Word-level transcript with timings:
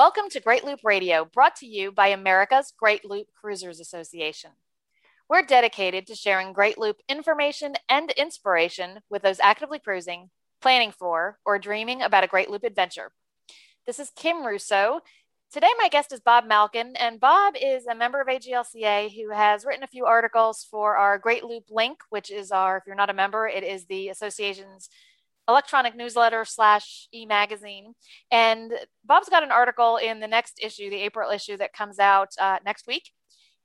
Welcome 0.00 0.30
to 0.30 0.40
Great 0.40 0.64
Loop 0.64 0.80
Radio, 0.82 1.26
brought 1.26 1.56
to 1.56 1.66
you 1.66 1.92
by 1.92 2.06
America's 2.06 2.72
Great 2.74 3.04
Loop 3.04 3.26
Cruisers 3.38 3.80
Association. 3.80 4.52
We're 5.28 5.42
dedicated 5.42 6.06
to 6.06 6.14
sharing 6.14 6.54
Great 6.54 6.78
Loop 6.78 7.02
information 7.06 7.74
and 7.86 8.10
inspiration 8.12 9.00
with 9.10 9.20
those 9.20 9.40
actively 9.40 9.78
cruising, 9.78 10.30
planning 10.62 10.90
for, 10.90 11.38
or 11.44 11.58
dreaming 11.58 12.00
about 12.00 12.24
a 12.24 12.28
Great 12.28 12.48
Loop 12.48 12.64
adventure. 12.64 13.12
This 13.86 13.98
is 13.98 14.10
Kim 14.16 14.42
Russo. 14.42 15.00
Today, 15.52 15.68
my 15.76 15.90
guest 15.90 16.14
is 16.14 16.20
Bob 16.20 16.46
Malkin, 16.46 16.96
and 16.96 17.20
Bob 17.20 17.52
is 17.60 17.86
a 17.86 17.94
member 17.94 18.22
of 18.22 18.26
AGLCA 18.26 19.14
who 19.14 19.34
has 19.34 19.66
written 19.66 19.82
a 19.84 19.86
few 19.86 20.06
articles 20.06 20.64
for 20.70 20.96
our 20.96 21.18
Great 21.18 21.44
Loop 21.44 21.64
Link, 21.68 21.98
which 22.08 22.30
is 22.30 22.50
our, 22.50 22.78
if 22.78 22.84
you're 22.86 22.96
not 22.96 23.10
a 23.10 23.12
member, 23.12 23.46
it 23.46 23.64
is 23.64 23.84
the 23.84 24.08
association's 24.08 24.88
electronic 25.48 25.96
newsletter 25.96 26.44
slash 26.44 27.08
e-magazine. 27.12 27.94
And 28.30 28.72
bob's 29.04 29.28
got 29.28 29.42
an 29.42 29.50
article 29.50 29.96
in 29.96 30.20
the 30.20 30.28
next 30.28 30.60
issue 30.62 30.90
the 30.90 30.96
april 30.96 31.30
issue 31.30 31.56
that 31.56 31.72
comes 31.72 31.98
out 31.98 32.28
uh, 32.40 32.58
next 32.64 32.86
week. 32.86 33.10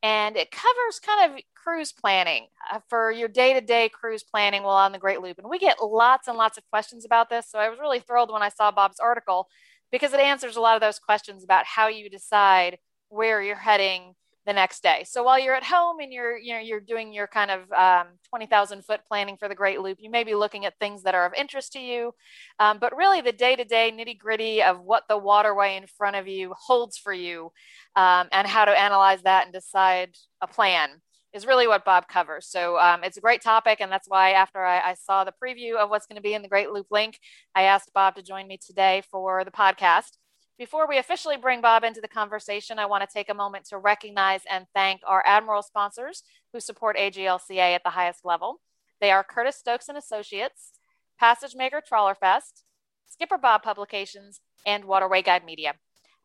And 0.04 0.38
it 0.38 0.52
covers 0.52 1.00
kind 1.00 1.34
of 1.34 1.42
cruise 1.56 1.92
planning 1.92 2.48
uh, 2.72 2.80
for 2.90 3.12
your 3.12 3.28
day-to-day 3.28 3.90
cruise 3.90 4.24
planning 4.24 4.64
while 4.64 4.76
on 4.76 4.92
the 4.92 5.00
great 5.00 5.22
loop. 5.22 5.40
And 5.40 5.50
we 5.50 5.58
get 5.58 5.82
lots 5.82 6.28
and 6.28 6.38
lots 6.38 6.58
of 6.58 6.64
questions 6.70 7.06
about 7.06 7.30
this. 7.30 7.50
So 7.50 7.60
i 7.60 7.70
was 7.70 7.80
really 7.80 8.00
thrilled 8.00 8.32
when 8.32 8.44
i 8.44 8.50
saw 8.50 8.72
bob's 8.72 9.00
article 9.00 9.48
because 9.92 10.14
it 10.14 10.20
answers 10.20 10.56
a 10.56 10.62
lot 10.62 10.76
of 10.76 10.82
those 10.82 11.00
questions 11.00 11.44
about 11.44 11.66
how 11.66 11.88
you 11.88 12.10
decide 12.10 12.78
where 13.10 13.42
you're 13.42 13.56
heading 13.56 14.14
the 14.46 14.54
next 14.54 14.84
day. 14.84 15.04
So 15.08 15.24
while 15.24 15.40
you're 15.40 15.56
at 15.56 15.64
home 15.64 16.00
and 16.00 16.14
you're 16.14 16.38
you 16.38 16.54
know 16.54 16.60
you're 16.60 16.80
doing 16.80 17.14
your 17.14 17.28
kind 17.28 17.52
of 17.52 17.72
um, 17.72 18.08
twenty 18.30 18.46
thousand 18.46 18.86
foot 18.86 19.02
planning 19.08 19.38
for 19.38 19.48
the 19.48 19.56
Great 19.56 19.82
Loop, 19.82 19.98
you 20.00 20.10
may 20.10 20.24
be 20.24 20.36
looking 20.36 20.66
at 20.66 20.78
things 20.80 21.04
that 21.04 21.16
are 21.16 21.26
of 21.26 21.34
interest 21.34 21.74
to 21.74 21.80
you, 21.80 22.14
um, 22.60 22.78
but 22.80 22.96
really 22.96 23.22
the 23.22 23.32
day 23.32 23.56
to 23.56 23.66
day 23.66 23.92
nitty 23.92 24.18
gritty 24.18 24.62
of 24.62 24.82
what 24.82 25.04
the 25.10 25.18
waterway 25.18 25.76
in 25.78 25.88
front 25.88 26.16
of 26.16 26.28
you 26.28 26.54
holds 26.58 26.98
for 26.98 27.14
you, 27.14 27.52
um, 27.96 28.28
and 28.32 28.48
how 28.48 28.66
to 28.66 28.80
analyze 28.80 29.22
that 29.24 29.46
and 29.46 29.54
decide 29.54 30.16
a 30.42 30.48
plan 30.48 30.90
is 31.34 31.46
really 31.46 31.68
what 31.68 31.84
Bob 31.84 32.08
covers. 32.08 32.48
So 32.48 32.80
um, 32.80 33.04
it's 33.04 33.18
a 33.18 33.22
great 33.22 33.42
topic, 33.42 33.82
and 33.82 33.92
that's 33.92 34.08
why 34.08 34.32
after 34.32 34.64
I, 34.64 34.92
I 34.92 34.94
saw 34.94 35.26
the 35.26 35.34
preview 35.44 35.76
of 35.76 35.90
what's 35.90 36.06
going 36.06 36.16
to 36.16 36.22
be 36.22 36.34
in 36.34 36.42
the 36.42 36.48
Great 36.48 36.70
Loop 36.70 36.88
link, 36.92 37.20
I 37.54 37.64
asked 37.64 37.92
Bob 37.94 38.16
to 38.16 38.24
join 38.24 38.48
me 38.48 38.58
today 38.58 39.04
for 39.12 39.44
the 39.44 39.52
podcast. 39.52 40.12
Before 40.58 40.88
we 40.88 40.98
officially 40.98 41.36
bring 41.36 41.60
Bob 41.60 41.84
into 41.84 42.00
the 42.00 42.08
conversation, 42.08 42.80
I 42.80 42.86
want 42.86 43.04
to 43.04 43.14
take 43.14 43.30
a 43.30 43.34
moment 43.34 43.66
to 43.66 43.78
recognize 43.78 44.40
and 44.50 44.66
thank 44.74 45.02
our 45.06 45.22
Admiral 45.26 45.62
sponsors 45.62 46.24
who 46.54 46.62
support 46.62 46.96
AGLCA 46.96 47.76
at 47.76 47.84
the 47.84 47.90
highest 47.90 48.24
level. 48.24 48.62
They 49.02 49.12
are 49.12 49.22
Curtis 49.22 49.58
Stokes 49.58 49.90
and 49.90 49.98
Associates, 49.98 50.72
Passage 51.20 51.56
Maker 51.58 51.82
Trawlerfest, 51.82 52.64
Skipper 53.06 53.38
Bob 53.38 53.64
Publications, 53.64 54.40
and 54.66 54.86
Waterway 54.86 55.22
Guide 55.22 55.44
Media. 55.44 55.74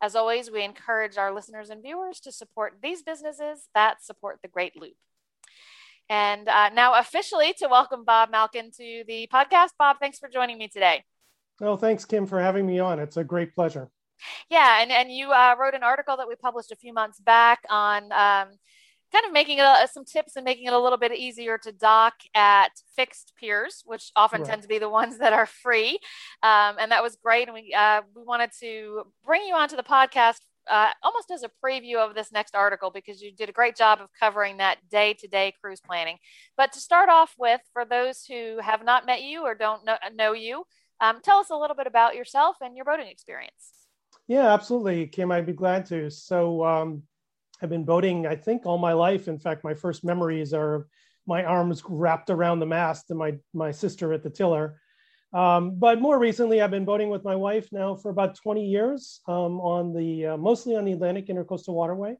As 0.00 0.14
always, 0.14 0.48
we 0.48 0.62
encourage 0.62 1.18
our 1.18 1.34
listeners 1.34 1.68
and 1.68 1.82
viewers 1.82 2.20
to 2.20 2.30
support 2.30 2.78
these 2.80 3.02
businesses 3.02 3.66
that 3.74 4.04
support 4.04 4.38
the 4.42 4.48
Great 4.48 4.80
Loop. 4.80 4.94
And 6.08 6.48
uh, 6.48 6.68
now, 6.68 6.94
officially, 6.94 7.52
to 7.58 7.66
welcome 7.66 8.04
Bob 8.04 8.30
Malkin 8.30 8.70
to 8.76 9.04
the 9.08 9.28
podcast. 9.32 9.70
Bob, 9.76 9.96
thanks 9.98 10.20
for 10.20 10.28
joining 10.28 10.56
me 10.56 10.68
today. 10.68 11.02
Well, 11.58 11.76
thanks, 11.76 12.04
Kim, 12.04 12.26
for 12.26 12.40
having 12.40 12.64
me 12.64 12.78
on. 12.78 13.00
It's 13.00 13.16
a 13.16 13.24
great 13.24 13.56
pleasure. 13.56 13.90
Yeah, 14.48 14.82
and, 14.82 14.90
and 14.90 15.10
you 15.10 15.30
uh, 15.30 15.54
wrote 15.58 15.74
an 15.74 15.82
article 15.82 16.16
that 16.16 16.28
we 16.28 16.34
published 16.36 16.72
a 16.72 16.76
few 16.76 16.92
months 16.92 17.20
back 17.20 17.60
on 17.68 18.04
um, 18.12 18.48
kind 19.12 19.26
of 19.26 19.32
making 19.32 19.58
it 19.58 19.62
a, 19.62 19.88
some 19.92 20.04
tips 20.04 20.36
and 20.36 20.44
making 20.44 20.66
it 20.66 20.72
a 20.72 20.78
little 20.78 20.98
bit 20.98 21.12
easier 21.12 21.58
to 21.58 21.72
dock 21.72 22.14
at 22.34 22.70
fixed 22.96 23.32
piers, 23.38 23.82
which 23.84 24.10
often 24.16 24.42
right. 24.42 24.50
tend 24.50 24.62
to 24.62 24.68
be 24.68 24.78
the 24.78 24.88
ones 24.88 25.18
that 25.18 25.32
are 25.32 25.46
free. 25.46 25.98
Um, 26.42 26.76
and 26.78 26.92
that 26.92 27.02
was 27.02 27.16
great. 27.16 27.48
And 27.48 27.54
we 27.54 27.74
uh, 27.74 28.02
we 28.14 28.22
wanted 28.22 28.50
to 28.60 29.02
bring 29.24 29.42
you 29.42 29.54
onto 29.54 29.76
the 29.76 29.82
podcast 29.82 30.40
uh, 30.68 30.90
almost 31.02 31.30
as 31.30 31.42
a 31.42 31.50
preview 31.64 31.96
of 31.96 32.14
this 32.14 32.30
next 32.32 32.54
article 32.54 32.90
because 32.90 33.20
you 33.20 33.32
did 33.32 33.48
a 33.48 33.52
great 33.52 33.76
job 33.76 34.00
of 34.00 34.08
covering 34.18 34.58
that 34.58 34.78
day 34.88 35.14
to 35.14 35.26
day 35.26 35.52
cruise 35.60 35.80
planning. 35.80 36.16
But 36.56 36.72
to 36.72 36.80
start 36.80 37.08
off 37.08 37.34
with, 37.38 37.60
for 37.72 37.84
those 37.84 38.24
who 38.24 38.58
have 38.62 38.84
not 38.84 39.06
met 39.06 39.22
you 39.22 39.42
or 39.42 39.54
don't 39.54 39.84
know, 39.84 39.96
know 40.14 40.32
you, 40.32 40.64
um, 41.00 41.20
tell 41.22 41.38
us 41.38 41.50
a 41.50 41.56
little 41.56 41.76
bit 41.76 41.86
about 41.86 42.14
yourself 42.14 42.56
and 42.60 42.76
your 42.76 42.84
boating 42.84 43.08
experience. 43.08 43.79
Yeah, 44.30 44.54
absolutely, 44.54 45.08
Kim. 45.08 45.32
I'd 45.32 45.44
be 45.44 45.52
glad 45.52 45.86
to. 45.86 46.08
So 46.08 46.64
um, 46.64 47.02
I've 47.60 47.68
been 47.68 47.82
boating, 47.82 48.28
I 48.28 48.36
think, 48.36 48.64
all 48.64 48.78
my 48.78 48.92
life. 48.92 49.26
In 49.26 49.40
fact, 49.40 49.64
my 49.64 49.74
first 49.74 50.04
memories 50.04 50.54
are 50.54 50.86
my 51.26 51.42
arms 51.42 51.82
wrapped 51.88 52.30
around 52.30 52.60
the 52.60 52.66
mast 52.66 53.10
and 53.10 53.18
my 53.18 53.38
my 53.54 53.72
sister 53.72 54.12
at 54.12 54.22
the 54.22 54.30
tiller. 54.30 54.80
Um, 55.32 55.80
but 55.80 56.00
more 56.00 56.16
recently, 56.16 56.62
I've 56.62 56.70
been 56.70 56.84
boating 56.84 57.10
with 57.10 57.24
my 57.24 57.34
wife 57.34 57.70
now 57.72 57.96
for 57.96 58.10
about 58.12 58.36
20 58.36 58.64
years 58.64 59.20
um, 59.26 59.58
on 59.60 59.92
the 59.92 60.26
uh, 60.26 60.36
mostly 60.36 60.76
on 60.76 60.84
the 60.84 60.92
Atlantic 60.92 61.26
Intercoastal 61.26 61.74
Waterway. 61.74 62.16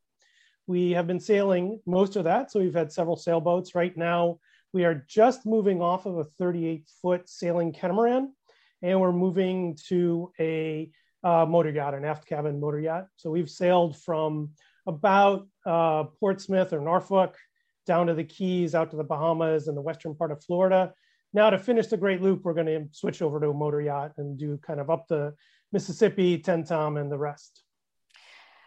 We 0.67 0.91
have 0.91 1.07
been 1.07 1.21
sailing 1.21 1.79
most 1.87 2.17
of 2.17 2.25
that, 2.25 2.51
so 2.51 2.59
we've 2.59 2.75
had 2.75 2.91
several 2.91 3.15
sailboats. 3.15 3.77
Right 3.77 3.97
now, 3.97 4.41
we 4.73 4.85
are 4.85 5.07
just 5.09 5.47
moving 5.47 5.81
off 5.81 6.07
of 6.07 6.19
a 6.19 6.25
38 6.25 6.89
foot 7.01 7.29
sailing 7.29 7.73
catamaran, 7.73 8.33
and 8.83 9.01
we're 9.01 9.13
moving 9.13 9.79
to 9.87 10.33
a 10.41 10.91
uh, 11.23 11.47
motor 11.47 11.71
yacht, 11.71 11.95
an 11.95 12.05
aft 12.05 12.27
cabin 12.27 12.61
motor 12.61 12.81
yacht. 12.81 13.07
So 13.17 13.31
we've 13.31 13.51
sailed 13.51 13.97
from 13.97 14.51
about 14.87 15.47
uh, 15.67 16.05
Portsmouth 16.19 16.73
or 16.73 16.81
Norfolk 16.81 17.37
down 17.87 18.07
to 18.07 18.15
the 18.15 18.25
Keys, 18.25 18.75
out 18.75 18.91
to 18.91 18.97
the 18.97 19.05
Bahamas 19.05 19.69
and 19.69 19.77
the 19.77 19.83
western 19.83 20.15
part 20.15 20.33
of 20.33 20.43
Florida. 20.45 20.93
Now 21.33 21.51
to 21.51 21.59
finish 21.59 21.87
the 21.87 21.97
Great 21.97 22.21
Loop, 22.21 22.45
we're 22.45 22.55
going 22.55 22.67
to 22.67 22.89
switch 22.93 23.23
over 23.23 23.41
to 23.41 23.51
a 23.51 23.55
motor 23.55 23.81
yacht 23.81 24.13
and 24.17 24.39
do 24.39 24.59
kind 24.59 24.81
of 24.81 24.91
up 24.91 25.07
the 25.09 25.35
Mississippi, 25.73 26.39
Tenn-Tom, 26.39 26.97
and 26.97 27.11
the 27.11 27.19
rest. 27.19 27.63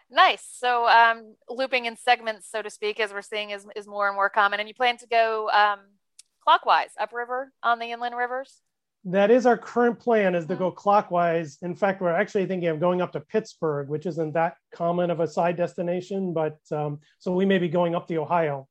Nice. 0.09 0.47
So 0.53 0.87
um, 0.87 1.35
looping 1.49 1.85
in 1.85 1.97
segments, 1.97 2.49
so 2.49 2.61
to 2.61 2.69
speak, 2.69 2.99
as 2.99 3.11
we're 3.11 3.21
seeing, 3.21 3.49
is, 3.49 3.65
is 3.75 3.87
more 3.87 4.07
and 4.07 4.15
more 4.15 4.29
common. 4.29 4.59
And 4.59 4.69
you 4.69 4.75
plan 4.75 4.97
to 4.97 5.07
go 5.07 5.49
um, 5.49 5.79
clockwise 6.43 6.91
upriver 6.99 7.51
on 7.63 7.79
the 7.79 7.91
inland 7.91 8.15
rivers? 8.15 8.61
That 9.05 9.31
is 9.31 9.45
our 9.45 9.57
current 9.57 9.99
plan 9.99 10.33
is 10.33 10.45
to 10.45 10.55
go 10.55 10.69
mm-hmm. 10.69 10.77
clockwise. 10.77 11.57
In 11.61 11.75
fact 11.75 12.01
we're 12.01 12.09
actually 12.09 12.45
thinking 12.45 12.69
of 12.69 12.79
going 12.79 13.01
up 13.01 13.11
to 13.13 13.19
pittsburgh 13.19 13.89
which 13.89 14.05
isn't 14.05 14.33
that 14.33 14.55
common 14.73 15.11
of 15.11 15.19
a 15.19 15.27
side 15.27 15.57
destination 15.57 16.33
but 16.33 16.59
um, 16.71 16.99
so 17.19 17.33
we 17.33 17.45
may 17.45 17.57
be 17.57 17.69
going 17.69 17.95
up 17.95 18.07
the 18.07 18.17
ohio. 18.17 18.67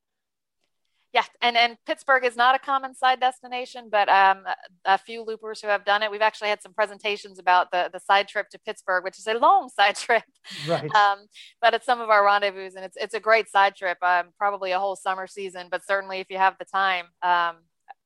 Yeah 1.12 1.25
and 1.42 1.59
and 1.59 1.76
pittsburgh 1.84 2.25
is 2.25 2.34
not 2.34 2.54
a 2.54 2.59
common 2.59 2.94
side 2.94 3.21
destination 3.21 3.88
but 3.91 4.09
um, 4.09 4.44
a 4.87 4.97
few 4.97 5.22
loopers 5.22 5.60
who 5.60 5.69
have 5.69 5.84
done 5.84 6.03
it. 6.03 6.10
We've 6.10 6.22
actually 6.22 6.48
had 6.48 6.62
some 6.62 6.72
presentations 6.72 7.38
about 7.38 7.71
the 7.71 7.91
the 7.92 8.00
side 8.00 8.26
trip 8.26 8.48
to 8.50 8.59
pittsburgh 8.59 9.04
which 9.04 9.19
is 9.19 9.26
a 9.26 9.34
long 9.34 9.69
side 9.69 9.97
trip. 9.97 10.25
Right. 10.66 10.91
Um, 11.03 11.26
but 11.60 11.75
it's 11.75 11.84
some 11.84 12.00
of 12.00 12.09
our 12.09 12.25
rendezvous 12.25 12.71
and 12.75 12.87
it's 12.87 12.97
it's 12.97 13.15
a 13.15 13.21
great 13.21 13.50
side 13.50 13.76
trip 13.76 13.98
um, 14.03 14.28
probably 14.38 14.71
a 14.71 14.78
whole 14.78 14.97
summer 14.97 15.26
season 15.26 15.69
but 15.71 15.84
certainly 15.84 16.21
if 16.21 16.31
you 16.31 16.38
have 16.38 16.56
the 16.59 16.65
time 16.65 17.06
um, 17.22 17.56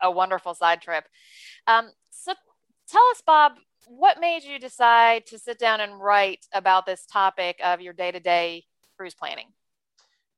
a 0.03 0.11
wonderful 0.11 0.55
side 0.55 0.81
trip 0.81 1.05
um, 1.67 1.91
so 2.11 2.33
tell 2.89 3.03
us, 3.11 3.23
Bob, 3.27 3.53
what 3.87 4.21
made 4.21 4.43
you 4.45 4.59
decide 4.59 5.27
to 5.27 5.39
sit 5.39 5.59
down 5.59 5.81
and 5.81 6.01
write 6.01 6.47
about 6.53 6.87
this 6.87 7.07
topic 7.07 7.61
of 7.65 7.81
your 7.81 7.93
day 7.93 8.11
to 8.11 8.21
day 8.21 8.65
cruise 8.97 9.15
planning? 9.15 9.47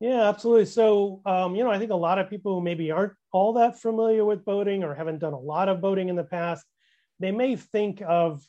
Yeah, 0.01 0.29
absolutely. 0.29 0.67
So, 0.67 1.23
um, 1.27 1.57
you 1.57 1.65
know, 1.65 1.71
I 1.71 1.79
think 1.79 1.91
a 1.91 1.97
lot 1.97 2.19
of 2.19 2.31
people 2.31 2.55
who 2.55 2.61
maybe 2.61 2.91
aren't 2.91 3.15
all 3.33 3.55
that 3.55 3.81
familiar 3.81 4.25
with 4.25 4.45
boating 4.45 4.85
or 4.85 4.95
haven't 4.95 5.19
done 5.19 5.33
a 5.33 5.39
lot 5.39 5.69
of 5.69 5.81
boating 5.81 6.09
in 6.09 6.15
the 6.15 6.25
past, 6.25 6.65
they 7.19 7.33
may 7.33 7.57
think 7.57 8.03
of, 8.07 8.47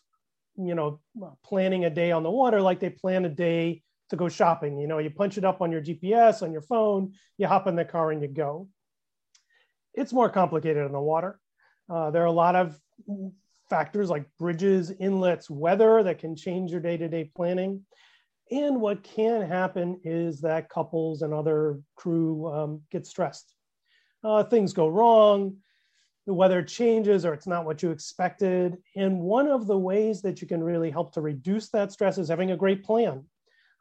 you 0.58 0.76
know, 0.76 1.00
planning 1.44 1.86
a 1.86 1.90
day 1.90 2.12
on 2.12 2.24
the 2.24 2.30
water 2.30 2.62
like 2.62 2.80
they 2.80 2.90
plan 2.90 3.26
a 3.26 3.30
day 3.30 3.82
to 4.10 4.16
go 4.16 4.30
shopping. 4.30 4.78
You 4.78 4.88
know, 4.88 5.00
you 5.00 5.10
punch 5.10 5.38
it 5.38 5.46
up 5.46 5.62
on 5.62 5.72
your 5.72 5.82
GPS, 5.82 6.44
on 6.44 6.52
your 6.52 6.62
phone, 6.62 7.14
you 7.38 7.48
hop 7.48 7.66
in 7.68 7.76
the 7.76 7.86
car 7.86 8.12
and 8.12 8.22
you 8.22 8.28
go. 8.28 8.68
It's 9.94 10.14
more 10.14 10.30
complicated 10.30 10.84
on 10.84 10.92
the 10.92 11.00
water. 11.00 11.40
Uh, 11.90 12.12
there 12.12 12.22
are 12.22 12.26
a 12.26 12.32
lot 12.32 12.56
of 12.56 12.80
factors 13.70 14.10
like 14.10 14.26
bridges, 14.38 14.92
inlets, 15.00 15.50
weather 15.50 16.04
that 16.04 16.20
can 16.20 16.36
change 16.36 16.72
your 16.72 16.82
day-to-day 16.82 17.32
planning. 17.36 17.86
And 18.52 18.82
what 18.82 19.04
can 19.04 19.42
happen 19.42 20.02
is 20.04 20.42
that 20.42 20.70
couples 20.70 21.22
and 21.22 21.34
other 21.34 21.80
crew 21.96 22.48
um, 22.48 22.82
get 22.92 23.06
stressed. 23.06 23.54
Uh, 24.24 24.44
things 24.44 24.74
go 24.74 24.88
wrong, 24.88 25.58
the 26.26 26.34
weather 26.34 26.64
changes 26.64 27.26
or 27.26 27.34
it's 27.34 27.48
not 27.48 27.66
what 27.66 27.82
you 27.82 27.92
expected. 27.92 28.78
And 28.96 29.20
one 29.20 29.48
of 29.48 29.68
the 29.68 29.78
ways 29.78 30.22
that 30.24 30.42
you 30.42 30.48
can 30.48 30.64
really 30.64 30.92
help 30.92 31.14
to 31.14 31.22
reduce 31.22 31.70
that 31.70 31.92
stress 31.92 32.18
is 32.18 32.30
having 32.30 32.52
a 32.52 32.58
great 32.58 32.84
plan. 32.84 33.24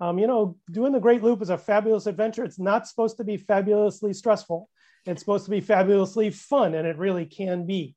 Um, 0.00 0.18
you 0.18 0.26
know, 0.26 0.56
doing 0.70 0.92
the 0.92 1.00
Great 1.00 1.22
Loop 1.22 1.42
is 1.42 1.50
a 1.50 1.58
fabulous 1.58 2.06
adventure. 2.06 2.44
It's 2.44 2.58
not 2.58 2.86
supposed 2.86 3.16
to 3.16 3.24
be 3.24 3.36
fabulously 3.36 4.12
stressful. 4.12 4.68
It's 5.08 5.20
supposed 5.20 5.46
to 5.46 5.50
be 5.50 5.60
fabulously 5.60 6.30
fun, 6.30 6.74
and 6.74 6.86
it 6.86 6.98
really 6.98 7.26
can 7.26 7.66
be 7.66 7.96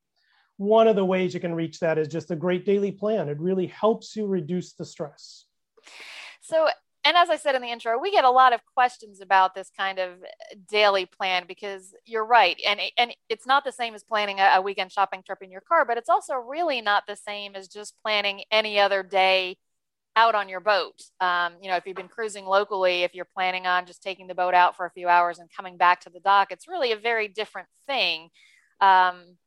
one 0.57 0.87
of 0.87 0.95
the 0.95 1.05
ways 1.05 1.33
you 1.33 1.39
can 1.39 1.55
reach 1.55 1.79
that 1.79 1.97
is 1.97 2.07
just 2.07 2.31
a 2.31 2.35
great 2.35 2.65
daily 2.65 2.91
plan. 2.91 3.29
It 3.29 3.39
really 3.39 3.67
helps 3.67 4.15
you 4.15 4.27
reduce 4.27 4.73
the 4.73 4.85
stress. 4.85 5.45
So, 6.41 6.69
and 7.03 7.17
as 7.17 7.29
I 7.29 7.37
said 7.37 7.55
in 7.55 7.61
the 7.63 7.67
intro, 7.67 7.99
we 7.99 8.11
get 8.11 8.25
a 8.25 8.29
lot 8.29 8.53
of 8.53 8.61
questions 8.75 9.21
about 9.21 9.55
this 9.55 9.71
kind 9.75 9.97
of 9.97 10.19
daily 10.69 11.05
plan 11.05 11.45
because 11.47 11.93
you're 12.05 12.25
right, 12.25 12.59
and 12.65 12.79
and 12.97 13.15
it's 13.27 13.47
not 13.47 13.65
the 13.65 13.71
same 13.71 13.95
as 13.95 14.03
planning 14.03 14.39
a, 14.39 14.61
weekend 14.61 14.91
shopping 14.91 15.23
trip 15.25 15.39
in 15.41 15.51
your 15.51 15.61
car, 15.61 15.83
but 15.83 15.97
it's 15.97 16.09
also 16.09 16.35
really 16.35 16.79
not 16.79 17.03
the 17.07 17.15
same 17.15 17.55
as 17.55 17.67
just 17.67 17.95
planning 18.03 18.43
any 18.51 18.79
other 18.79 19.03
day 19.03 19.57
out 20.15 20.35
on 20.35 20.49
your 20.49 20.59
boat. 20.59 21.01
Um, 21.19 21.53
you 21.61 21.69
know, 21.69 21.77
if 21.77 21.85
you've 21.85 21.95
been 21.95 22.07
cruising 22.07 22.45
locally, 22.45 23.03
if 23.03 23.15
you're 23.15 23.25
planning 23.25 23.65
on 23.65 23.85
just 23.85 24.03
taking 24.03 24.27
the 24.27 24.35
boat 24.35 24.53
out 24.53 24.75
for 24.75 24.85
a 24.85 24.91
few 24.91 25.07
hours 25.07 25.39
and 25.39 25.49
coming 25.55 25.77
back 25.77 26.01
to 26.01 26.09
the 26.09 26.19
dock, 26.19 26.51
it's 26.51 26.67
really 26.67 26.91
a 26.91 26.97
very 26.97 27.27
different 27.27 27.67
thing 27.87 28.29
um, 28.81 29.37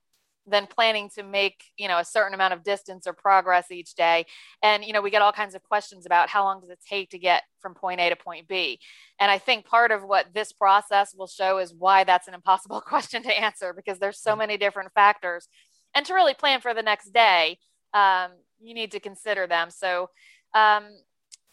than 0.46 0.66
planning 0.66 1.10
to 1.16 1.22
make, 1.22 1.64
you 1.76 1.88
know, 1.88 1.98
a 1.98 2.04
certain 2.04 2.34
amount 2.34 2.54
of 2.54 2.62
distance 2.62 3.06
or 3.06 3.12
progress 3.12 3.70
each 3.70 3.94
day. 3.94 4.26
And, 4.62 4.84
you 4.84 4.92
know, 4.92 5.02
we 5.02 5.10
get 5.10 5.22
all 5.22 5.32
kinds 5.32 5.54
of 5.54 5.62
questions 5.62 6.06
about 6.06 6.28
how 6.28 6.44
long 6.44 6.60
does 6.60 6.70
it 6.70 6.80
take 6.88 7.10
to 7.10 7.18
get 7.18 7.42
from 7.60 7.74
point 7.74 8.00
A 8.00 8.10
to 8.10 8.16
point 8.16 8.48
B. 8.48 8.78
And 9.20 9.30
I 9.30 9.38
think 9.38 9.66
part 9.66 9.90
of 9.90 10.02
what 10.02 10.32
this 10.34 10.52
process 10.52 11.14
will 11.14 11.26
show 11.26 11.58
is 11.58 11.74
why 11.74 12.04
that's 12.04 12.28
an 12.28 12.34
impossible 12.34 12.80
question 12.86 13.22
to 13.22 13.38
answer 13.38 13.74
because 13.74 13.98
there's 13.98 14.20
so 14.20 14.36
many 14.36 14.56
different 14.56 14.92
factors. 14.94 15.48
And 15.94 16.04
to 16.06 16.14
really 16.14 16.34
plan 16.34 16.60
for 16.60 16.74
the 16.74 16.82
next 16.82 17.12
day, 17.12 17.58
um, 17.92 18.32
you 18.60 18.74
need 18.74 18.90
to 18.92 19.00
consider 19.00 19.46
them. 19.46 19.70
So, 19.70 20.10
um, 20.54 20.84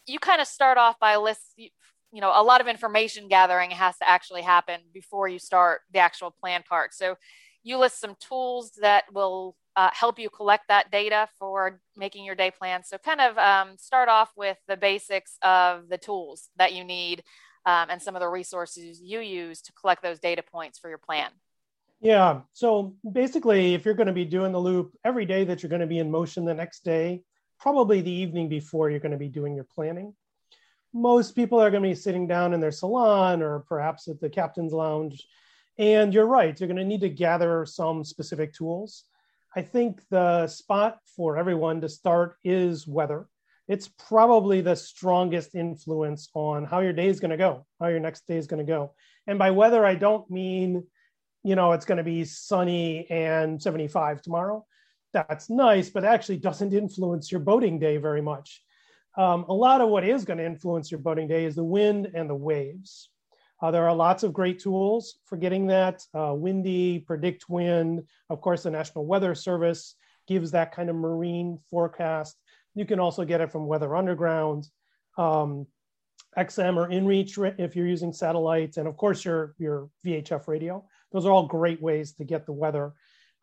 you 0.05 0.19
kind 0.19 0.41
of 0.41 0.47
start 0.47 0.77
off 0.77 0.99
by 0.99 1.17
list 1.17 1.53
you, 1.57 1.69
know 2.13 2.31
a 2.33 2.43
lot 2.43 2.61
of 2.61 2.67
information 2.67 3.27
gathering 3.27 3.71
has 3.71 3.97
to 3.97 4.07
actually 4.07 4.41
happen 4.41 4.81
before 4.93 5.27
you 5.27 5.39
start 5.39 5.81
the 5.93 5.99
actual 5.99 6.31
plan 6.31 6.63
part. 6.67 6.93
So 6.93 7.15
you 7.63 7.77
list 7.77 7.99
some 7.99 8.15
tools 8.19 8.71
that 8.81 9.05
will 9.13 9.55
uh, 9.75 9.89
help 9.93 10.19
you 10.19 10.29
collect 10.29 10.67
that 10.67 10.91
data 10.91 11.29
for 11.37 11.79
making 11.95 12.25
your 12.25 12.35
day 12.35 12.51
plan. 12.51 12.83
So 12.83 12.97
kind 12.97 13.21
of 13.21 13.37
um, 13.37 13.77
start 13.77 14.09
off 14.09 14.31
with 14.35 14.57
the 14.67 14.77
basics 14.77 15.37
of 15.41 15.87
the 15.89 15.97
tools 15.97 16.49
that 16.57 16.73
you 16.73 16.83
need 16.83 17.23
um, 17.65 17.87
and 17.89 18.01
some 18.01 18.15
of 18.15 18.21
the 18.21 18.27
resources 18.27 19.01
you 19.01 19.19
use 19.19 19.61
to 19.61 19.71
collect 19.73 20.03
those 20.03 20.19
data 20.19 20.43
points 20.43 20.79
for 20.79 20.89
your 20.89 20.97
plan. 20.97 21.29
Yeah. 22.01 22.41
So 22.53 22.95
basically 23.09 23.75
if 23.75 23.85
you're 23.85 23.93
going 23.93 24.07
to 24.07 24.13
be 24.13 24.25
doing 24.25 24.51
the 24.51 24.59
loop 24.59 24.97
every 25.05 25.25
day 25.25 25.43
that 25.45 25.61
you're 25.61 25.69
going 25.69 25.81
to 25.81 25.87
be 25.87 25.99
in 25.99 26.09
motion 26.09 26.45
the 26.45 26.53
next 26.53 26.83
day 26.83 27.23
probably 27.61 28.01
the 28.01 28.11
evening 28.11 28.49
before 28.49 28.89
you're 28.89 28.99
going 28.99 29.11
to 29.11 29.17
be 29.17 29.27
doing 29.27 29.53
your 29.55 29.67
planning. 29.75 30.13
Most 30.93 31.35
people 31.35 31.61
are 31.61 31.69
going 31.69 31.83
to 31.83 31.89
be 31.89 31.95
sitting 31.95 32.27
down 32.27 32.53
in 32.53 32.59
their 32.59 32.71
salon 32.71 33.41
or 33.41 33.59
perhaps 33.59 34.07
at 34.07 34.19
the 34.19 34.29
captain's 34.29 34.73
lounge. 34.73 35.25
And 35.77 36.13
you're 36.13 36.25
right, 36.25 36.59
you're 36.59 36.67
going 36.67 36.77
to 36.77 36.83
need 36.83 37.01
to 37.01 37.09
gather 37.09 37.65
some 37.65 38.03
specific 38.03 38.53
tools. 38.53 39.05
I 39.55 39.61
think 39.61 40.01
the 40.09 40.47
spot 40.47 40.99
for 41.15 41.37
everyone 41.37 41.81
to 41.81 41.89
start 41.89 42.35
is 42.43 42.87
weather. 42.87 43.27
It's 43.67 43.87
probably 43.87 44.61
the 44.61 44.75
strongest 44.75 45.55
influence 45.55 46.29
on 46.33 46.65
how 46.65 46.79
your 46.79 46.93
day 46.93 47.07
is 47.07 47.19
going 47.19 47.31
to 47.31 47.37
go, 47.37 47.65
how 47.79 47.87
your 47.87 47.99
next 47.99 48.27
day 48.27 48.37
is 48.37 48.47
going 48.47 48.65
to 48.65 48.69
go. 48.69 48.93
And 49.27 49.37
by 49.37 49.51
weather, 49.51 49.85
I 49.85 49.95
don't 49.95 50.29
mean, 50.29 50.83
you 51.43 51.55
know, 51.55 51.71
it's 51.73 51.85
going 51.85 51.99
to 51.99 52.03
be 52.03 52.25
sunny 52.25 53.09
and 53.09 53.61
75 53.61 54.21
tomorrow 54.21 54.65
that's 55.13 55.49
nice, 55.49 55.89
but 55.89 56.03
actually 56.03 56.37
doesn't 56.37 56.73
influence 56.73 57.31
your 57.31 57.41
boating 57.41 57.79
day 57.79 57.97
very 57.97 58.21
much. 58.21 58.63
Um, 59.17 59.45
a 59.49 59.53
lot 59.53 59.81
of 59.81 59.89
what 59.89 60.05
is 60.05 60.23
going 60.23 60.37
to 60.37 60.45
influence 60.45 60.89
your 60.89 60.99
boating 60.99 61.27
day 61.27 61.45
is 61.45 61.55
the 61.55 61.63
wind 61.63 62.11
and 62.13 62.29
the 62.29 62.35
waves. 62.35 63.09
Uh, 63.61 63.69
there 63.69 63.87
are 63.87 63.95
lots 63.95 64.23
of 64.23 64.33
great 64.33 64.59
tools 64.59 65.19
for 65.25 65.37
getting 65.37 65.67
that. 65.67 66.01
Uh, 66.13 66.33
windy, 66.33 66.99
predict 66.99 67.49
wind. 67.49 68.03
Of 68.29 68.41
course, 68.41 68.63
the 68.63 68.71
National 68.71 69.05
Weather 69.05 69.35
Service 69.35 69.95
gives 70.27 70.51
that 70.51 70.71
kind 70.71 70.89
of 70.89 70.95
marine 70.95 71.59
forecast. 71.69 72.37
You 72.73 72.85
can 72.85 72.99
also 72.99 73.25
get 73.25 73.41
it 73.41 73.51
from 73.51 73.67
Weather 73.67 73.95
Underground, 73.95 74.67
um, 75.17 75.67
XM 76.37 76.77
or 76.77 76.87
InReach 76.87 77.59
if 77.59 77.75
you're 77.75 77.87
using 77.87 78.13
satellites, 78.13 78.77
and 78.77 78.87
of 78.87 78.95
course 78.95 79.25
your, 79.25 79.53
your 79.57 79.89
VHF 80.05 80.47
radio. 80.47 80.83
Those 81.11 81.25
are 81.25 81.31
all 81.31 81.45
great 81.45 81.81
ways 81.81 82.13
to 82.13 82.23
get 82.23 82.45
the 82.45 82.53
weather. 82.53 82.93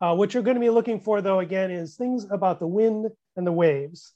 Uh, 0.01 0.15
what 0.15 0.33
you're 0.33 0.43
going 0.43 0.55
to 0.55 0.61
be 0.61 0.69
looking 0.69 0.99
for, 0.99 1.21
though, 1.21 1.39
again, 1.39 1.71
is 1.71 1.95
things 1.95 2.25
about 2.31 2.59
the 2.59 2.67
wind 2.67 3.09
and 3.35 3.45
the 3.45 3.51
waves. 3.51 4.13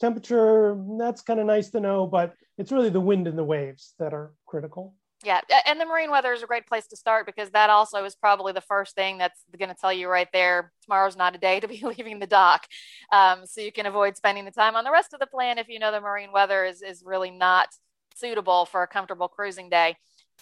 Temperature, 0.00 0.78
that's 0.98 1.22
kind 1.22 1.40
of 1.40 1.46
nice 1.46 1.70
to 1.70 1.80
know, 1.80 2.06
but 2.06 2.34
it's 2.58 2.72
really 2.72 2.90
the 2.90 3.00
wind 3.00 3.26
and 3.26 3.38
the 3.38 3.44
waves 3.44 3.94
that 3.98 4.14
are 4.14 4.32
critical. 4.46 4.94
Yeah, 5.24 5.40
and 5.66 5.80
the 5.80 5.86
marine 5.86 6.10
weather 6.10 6.32
is 6.32 6.42
a 6.42 6.46
great 6.46 6.66
place 6.66 6.86
to 6.88 6.96
start 6.96 7.24
because 7.24 7.50
that 7.50 7.70
also 7.70 8.04
is 8.04 8.14
probably 8.14 8.52
the 8.52 8.60
first 8.60 8.94
thing 8.94 9.16
that's 9.16 9.40
going 9.58 9.70
to 9.70 9.74
tell 9.74 9.92
you 9.92 10.08
right 10.08 10.28
there 10.32 10.72
tomorrow's 10.84 11.16
not 11.16 11.34
a 11.34 11.38
day 11.38 11.58
to 11.58 11.66
be 11.66 11.80
leaving 11.82 12.18
the 12.18 12.26
dock. 12.26 12.66
Um, 13.10 13.46
so 13.46 13.60
you 13.62 13.72
can 13.72 13.86
avoid 13.86 14.16
spending 14.16 14.44
the 14.44 14.50
time 14.50 14.76
on 14.76 14.84
the 14.84 14.90
rest 14.90 15.14
of 15.14 15.20
the 15.20 15.26
plan 15.26 15.58
if 15.58 15.68
you 15.68 15.78
know 15.78 15.90
the 15.90 16.00
marine 16.00 16.32
weather 16.32 16.64
is, 16.64 16.82
is 16.82 17.02
really 17.04 17.30
not 17.30 17.68
suitable 18.14 18.66
for 18.66 18.82
a 18.82 18.86
comfortable 18.86 19.28
cruising 19.28 19.70
day. 19.70 19.96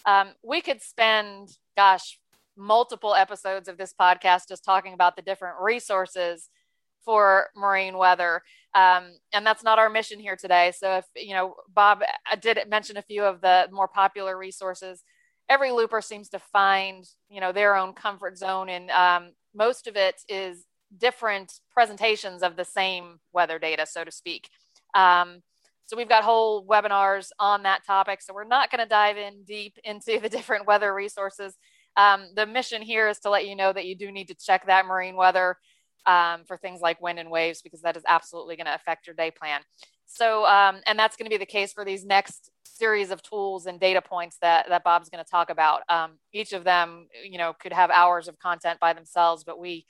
Um, 0.06 0.30
we 0.42 0.60
could 0.60 0.82
spend, 0.82 1.50
gosh, 1.76 2.18
multiple 2.56 3.14
episodes 3.14 3.68
of 3.68 3.76
this 3.76 3.94
podcast 3.98 4.48
just 4.48 4.64
talking 4.64 4.94
about 4.94 5.16
the 5.16 5.22
different 5.22 5.56
resources 5.60 6.48
for 7.04 7.48
marine 7.54 7.98
weather. 7.98 8.42
Um, 8.74 9.12
and 9.32 9.46
that's 9.46 9.62
not 9.62 9.78
our 9.78 9.90
mission 9.90 10.18
here 10.18 10.36
today. 10.36 10.72
So 10.76 10.98
if, 10.98 11.04
you 11.14 11.34
know, 11.34 11.54
Bob 11.68 12.02
I 12.30 12.36
did 12.36 12.58
mention 12.68 12.96
a 12.96 13.02
few 13.02 13.24
of 13.24 13.40
the 13.40 13.68
more 13.70 13.88
popular 13.88 14.36
resources. 14.36 15.02
Every 15.48 15.70
looper 15.70 16.00
seems 16.00 16.30
to 16.30 16.38
find, 16.38 17.04
you 17.28 17.40
know, 17.40 17.52
their 17.52 17.76
own 17.76 17.92
comfort 17.92 18.38
zone. 18.38 18.70
And 18.70 18.90
um, 18.90 19.32
most 19.54 19.86
of 19.86 19.96
it 19.96 20.22
is 20.28 20.64
different 20.96 21.52
presentations 21.70 22.42
of 22.42 22.56
the 22.56 22.64
same 22.64 23.18
weather 23.32 23.58
data, 23.58 23.84
so 23.86 24.04
to 24.04 24.10
speak. 24.10 24.48
Um, 24.94 25.42
so 25.86 25.96
we've 25.96 26.08
got 26.08 26.24
whole 26.24 26.66
webinars 26.66 27.28
on 27.38 27.64
that 27.64 27.84
topic. 27.84 28.22
So 28.22 28.32
we're 28.32 28.44
not 28.44 28.70
going 28.70 28.82
to 28.82 28.88
dive 28.88 29.18
in 29.18 29.44
deep 29.44 29.76
into 29.84 30.18
the 30.18 30.28
different 30.30 30.66
weather 30.66 30.94
resources. 30.94 31.56
Um, 31.96 32.26
the 32.34 32.46
mission 32.46 32.82
here 32.82 33.08
is 33.08 33.18
to 33.20 33.30
let 33.30 33.46
you 33.46 33.56
know 33.56 33.72
that 33.72 33.86
you 33.86 33.96
do 33.96 34.10
need 34.10 34.28
to 34.28 34.34
check 34.34 34.66
that 34.66 34.86
marine 34.86 35.16
weather 35.16 35.56
um, 36.06 36.44
for 36.46 36.56
things 36.56 36.80
like 36.80 37.00
wind 37.00 37.18
and 37.18 37.30
waves 37.30 37.62
because 37.62 37.82
that 37.82 37.96
is 37.96 38.02
absolutely 38.06 38.56
going 38.56 38.66
to 38.66 38.74
affect 38.74 39.06
your 39.06 39.14
day 39.14 39.30
plan. 39.30 39.60
So, 40.06 40.44
um, 40.46 40.80
and 40.86 40.98
that's 40.98 41.16
going 41.16 41.26
to 41.26 41.34
be 41.34 41.38
the 41.38 41.46
case 41.46 41.72
for 41.72 41.84
these 41.84 42.04
next 42.04 42.50
series 42.64 43.10
of 43.10 43.22
tools 43.22 43.66
and 43.66 43.80
data 43.80 44.02
points 44.02 44.36
that, 44.42 44.68
that 44.68 44.84
Bob's 44.84 45.08
going 45.08 45.24
to 45.24 45.30
talk 45.30 45.50
about. 45.50 45.82
Um, 45.88 46.12
each 46.32 46.52
of 46.52 46.64
them, 46.64 47.08
you 47.28 47.38
know, 47.38 47.52
could 47.52 47.72
have 47.72 47.90
hours 47.90 48.28
of 48.28 48.38
content 48.38 48.80
by 48.80 48.92
themselves, 48.92 49.44
but 49.44 49.58
we 49.58 49.86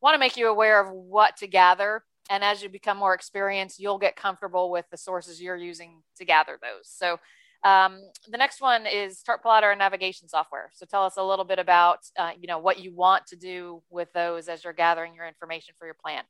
want 0.00 0.14
to 0.14 0.18
make 0.18 0.36
you 0.36 0.48
aware 0.48 0.80
of 0.80 0.92
what 0.92 1.36
to 1.38 1.46
gather. 1.46 2.02
And 2.30 2.44
as 2.44 2.62
you 2.62 2.68
become 2.68 2.96
more 2.96 3.14
experienced, 3.14 3.80
you'll 3.80 3.98
get 3.98 4.16
comfortable 4.16 4.70
with 4.70 4.84
the 4.90 4.96
sources 4.96 5.40
you're 5.40 5.56
using 5.56 6.02
to 6.18 6.24
gather 6.24 6.58
those. 6.60 6.84
So 6.84 7.18
um, 7.64 8.00
the 8.28 8.38
next 8.38 8.60
one 8.60 8.86
is 8.86 9.22
chart 9.22 9.42
plotter 9.42 9.70
and 9.70 9.78
navigation 9.78 10.28
software. 10.28 10.70
So 10.74 10.86
tell 10.86 11.04
us 11.04 11.16
a 11.16 11.24
little 11.24 11.44
bit 11.44 11.58
about, 11.58 11.98
uh, 12.16 12.30
you 12.38 12.46
know, 12.46 12.58
what 12.58 12.78
you 12.78 12.94
want 12.94 13.26
to 13.28 13.36
do 13.36 13.82
with 13.90 14.12
those 14.12 14.48
as 14.48 14.62
you're 14.62 14.72
gathering 14.72 15.14
your 15.14 15.26
information 15.26 15.74
for 15.78 15.86
your 15.86 15.94
plan. 15.94 16.22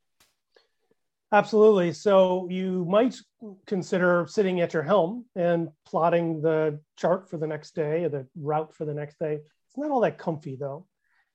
Absolutely. 1.31 1.93
So 1.93 2.47
you 2.49 2.85
might 2.89 3.15
consider 3.67 4.25
sitting 4.27 4.61
at 4.61 4.73
your 4.73 4.81
helm 4.81 5.25
and 5.35 5.69
plotting 5.85 6.41
the 6.41 6.79
chart 6.97 7.29
for 7.29 7.37
the 7.37 7.45
next 7.45 7.75
day 7.75 8.05
or 8.05 8.09
the 8.09 8.27
route 8.35 8.73
for 8.73 8.85
the 8.85 8.95
next 8.95 9.19
day. 9.19 9.35
It's 9.35 9.77
not 9.77 9.91
all 9.91 10.01
that 10.01 10.17
comfy 10.17 10.57
though. 10.59 10.87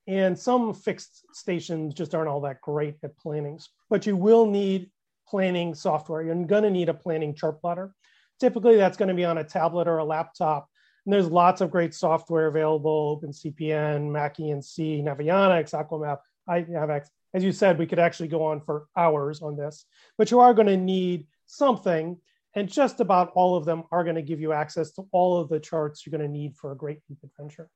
And 0.08 0.36
some 0.36 0.74
fixed 0.74 1.24
stations 1.32 1.94
just 1.94 2.14
aren't 2.14 2.28
all 2.28 2.40
that 2.42 2.60
great 2.60 2.96
at 3.04 3.16
planning, 3.16 3.60
but 3.88 4.04
you 4.04 4.16
will 4.16 4.46
need 4.46 4.90
planning 5.28 5.74
software. 5.74 6.22
You're 6.22 6.44
going 6.44 6.64
to 6.64 6.70
need 6.70 6.88
a 6.88 6.94
planning 6.94 7.34
chart 7.34 7.60
plotter. 7.60 7.94
Typically, 8.40 8.76
that's 8.76 8.96
going 8.96 9.08
to 9.08 9.14
be 9.14 9.24
on 9.24 9.38
a 9.38 9.44
tablet 9.44 9.88
or 9.88 9.98
a 9.98 10.04
laptop. 10.04 10.68
And 11.06 11.12
there's 11.12 11.28
lots 11.28 11.60
of 11.60 11.70
great 11.70 11.94
software 11.94 12.46
available, 12.46 13.20
OpenCPN, 13.22 14.10
MacENC, 14.10 15.04
Navionics, 15.04 15.72
Aquamap, 15.72 16.18
INAVX. 16.48 17.08
As 17.34 17.44
you 17.44 17.52
said, 17.52 17.78
we 17.78 17.86
could 17.86 17.98
actually 17.98 18.28
go 18.28 18.44
on 18.44 18.60
for 18.60 18.86
hours 18.96 19.42
on 19.42 19.56
this, 19.56 19.84
but 20.16 20.30
you 20.30 20.40
are 20.40 20.54
going 20.54 20.68
to 20.68 20.76
need 20.76 21.26
something, 21.46 22.16
and 22.54 22.68
just 22.68 23.00
about 23.00 23.32
all 23.34 23.56
of 23.56 23.64
them 23.64 23.82
are 23.90 24.04
going 24.04 24.16
to 24.16 24.22
give 24.22 24.40
you 24.40 24.52
access 24.52 24.92
to 24.92 25.02
all 25.10 25.40
of 25.40 25.48
the 25.48 25.58
charts 25.58 26.06
you're 26.06 26.16
going 26.16 26.26
to 26.26 26.32
need 26.32 26.56
for 26.56 26.70
a 26.70 26.76
great 26.76 27.00
loop 27.08 27.18
adventure. 27.24 27.68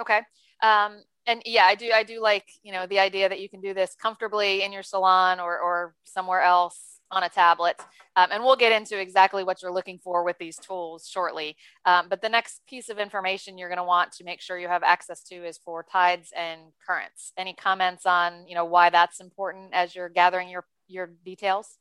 Okay. 0.00 0.20
Um, 0.60 1.02
and 1.26 1.42
yeah, 1.46 1.64
I 1.64 1.76
do. 1.76 1.90
I 1.94 2.02
do 2.02 2.20
like 2.20 2.48
you 2.62 2.72
know 2.72 2.86
the 2.86 2.98
idea 2.98 3.28
that 3.28 3.40
you 3.40 3.48
can 3.48 3.60
do 3.60 3.72
this 3.74 3.94
comfortably 3.94 4.62
in 4.62 4.72
your 4.72 4.82
salon 4.82 5.38
or 5.38 5.58
or 5.58 5.94
somewhere 6.04 6.42
else 6.42 6.89
on 7.10 7.22
a 7.22 7.28
tablet. 7.28 7.80
Um, 8.16 8.28
and 8.32 8.42
we'll 8.42 8.56
get 8.56 8.72
into 8.72 9.00
exactly 9.00 9.44
what 9.44 9.62
you're 9.62 9.72
looking 9.72 9.98
for 9.98 10.24
with 10.24 10.38
these 10.38 10.56
tools 10.58 11.08
shortly. 11.08 11.56
Um, 11.84 12.06
but 12.08 12.22
the 12.22 12.28
next 12.28 12.60
piece 12.68 12.88
of 12.88 12.98
information 12.98 13.56
you're 13.56 13.68
going 13.68 13.78
to 13.78 13.84
want 13.84 14.12
to 14.12 14.24
make 14.24 14.40
sure 14.40 14.58
you 14.58 14.68
have 14.68 14.82
access 14.82 15.22
to 15.24 15.36
is 15.46 15.58
for 15.58 15.84
tides 15.84 16.32
and 16.36 16.60
currents. 16.86 17.32
Any 17.36 17.54
comments 17.54 18.06
on, 18.06 18.46
you 18.46 18.54
know, 18.54 18.64
why 18.64 18.90
that's 18.90 19.20
important 19.20 19.70
as 19.72 19.94
you're 19.94 20.08
gathering 20.08 20.48
your, 20.48 20.66
your 20.88 21.10
details? 21.24 21.78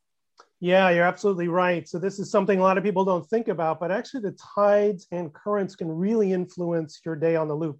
Yeah, 0.61 0.89
you're 0.89 1.05
absolutely 1.05 1.47
right. 1.47 1.87
So 1.87 1.99
this 1.99 2.19
is 2.19 2.29
something 2.29 2.59
a 2.59 2.63
lot 2.63 2.77
of 2.77 2.83
people 2.83 3.05
don't 3.05 3.27
think 3.27 3.47
about, 3.47 3.79
but 3.79 3.91
actually 3.91 4.21
the 4.21 4.37
tides 4.55 5.07
and 5.11 5.33
currents 5.33 5.75
can 5.75 5.89
really 5.89 6.33
influence 6.33 7.01
your 7.05 7.15
day 7.15 7.35
on 7.35 7.47
the 7.47 7.55
loop. 7.55 7.79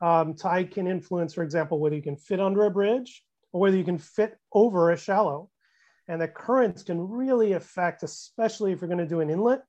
Um, 0.00 0.34
tide 0.34 0.72
can 0.72 0.86
influence, 0.86 1.34
for 1.34 1.42
example, 1.42 1.80
whether 1.80 1.96
you 1.96 2.02
can 2.02 2.16
fit 2.16 2.40
under 2.40 2.64
a 2.64 2.70
bridge 2.70 3.24
or 3.52 3.60
whether 3.60 3.76
you 3.76 3.84
can 3.84 3.98
fit 3.98 4.38
over 4.52 4.90
a 4.90 4.96
shallow. 4.96 5.50
And 6.08 6.20
the 6.20 6.28
currents 6.28 6.82
can 6.82 7.08
really 7.08 7.52
affect, 7.52 8.02
especially 8.02 8.72
if 8.72 8.80
you're 8.80 8.88
going 8.88 8.98
to 8.98 9.06
do 9.06 9.20
an 9.20 9.30
inlet. 9.30 9.62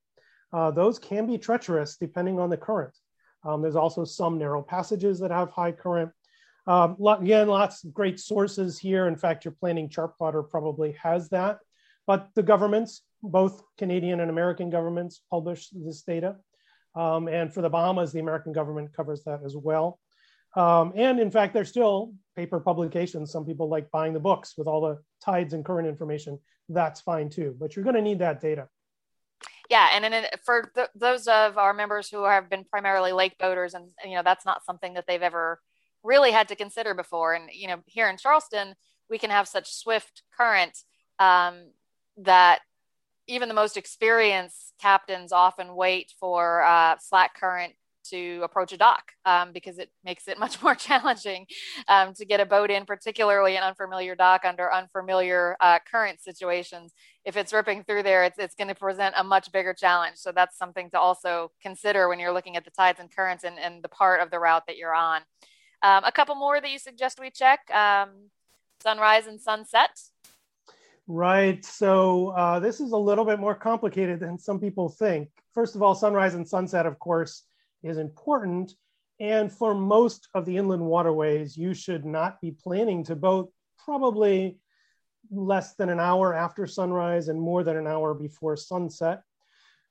Uh, 0.54 0.72
those 0.72 1.00
can 1.00 1.28
be 1.28 1.38
treacherous 1.38 1.98
depending 1.98 2.40
on 2.40 2.50
the 2.50 2.58
current. 2.58 2.96
Um, 3.44 3.62
there's 3.62 3.76
also 3.76 4.04
some 4.04 4.38
narrow 4.38 4.62
passages 4.62 5.20
that 5.20 5.32
have 5.32 5.50
high 5.50 5.72
current. 5.72 6.12
Um, 6.68 6.98
again, 7.00 7.48
lots 7.48 7.84
of 7.84 7.94
great 7.94 8.20
sources 8.20 8.78
here. 8.78 9.08
In 9.08 9.16
fact, 9.16 9.46
your 9.46 9.54
planning 9.54 9.90
chart 9.90 10.18
plotter 10.18 10.44
probably 10.44 10.94
has 11.04 11.30
that. 11.30 11.60
But 12.06 12.30
the 12.36 12.44
governments 12.44 13.02
both 13.24 13.64
Canadian 13.78 14.20
and 14.20 14.30
American 14.30 14.70
governments 14.70 15.22
publish 15.30 15.70
this 15.70 16.04
data. 16.04 16.36
Um, 16.96 17.28
and 17.28 17.54
for 17.54 17.62
the 17.62 17.70
Bahamas, 17.70 18.12
the 18.12 18.20
American 18.20 18.54
government 18.54 18.94
covers 18.94 19.24
that 19.24 19.42
as 19.46 19.56
well. 19.56 20.00
Um, 20.56 20.94
and 20.96 21.20
in 21.20 21.30
fact, 21.30 21.54
there's 21.54 21.70
still 21.70 22.14
paper 22.36 22.60
publications. 22.60 23.32
Some 23.32 23.46
people 23.46 23.70
like 23.70 23.92
buying 23.92 24.14
the 24.14 24.20
books 24.20 24.56
with 24.58 24.68
all 24.68 24.82
the 24.82 25.00
tides 25.24 25.54
and 25.54 25.64
current 25.64 25.88
information. 25.88 26.40
That's 26.70 27.02
fine 27.02 27.30
too, 27.30 27.56
but 27.60 27.76
you're 27.76 27.84
going 27.84 27.96
to 27.96 28.02
need 28.02 28.20
that 28.20 28.42
data. 28.42 28.68
Yeah, 29.70 29.90
and 29.94 30.04
then 30.04 30.26
for 30.46 30.72
th- 30.76 30.88
those 30.96 31.28
of 31.28 31.58
our 31.58 31.74
members 31.74 32.10
who 32.10 32.24
have 32.24 32.50
been 32.50 32.64
primarily 32.64 33.12
lake 33.12 33.38
boaters, 33.38 33.74
and 33.74 33.90
you 34.06 34.16
know 34.16 34.24
that's 34.24 34.46
not 34.46 34.66
something 34.66 34.94
that 34.94 35.06
they've 35.08 35.22
ever 35.22 35.60
really 36.04 36.32
had 36.32 36.48
to 36.48 36.56
consider 36.56 36.94
before. 36.94 37.34
And 37.34 37.50
you 37.54 37.68
know, 37.68 37.84
here 37.86 38.10
in 38.10 38.18
Charleston, 38.18 38.76
we 39.10 39.18
can 39.18 39.30
have 39.30 39.48
such 39.48 39.74
swift 39.74 40.24
current 40.38 40.78
um, 41.20 41.72
that 42.18 42.60
even 43.28 43.50
the 43.50 43.54
most 43.54 43.76
experienced 43.76 44.74
captains 44.80 45.34
often 45.34 45.76
wait 45.76 46.14
for 46.20 46.64
uh, 46.64 46.96
slack 47.00 47.36
current 47.36 47.74
to 48.10 48.42
approach 48.44 48.72
a 48.74 48.78
dock 48.78 49.12
um, 49.26 49.52
because 49.52 49.78
it 49.78 49.92
makes 50.04 50.28
it 50.28 50.40
much 50.46 50.62
more 50.62 50.76
challenging 50.76 51.46
um, 51.88 52.14
to 52.14 52.26
get 52.26 52.40
a 52.40 52.46
boat 52.46 52.72
in, 52.72 52.86
particularly 52.86 53.56
an 53.56 53.64
unfamiliar 53.64 54.16
dock 54.16 54.46
under 54.46 54.72
unfamiliar 54.72 55.56
uh, 55.60 55.80
current 55.90 56.22
situations. 56.22 56.94
If 57.26 57.38
it's 57.38 57.54
ripping 57.54 57.84
through 57.84 58.04
there, 58.04 58.24
it's, 58.24 58.40
it's 58.40 58.56
going 58.56 58.70
to 58.70 58.76
present 58.76 59.16
a 59.18 59.24
much 59.24 59.52
bigger 59.52 59.74
challenge. 59.74 60.18
So 60.18 60.32
that's 60.32 60.58
something 60.58 60.90
to 60.92 61.00
also 61.00 61.52
consider 61.62 62.08
when 62.08 62.20
you're 62.20 62.34
looking 62.34 62.56
at 62.56 62.66
the 62.66 62.72
tides 62.72 63.00
and 63.00 63.14
currents 63.14 63.44
and, 63.44 63.60
and 63.60 63.84
the 63.84 63.90
part 63.90 64.22
of 64.22 64.32
the 64.32 64.40
route 64.40 64.64
that 64.68 64.78
you're 64.78 64.96
on. 64.96 65.22
Um, 65.84 66.04
a 66.04 66.12
couple 66.12 66.36
more 66.36 66.60
that 66.60 66.72
you 66.72 66.80
suggest 66.80 67.20
we 67.20 67.30
check 67.30 67.60
um, 67.72 68.30
sunrise 68.82 69.28
and 69.28 69.40
sunset. 69.40 69.92
Right. 71.08 71.64
So 71.64 72.30
uh, 72.30 72.60
this 72.60 72.82
is 72.82 72.92
a 72.92 72.98
little 72.98 73.24
bit 73.24 73.40
more 73.40 73.56
complicated 73.56 74.20
than 74.20 74.38
some 74.38 74.60
people 74.60 74.90
think. 74.90 75.30
First 75.54 75.76
of 75.76 75.82
all, 75.82 75.96
sunrise 75.96 76.36
and 76.36 76.48
sunset, 76.48 76.86
of 76.86 77.00
course, 77.00 77.44
is 77.88 77.98
important. 77.98 78.74
And 79.20 79.52
for 79.52 79.74
most 79.74 80.28
of 80.34 80.46
the 80.46 80.58
inland 80.58 80.86
waterways, 80.86 81.58
you 81.58 81.74
should 81.74 82.06
not 82.06 82.40
be 82.40 82.52
planning 82.52 83.04
to 83.06 83.16
boat 83.16 83.52
probably 83.84 84.60
less 85.32 85.76
than 85.76 85.90
an 85.90 86.00
hour 86.00 86.34
after 86.34 86.68
sunrise 86.68 87.28
and 87.28 87.40
more 87.40 87.64
than 87.64 87.78
an 87.78 87.88
hour 87.88 88.14
before 88.14 88.56
sunset. 88.56 89.22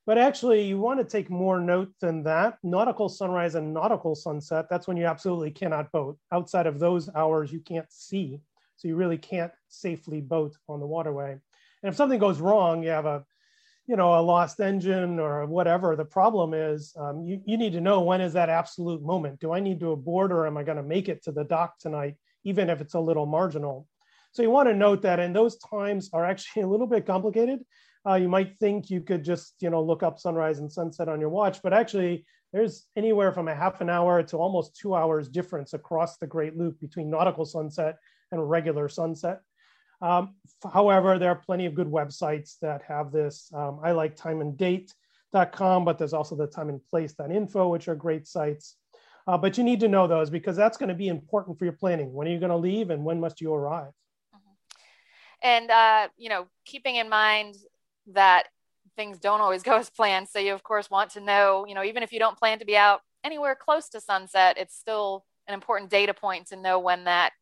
But 0.06 0.18
actually, 0.18 0.62
you 0.62 0.78
want 0.78 1.00
to 1.00 1.04
take 1.04 1.30
more 1.30 1.58
note 1.58 1.92
than 2.00 2.22
that. 2.22 2.58
Nautical 2.62 3.08
sunrise 3.08 3.56
and 3.56 3.74
nautical 3.74 4.14
sunset, 4.14 4.66
that's 4.70 4.86
when 4.86 4.96
you 4.96 5.04
absolutely 5.04 5.50
cannot 5.50 5.90
boat. 5.90 6.16
Outside 6.30 6.68
of 6.68 6.78
those 6.78 7.10
hours, 7.14 7.52
you 7.52 7.58
can't 7.58 7.90
see. 7.92 8.40
So 8.76 8.86
you 8.86 8.94
really 8.94 9.18
can't 9.18 9.52
safely 9.68 10.20
boat 10.20 10.56
on 10.68 10.78
the 10.78 10.86
waterway. 10.86 11.32
And 11.32 11.90
if 11.90 11.96
something 11.96 12.20
goes 12.20 12.40
wrong, 12.40 12.84
you 12.84 12.90
have 12.90 13.06
a, 13.06 13.24
you 13.86 13.96
know, 13.96 14.18
a 14.18 14.20
lost 14.20 14.60
engine 14.60 15.20
or 15.20 15.46
whatever. 15.46 15.94
The 15.94 16.04
problem 16.04 16.54
is 16.54 16.92
um, 16.98 17.24
you, 17.24 17.40
you 17.46 17.56
need 17.56 17.72
to 17.74 17.80
know 17.80 18.00
when 18.00 18.20
is 18.20 18.32
that 18.32 18.48
absolute 18.48 19.02
moment. 19.02 19.40
Do 19.40 19.52
I 19.52 19.60
need 19.60 19.80
to 19.80 19.92
abort 19.92 20.32
or 20.32 20.46
am 20.46 20.56
I 20.56 20.64
going 20.64 20.76
to 20.76 20.82
make 20.82 21.08
it 21.08 21.22
to 21.24 21.32
the 21.32 21.44
dock 21.44 21.78
tonight, 21.78 22.16
even 22.44 22.68
if 22.68 22.80
it's 22.80 22.94
a 22.94 23.00
little 23.00 23.26
marginal? 23.26 23.86
So 24.32 24.42
you 24.42 24.50
want 24.50 24.68
to 24.68 24.74
note 24.74 25.02
that, 25.02 25.20
and 25.20 25.34
those 25.34 25.56
times 25.58 26.10
are 26.12 26.24
actually 26.24 26.62
a 26.64 26.68
little 26.68 26.86
bit 26.86 27.06
complicated. 27.06 27.60
Uh, 28.06 28.14
you 28.14 28.28
might 28.28 28.58
think 28.58 28.90
you 28.90 29.00
could 29.00 29.24
just, 29.24 29.54
you 29.60 29.70
know, 29.70 29.82
look 29.82 30.02
up 30.02 30.18
sunrise 30.18 30.58
and 30.58 30.70
sunset 30.70 31.08
on 31.08 31.20
your 31.20 31.30
watch, 31.30 31.62
but 31.62 31.72
actually 31.72 32.24
there's 32.52 32.86
anywhere 32.96 33.32
from 33.32 33.48
a 33.48 33.54
half 33.54 33.80
an 33.80 33.90
hour 33.90 34.22
to 34.22 34.36
almost 34.36 34.76
two 34.76 34.94
hours 34.94 35.28
difference 35.28 35.74
across 35.74 36.16
the 36.18 36.26
Great 36.26 36.56
Loop 36.56 36.80
between 36.80 37.10
nautical 37.10 37.44
sunset 37.44 37.96
and 38.30 38.48
regular 38.48 38.88
sunset. 38.88 39.40
Um, 40.02 40.34
however, 40.72 41.18
there 41.18 41.30
are 41.30 41.36
plenty 41.36 41.66
of 41.66 41.74
good 41.74 41.90
websites 41.90 42.58
that 42.60 42.82
have 42.82 43.12
this. 43.12 43.50
Um, 43.54 43.80
I 43.82 43.92
like 43.92 44.16
timeanddate.com, 44.16 45.84
but 45.84 45.98
there's 45.98 46.12
also 46.12 46.36
the 46.36 46.48
timeandplace.info, 46.48 47.68
which 47.68 47.88
are 47.88 47.94
great 47.94 48.26
sites. 48.26 48.76
Uh, 49.26 49.36
but 49.36 49.58
you 49.58 49.64
need 49.64 49.80
to 49.80 49.88
know 49.88 50.06
those 50.06 50.30
because 50.30 50.56
that's 50.56 50.76
going 50.76 50.88
to 50.88 50.94
be 50.94 51.08
important 51.08 51.58
for 51.58 51.64
your 51.64 51.72
planning. 51.72 52.12
When 52.12 52.28
are 52.28 52.30
you 52.30 52.38
going 52.38 52.50
to 52.50 52.56
leave 52.56 52.90
and 52.90 53.04
when 53.04 53.20
must 53.20 53.40
you 53.40 53.52
arrive? 53.52 53.92
Mm-hmm. 54.34 54.52
And, 55.42 55.70
uh, 55.70 56.08
you 56.16 56.28
know, 56.28 56.46
keeping 56.64 56.96
in 56.96 57.08
mind 57.08 57.56
that 58.12 58.48
things 58.94 59.18
don't 59.18 59.40
always 59.40 59.62
go 59.62 59.76
as 59.78 59.90
planned. 59.90 60.28
So 60.28 60.38
you, 60.38 60.54
of 60.54 60.62
course, 60.62 60.90
want 60.90 61.10
to 61.12 61.20
know, 61.20 61.64
you 61.66 61.74
know, 61.74 61.82
even 61.82 62.02
if 62.02 62.12
you 62.12 62.18
don't 62.18 62.38
plan 62.38 62.60
to 62.60 62.64
be 62.64 62.76
out 62.76 63.00
anywhere 63.24 63.56
close 63.56 63.88
to 63.90 64.00
sunset, 64.00 64.56
it's 64.58 64.76
still 64.76 65.24
an 65.48 65.54
important 65.54 65.90
data 65.90 66.14
point 66.14 66.48
to 66.48 66.56
know 66.56 66.78
when 66.78 67.04
that 67.04 67.32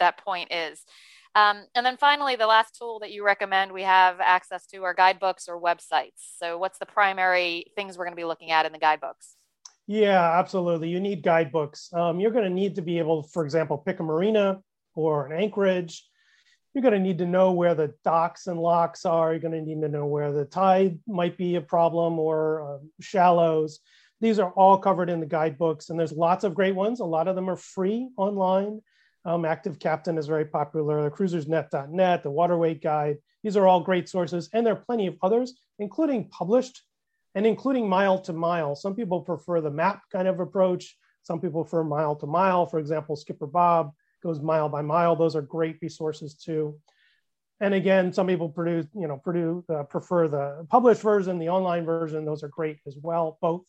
that 0.00 0.18
point 0.18 0.52
is. 0.52 0.84
Um, 1.34 1.64
and 1.74 1.84
then 1.84 1.96
finally, 1.96 2.36
the 2.36 2.46
last 2.46 2.76
tool 2.76 2.98
that 3.00 3.12
you 3.12 3.24
recommend 3.24 3.72
we 3.72 3.82
have 3.82 4.20
access 4.20 4.66
to 4.68 4.82
are 4.84 4.94
guidebooks 4.94 5.48
or 5.48 5.60
websites. 5.60 6.36
So, 6.38 6.58
what's 6.58 6.78
the 6.78 6.86
primary 6.86 7.66
things 7.76 7.96
we're 7.96 8.04
going 8.04 8.16
to 8.16 8.20
be 8.20 8.24
looking 8.24 8.50
at 8.50 8.66
in 8.66 8.72
the 8.72 8.78
guidebooks? 8.78 9.36
Yeah, 9.86 10.38
absolutely. 10.38 10.90
You 10.90 11.00
need 11.00 11.22
guidebooks. 11.22 11.90
Um, 11.94 12.20
you're 12.20 12.30
going 12.30 12.44
to 12.44 12.50
need 12.50 12.74
to 12.74 12.82
be 12.82 12.98
able, 12.98 13.22
for 13.22 13.44
example, 13.44 13.78
pick 13.78 14.00
a 14.00 14.02
marina 14.02 14.60
or 14.94 15.26
an 15.26 15.32
anchorage. 15.32 16.06
You're 16.74 16.82
going 16.82 16.94
to 16.94 17.00
need 17.00 17.18
to 17.18 17.26
know 17.26 17.52
where 17.52 17.74
the 17.74 17.94
docks 18.04 18.46
and 18.46 18.60
locks 18.60 19.06
are. 19.06 19.32
You're 19.32 19.40
going 19.40 19.52
to 19.52 19.62
need 19.62 19.80
to 19.80 19.88
know 19.88 20.04
where 20.04 20.32
the 20.32 20.44
tide 20.44 20.98
might 21.06 21.38
be 21.38 21.54
a 21.54 21.62
problem 21.62 22.18
or 22.18 22.76
uh, 22.76 22.78
shallows. 23.00 23.80
These 24.20 24.38
are 24.38 24.50
all 24.50 24.78
covered 24.78 25.08
in 25.08 25.20
the 25.20 25.26
guidebooks, 25.26 25.88
and 25.88 25.98
there's 25.98 26.12
lots 26.12 26.44
of 26.44 26.54
great 26.54 26.74
ones. 26.74 27.00
A 27.00 27.04
lot 27.04 27.28
of 27.28 27.36
them 27.36 27.48
are 27.48 27.56
free 27.56 28.08
online. 28.16 28.82
Um, 29.24 29.44
Active 29.44 29.78
Captain 29.78 30.16
is 30.16 30.26
very 30.26 30.44
popular, 30.44 31.10
cruisersnet.net, 31.10 32.22
the 32.22 32.30
Waterway 32.30 32.74
Guide. 32.74 33.18
These 33.42 33.56
are 33.56 33.66
all 33.66 33.80
great 33.80 34.08
sources, 34.08 34.48
and 34.52 34.66
there 34.66 34.74
are 34.74 34.84
plenty 34.86 35.06
of 35.06 35.16
others, 35.22 35.54
including 35.78 36.28
published 36.28 36.82
and 37.34 37.46
including 37.46 37.88
mile 37.88 38.18
to 38.20 38.32
mile. 38.32 38.74
Some 38.74 38.94
people 38.94 39.20
prefer 39.20 39.60
the 39.60 39.70
map 39.70 40.02
kind 40.10 40.26
of 40.26 40.40
approach. 40.40 40.96
Some 41.22 41.40
people 41.40 41.62
prefer 41.62 41.84
mile 41.84 42.16
to 42.16 42.26
mile. 42.26 42.66
For 42.66 42.78
example, 42.78 43.16
Skipper 43.16 43.46
Bob 43.46 43.92
goes 44.22 44.40
mile 44.40 44.68
by 44.68 44.82
mile. 44.82 45.14
Those 45.14 45.36
are 45.36 45.42
great 45.42 45.76
resources 45.82 46.34
too. 46.34 46.80
And 47.60 47.74
again, 47.74 48.12
some 48.12 48.26
people 48.26 48.48
produce, 48.48 48.86
you 48.94 49.08
know, 49.08 49.16
produce, 49.16 49.64
uh, 49.68 49.82
prefer 49.84 50.28
the 50.28 50.66
published 50.68 51.02
version, 51.02 51.38
the 51.38 51.48
online 51.48 51.84
version. 51.84 52.24
Those 52.24 52.42
are 52.42 52.48
great 52.48 52.78
as 52.86 52.96
well, 53.00 53.38
both. 53.40 53.64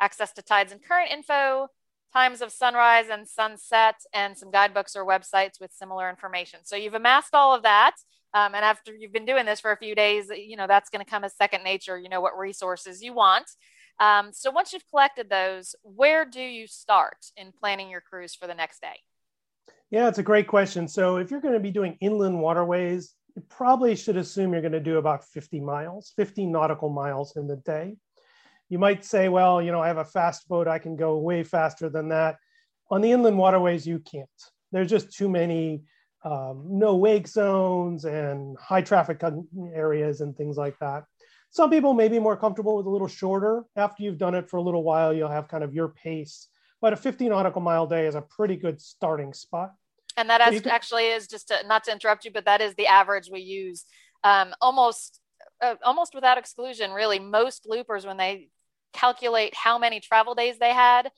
access 0.02 0.32
to 0.32 0.42
tides 0.42 0.72
and 0.72 0.84
current 0.84 1.12
info, 1.12 1.68
times 2.16 2.42
of 2.42 2.52
sunrise 2.52 3.08
and 3.12 3.28
sunset, 3.28 3.96
and 4.14 4.38
some 4.38 4.52
guidebooks 4.52 4.96
or 4.96 5.06
websites 5.06 5.60
with 5.60 5.72
similar 5.72 6.10
information. 6.10 6.60
So, 6.64 6.76
you've 6.76 6.94
amassed 6.94 7.34
all 7.34 7.54
of 7.54 7.64
that. 7.64 7.96
Um, 8.34 8.54
and 8.54 8.66
after 8.66 8.94
you've 8.94 9.14
been 9.14 9.26
doing 9.26 9.46
this 9.46 9.62
for 9.62 9.72
a 9.72 9.78
few 9.78 9.96
days, 9.96 10.30
you 10.30 10.58
know, 10.58 10.68
that's 10.68 10.90
going 10.90 11.04
to 11.04 11.10
come 11.10 11.24
as 11.24 11.36
second 11.36 11.64
nature. 11.64 11.98
You 11.98 12.10
know 12.10 12.22
what 12.22 12.38
resources 12.38 13.02
you 13.02 13.14
want. 13.14 13.50
Um, 14.00 14.32
so 14.34 14.52
once 14.52 14.74
you've 14.74 14.88
collected 14.90 15.30
those, 15.30 15.76
where 15.84 16.26
do 16.26 16.42
you 16.42 16.68
start 16.68 17.18
in 17.38 17.54
planning 17.58 17.90
your 17.90 18.02
cruise 18.02 18.36
for 18.36 18.46
the 18.46 18.54
next 18.54 18.82
day? 18.82 19.00
Yeah, 19.90 20.10
it's 20.10 20.18
a 20.18 20.24
great 20.24 20.48
question. 20.48 20.88
So 20.88 21.18
if 21.18 21.32
you're 21.32 21.42
going 21.42 21.54
to 21.54 21.60
be 21.60 21.72
doing 21.72 21.98
inland 22.02 22.42
waterways, 22.42 23.14
you 23.36 23.44
probably 23.50 23.96
should 23.96 24.18
assume 24.18 24.52
you're 24.52 24.62
going 24.62 24.72
to 24.74 24.80
do 24.80 24.98
about 24.98 25.24
50 25.24 25.60
miles, 25.62 26.12
50 26.16 26.46
nautical 26.48 26.90
miles 26.90 27.38
in 27.38 27.48
the 27.48 27.58
day. 27.58 27.96
You 28.70 28.80
might 28.80 29.06
say, 29.06 29.30
well, 29.30 29.62
you 29.62 29.72
know, 29.72 29.80
I 29.80 29.88
have 29.88 29.98
a 29.98 30.06
fast 30.06 30.48
boat, 30.48 30.68
I 30.68 30.80
can 30.80 30.96
go 30.96 31.18
way 31.18 31.44
faster 31.44 31.90
than 31.90 32.10
that. 32.10 32.38
On 32.90 33.02
the 33.02 33.12
inland 33.12 33.38
waterways, 33.38 33.86
you 33.86 34.00
can't. 34.00 34.30
There's 34.72 34.90
just 34.90 35.16
too 35.16 35.30
many 35.30 35.84
um, 36.24 36.66
no 36.68 36.96
wake 36.96 37.28
zones 37.28 38.06
and 38.06 38.58
high 38.58 38.82
traffic 38.82 39.22
areas 39.74 40.22
and 40.22 40.36
things 40.36 40.58
like 40.58 40.78
that. 40.80 41.04
Some 41.52 41.70
people 41.70 41.94
may 41.94 42.08
be 42.08 42.20
more 42.20 42.36
comfortable 42.36 42.76
with 42.76 42.88
a 42.88 42.90
little 42.90 43.08
shorter. 43.08 43.64
After 43.76 44.04
you've 44.04 44.18
done 44.18 44.36
it 44.36 44.50
for 44.50 44.58
a 44.58 44.62
little 44.62 44.84
while, 44.84 45.14
you'll 45.14 45.30
have 45.30 45.48
kind 45.48 45.64
of 45.64 45.74
your 45.74 45.90
pace. 45.90 46.48
But 46.82 46.94
a 46.94 46.98
50 46.98 47.30
nautical 47.30 47.62
mile 47.62 47.88
day 47.88 48.08
is 48.08 48.16
a 48.16 48.22
pretty 48.22 48.56
good 48.56 48.82
starting 48.82 49.34
spot. 49.34 49.72
And 50.18 50.30
that 50.30 50.42
actually 50.42 51.08
is 51.08 51.28
just 51.28 51.50
to, 51.50 51.58
not 51.68 51.84
to 51.86 51.92
interrupt 51.92 52.26
you, 52.26 52.32
but 52.32 52.46
that 52.46 52.60
is 52.60 52.74
the 52.76 52.88
average 52.88 53.30
we 53.32 53.42
use 53.42 53.86
um, 54.24 54.54
almost 54.60 55.22
uh, 55.62 55.76
almost 55.84 56.14
without 56.14 56.38
exclusion. 56.38 56.92
Really, 56.92 57.20
most 57.20 57.66
loopers 57.68 58.06
when 58.06 58.18
they 58.18 58.50
calculate 58.96 59.54
how 59.54 59.78
many 59.78 60.00
travel 60.00 60.34
days 60.34 60.58
they 60.58 60.74
had 60.74 61.12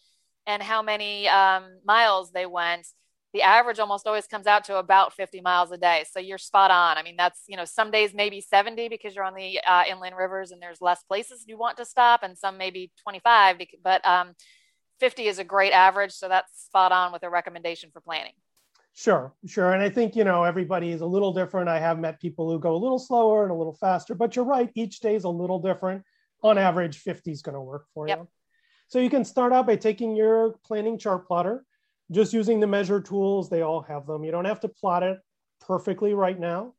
and 0.46 0.64
how 0.64 0.82
many 0.82 1.28
um, 1.28 1.80
miles 1.86 2.32
they 2.32 2.46
went, 2.46 2.88
the 3.34 3.44
average 3.44 3.78
almost 3.80 4.08
always 4.08 4.26
comes 4.26 4.48
out 4.48 4.64
to 4.66 4.78
about 4.78 5.14
50 5.14 5.42
miles 5.42 5.72
a 5.72 5.78
day. 5.78 6.06
So 6.10 6.20
you're 6.20 6.38
spot 6.38 6.72
on. 6.72 6.98
I 6.98 7.04
mean, 7.04 7.16
that's, 7.18 7.44
you 7.48 7.58
know, 7.58 7.66
some 7.66 7.92
days 7.92 8.14
maybe 8.14 8.42
70 8.42 8.90
because 8.90 9.14
you're 9.14 9.26
on 9.26 9.36
the 9.36 9.60
uh, 9.68 9.84
inland 9.90 10.16
rivers 10.18 10.52
and 10.52 10.62
there's 10.62 10.82
less 10.82 11.04
places 11.04 11.46
you 11.48 11.58
want 11.58 11.78
to 11.78 11.86
stop, 11.86 12.24
and 12.24 12.38
some 12.38 12.58
maybe 12.58 12.92
25, 13.04 13.58
but 13.84 14.06
um, 14.06 14.34
50 15.00 15.28
is 15.28 15.40
a 15.40 15.44
great 15.44 15.72
average. 15.72 16.14
So 16.14 16.28
that's 16.28 16.66
spot 16.66 16.92
on 16.92 17.12
with 17.12 17.24
a 17.24 17.30
recommendation 17.30 17.92
for 17.92 18.02
planning. 18.02 18.34
Sure, 18.94 19.32
sure. 19.46 19.74
And 19.74 19.84
I 19.84 19.90
think, 19.90 20.16
you 20.16 20.24
know, 20.24 20.44
everybody 20.44 20.92
is 20.92 21.02
a 21.02 21.06
little 21.06 21.32
different. 21.32 21.70
I 21.70 21.80
have 21.80 22.00
met 22.00 22.20
people 22.20 22.50
who 22.50 22.58
go 22.60 22.76
a 22.76 22.82
little 22.82 22.98
slower 22.98 23.44
and 23.44 23.52
a 23.52 23.56
little 23.56 23.76
faster, 23.76 24.16
but 24.16 24.36
you're 24.36 24.46
right. 24.46 24.72
Each 24.74 25.00
day 25.02 25.14
is 25.14 25.26
a 25.26 25.30
little 25.30 25.60
different. 25.60 26.04
On 26.44 26.58
average, 26.58 27.00
50 27.00 27.32
is 27.32 27.42
going 27.42 27.56
to 27.56 27.62
work 27.62 27.86
for 27.94 28.08
yep. 28.08 28.20
you. 28.20 28.28
So 28.90 29.00
you 29.00 29.10
can 29.10 29.26
start 29.26 29.52
out 29.54 29.68
by 29.68 29.76
taking 29.76 30.16
your 30.16 30.56
planning 30.66 30.98
chart 30.98 31.28
plotter 31.28 31.66
just 32.12 32.34
using 32.34 32.60
the 32.60 32.68
measure 32.68 33.02
tools, 33.02 33.50
they 33.50 33.62
all 33.62 33.82
have 33.82 34.06
them. 34.06 34.24
You 34.24 34.32
don't 34.32 34.46
have 34.46 34.62
to 34.62 34.70
plot 34.70 35.04
it 35.04 35.20
perfectly 35.62 36.14
right 36.14 36.40
now. 36.40 36.74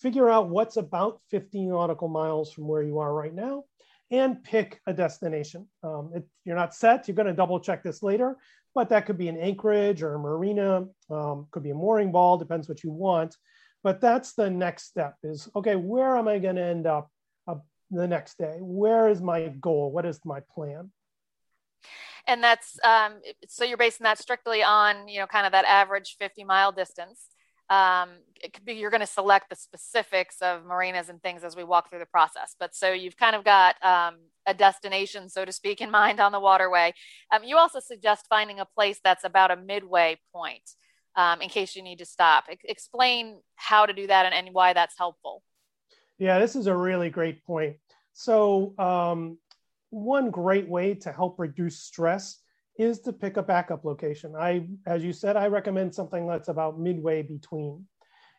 Figure 0.00 0.28
out 0.28 0.48
what's 0.48 0.76
about 0.76 1.20
50 1.30 1.66
nautical 1.66 2.08
miles 2.08 2.52
from 2.52 2.66
where 2.66 2.82
you 2.82 2.98
are 2.98 3.14
right 3.14 3.34
now 3.34 3.64
and 4.10 4.42
pick 4.42 4.80
a 4.86 4.92
destination. 4.92 5.68
Um, 5.84 6.10
if 6.14 6.24
you're 6.44 6.56
not 6.56 6.74
set, 6.74 7.06
you're 7.06 7.14
going 7.14 7.28
to 7.28 7.32
double 7.32 7.60
check 7.60 7.82
this 7.82 8.02
later, 8.02 8.36
but 8.74 8.88
that 8.88 9.06
could 9.06 9.16
be 9.16 9.28
an 9.28 9.38
anchorage 9.38 10.02
or 10.02 10.14
a 10.14 10.18
marina, 10.18 10.86
um, 11.08 11.46
could 11.52 11.62
be 11.62 11.70
a 11.70 11.74
mooring 11.74 12.10
ball, 12.10 12.36
depends 12.36 12.68
what 12.68 12.82
you 12.82 12.90
want. 12.90 13.36
But 13.84 14.00
that's 14.00 14.34
the 14.34 14.50
next 14.50 14.84
step 14.84 15.14
is, 15.22 15.48
okay, 15.54 15.76
where 15.76 16.16
am 16.16 16.28
I 16.28 16.38
going 16.40 16.56
to 16.56 16.62
end 16.62 16.86
up 16.86 17.10
the 17.92 18.08
next 18.08 18.38
day? 18.38 18.56
Where 18.60 19.08
is 19.08 19.22
my 19.22 19.48
goal? 19.60 19.92
What 19.92 20.04
is 20.04 20.20
my 20.24 20.40
plan? 20.54 20.90
and 22.26 22.42
that's 22.42 22.78
um, 22.84 23.20
so 23.48 23.64
you're 23.64 23.76
basing 23.76 24.04
that 24.04 24.18
strictly 24.18 24.62
on 24.62 25.08
you 25.08 25.20
know 25.20 25.26
kind 25.26 25.46
of 25.46 25.52
that 25.52 25.64
average 25.64 26.16
50 26.18 26.44
mile 26.44 26.72
distance 26.72 27.28
um, 27.70 28.10
be, 28.64 28.74
you're 28.74 28.90
going 28.90 29.00
to 29.00 29.06
select 29.06 29.48
the 29.48 29.56
specifics 29.56 30.36
of 30.42 30.64
marinas 30.64 31.08
and 31.08 31.22
things 31.22 31.44
as 31.44 31.56
we 31.56 31.64
walk 31.64 31.90
through 31.90 31.98
the 31.98 32.06
process 32.06 32.54
but 32.58 32.74
so 32.74 32.92
you've 32.92 33.16
kind 33.16 33.36
of 33.36 33.44
got 33.44 33.76
um, 33.84 34.16
a 34.46 34.54
destination 34.54 35.28
so 35.28 35.44
to 35.44 35.52
speak 35.52 35.80
in 35.80 35.90
mind 35.90 36.20
on 36.20 36.32
the 36.32 36.40
waterway 36.40 36.92
um, 37.32 37.42
you 37.44 37.56
also 37.56 37.80
suggest 37.80 38.26
finding 38.28 38.60
a 38.60 38.66
place 38.66 39.00
that's 39.02 39.24
about 39.24 39.50
a 39.50 39.56
midway 39.56 40.18
point 40.34 40.70
um, 41.16 41.42
in 41.42 41.48
case 41.48 41.76
you 41.76 41.82
need 41.82 41.98
to 41.98 42.06
stop 42.06 42.44
explain 42.64 43.38
how 43.56 43.86
to 43.86 43.92
do 43.92 44.06
that 44.06 44.26
and, 44.26 44.34
and 44.34 44.54
why 44.54 44.72
that's 44.72 44.96
helpful 44.98 45.42
yeah 46.22 46.38
this 46.38 46.54
is 46.54 46.66
a 46.66 46.76
really 46.76 47.10
great 47.10 47.44
point 47.44 47.76
so 48.12 48.74
um, 48.78 49.38
one 49.90 50.30
great 50.30 50.68
way 50.68 50.94
to 50.94 51.12
help 51.12 51.38
reduce 51.38 51.78
stress 51.78 52.42
is 52.78 53.00
to 53.00 53.12
pick 53.12 53.36
a 53.36 53.42
backup 53.42 53.84
location. 53.84 54.34
I, 54.38 54.66
as 54.86 55.04
you 55.04 55.12
said, 55.12 55.36
I 55.36 55.46
recommend 55.46 55.94
something 55.94 56.26
that's 56.26 56.48
about 56.48 56.80
midway 56.80 57.22
between. 57.22 57.86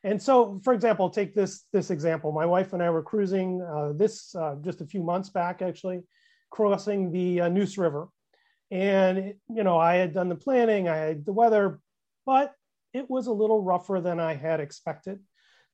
And 0.04 0.22
so, 0.22 0.60
for 0.63 0.74
example, 0.74 1.10
take 1.10 1.34
this 1.34 1.65
this 1.72 1.89
example. 1.91 2.32
My 2.32 2.46
wife 2.46 2.74
and 2.74 2.84
I 2.84 2.89
were 2.89 3.04
cruising 3.04 3.62
uh, 3.62 3.93
this 3.93 4.36
uh, 4.36 4.56
just 4.62 4.82
a 4.82 4.86
few 4.86 5.02
months 5.02 5.30
back, 5.30 5.62
actually, 5.62 6.02
crossing 6.50 7.12
the 7.12 7.41
uh, 7.41 7.48
Neuse 7.48 7.78
River, 7.78 8.10
and 8.69 9.17
it, 9.17 9.39
you 9.48 9.63
know 9.63 9.78
I 9.78 9.96
had 9.96 10.13
done 10.13 10.28
the 10.28 10.36
planning, 10.36 10.89
I 10.89 10.98
had 10.98 11.26
the 11.26 11.32
weather, 11.32 11.80
but 12.26 12.54
it 12.93 13.10
was 13.10 13.28
a 13.28 13.32
little 13.32 13.63
rougher 13.63 14.02
than 14.02 14.19
I 14.19 14.34
had 14.34 14.60
expected. 14.60 15.19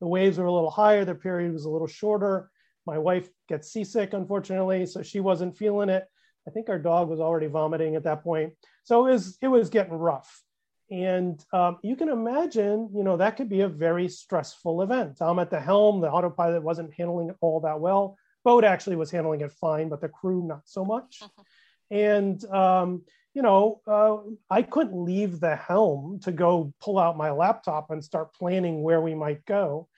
The 0.02 0.08
waves 0.08 0.38
were 0.38 0.46
a 0.46 0.54
little 0.54 0.70
higher, 0.70 1.06
the 1.06 1.16
period 1.16 1.54
was 1.54 1.66
a 1.66 1.70
little 1.70 1.88
shorter, 1.88 2.50
my 2.86 2.98
wife 2.98 3.30
gets 3.48 3.72
seasick, 3.72 4.14
unfortunately, 4.14 4.86
so 4.86 5.04
she 5.04 5.20
wasn't 5.20 5.58
feeling 5.58 5.90
it. 5.90 6.06
I 6.48 6.52
think 6.52 6.70
our 6.70 6.80
dog 6.80 7.10
was 7.10 7.20
already 7.20 7.48
vomiting 7.48 7.96
at 7.96 8.04
that 8.04 8.24
point. 8.24 8.54
So 8.84 9.06
it 9.06 9.12
was, 9.12 9.38
it 9.42 9.48
was 9.48 9.70
getting 9.70 9.94
rough. 9.94 10.42
And 10.90 11.44
um, 11.54 11.78
you 11.84 11.96
can 11.96 12.10
imagine, 12.10 12.90
you 12.96 13.04
know, 13.04 13.18
that 13.18 13.38
could 13.38 13.50
be 13.50 13.62
a 13.62 13.68
very 13.68 14.08
stressful 14.08 14.82
event. 14.82 15.18
I'm 15.22 15.38
at 15.38 15.52
the 15.52 15.60
helm, 15.60 16.02
the 16.02 16.10
autopilot 16.10 16.64
wasn't 16.64 16.94
handling 16.96 17.30
it 17.30 17.36
all 17.42 17.60
that 17.60 17.80
well. 17.80 18.18
Boat 18.44 18.64
actually 18.64 18.96
was 18.96 19.12
handling 19.12 19.42
it 19.42 19.52
fine, 19.52 19.90
but 19.90 20.02
the 20.02 20.10
crew 20.10 20.48
not 20.48 20.62
so 20.66 20.84
much. 20.84 21.20
Uh-huh. 21.22 21.44
And, 21.92 22.44
um, 22.46 23.04
you 23.36 23.44
know, 23.44 23.82
uh, 23.86 24.18
I 24.50 24.64
couldn't 24.64 25.04
leave 25.04 25.40
the 25.40 25.56
helm 25.56 26.20
to 26.24 26.32
go 26.32 26.74
pull 26.82 26.98
out 26.98 27.18
my 27.18 27.30
laptop 27.30 27.92
and 27.92 28.04
start 28.04 28.34
planning 28.34 28.82
where 28.82 29.02
we 29.02 29.14
might 29.14 29.46
go. 29.46 29.89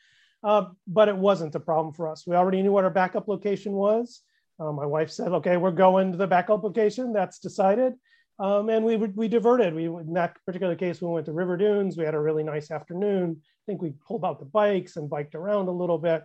Uh, 0.43 0.65
but 0.87 1.07
it 1.07 1.15
wasn't 1.15 1.55
a 1.55 1.59
problem 1.59 1.93
for 1.93 2.07
us. 2.07 2.25
We 2.25 2.35
already 2.35 2.61
knew 2.61 2.71
what 2.71 2.83
our 2.83 2.89
backup 2.89 3.27
location 3.27 3.73
was. 3.73 4.21
Uh, 4.59 4.71
my 4.71 4.85
wife 4.85 5.11
said, 5.11 5.31
okay, 5.33 5.57
we're 5.57 5.71
going 5.71 6.11
to 6.11 6.17
the 6.17 6.27
backup 6.27 6.63
location. 6.63 7.13
That's 7.13 7.39
decided. 7.39 7.93
Um, 8.39 8.69
and 8.69 8.83
we, 8.83 8.95
we 8.95 9.27
diverted. 9.27 9.75
We, 9.75 9.85
in 9.85 10.13
that 10.13 10.35
particular 10.45 10.75
case, 10.75 11.01
we 11.01 11.07
went 11.07 11.27
to 11.27 11.31
River 11.31 11.57
Dunes. 11.57 11.95
We 11.95 12.05
had 12.05 12.15
a 12.15 12.19
really 12.19 12.43
nice 12.43 12.71
afternoon. 12.71 13.37
I 13.39 13.63
think 13.67 13.81
we 13.81 13.93
pulled 14.07 14.25
out 14.25 14.39
the 14.39 14.45
bikes 14.45 14.97
and 14.97 15.09
biked 15.09 15.35
around 15.35 15.67
a 15.67 15.71
little 15.71 15.99
bit. 15.99 16.23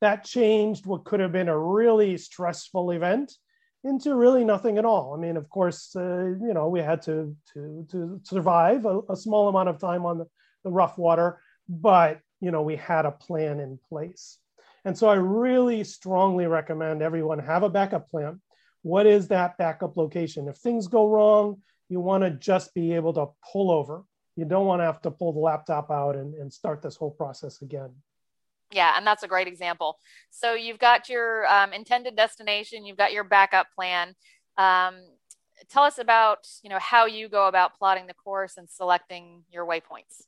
That 0.00 0.24
changed 0.24 0.86
what 0.86 1.04
could 1.04 1.20
have 1.20 1.30
been 1.30 1.48
a 1.48 1.56
really 1.58 2.16
stressful 2.18 2.90
event 2.90 3.32
into 3.84 4.14
really 4.16 4.44
nothing 4.44 4.78
at 4.78 4.84
all. 4.84 5.14
I 5.14 5.20
mean, 5.20 5.36
of 5.36 5.48
course, 5.48 5.94
uh, 5.94 6.24
you 6.24 6.52
know, 6.52 6.68
we 6.68 6.80
had 6.80 7.02
to, 7.02 7.36
to, 7.54 7.86
to 7.90 8.20
survive 8.24 8.84
a, 8.84 9.00
a 9.10 9.16
small 9.16 9.48
amount 9.48 9.68
of 9.68 9.78
time 9.78 10.04
on 10.04 10.18
the, 10.18 10.26
the 10.64 10.70
rough 10.70 10.98
water, 10.98 11.40
but 11.68 12.20
you 12.42 12.50
know, 12.50 12.60
we 12.60 12.76
had 12.76 13.06
a 13.06 13.12
plan 13.12 13.60
in 13.60 13.78
place. 13.88 14.38
And 14.84 14.98
so 14.98 15.08
I 15.08 15.14
really 15.14 15.84
strongly 15.84 16.46
recommend 16.46 17.00
everyone 17.00 17.38
have 17.38 17.62
a 17.62 17.70
backup 17.70 18.10
plan. 18.10 18.40
What 18.82 19.06
is 19.06 19.28
that 19.28 19.56
backup 19.56 19.96
location? 19.96 20.48
If 20.48 20.56
things 20.56 20.88
go 20.88 21.08
wrong, 21.08 21.62
you 21.88 22.00
want 22.00 22.24
to 22.24 22.30
just 22.30 22.74
be 22.74 22.94
able 22.94 23.12
to 23.14 23.26
pull 23.52 23.70
over. 23.70 24.02
You 24.34 24.44
don't 24.44 24.66
want 24.66 24.80
to 24.80 24.84
have 24.84 25.00
to 25.02 25.10
pull 25.12 25.32
the 25.32 25.38
laptop 25.38 25.90
out 25.92 26.16
and, 26.16 26.34
and 26.34 26.52
start 26.52 26.82
this 26.82 26.96
whole 26.96 27.12
process 27.12 27.62
again. 27.62 27.90
Yeah, 28.72 28.94
and 28.96 29.06
that's 29.06 29.22
a 29.22 29.28
great 29.28 29.46
example. 29.46 29.98
So 30.30 30.54
you've 30.54 30.78
got 30.80 31.08
your 31.08 31.46
um, 31.46 31.72
intended 31.72 32.16
destination, 32.16 32.84
you've 32.84 32.96
got 32.96 33.12
your 33.12 33.24
backup 33.24 33.68
plan. 33.72 34.14
Um, 34.56 34.96
tell 35.70 35.84
us 35.84 35.98
about 35.98 36.48
you 36.62 36.70
know 36.70 36.78
how 36.80 37.06
you 37.06 37.28
go 37.28 37.46
about 37.46 37.78
plotting 37.78 38.06
the 38.06 38.14
course 38.14 38.56
and 38.56 38.68
selecting 38.68 39.44
your 39.52 39.64
waypoints. 39.64 40.24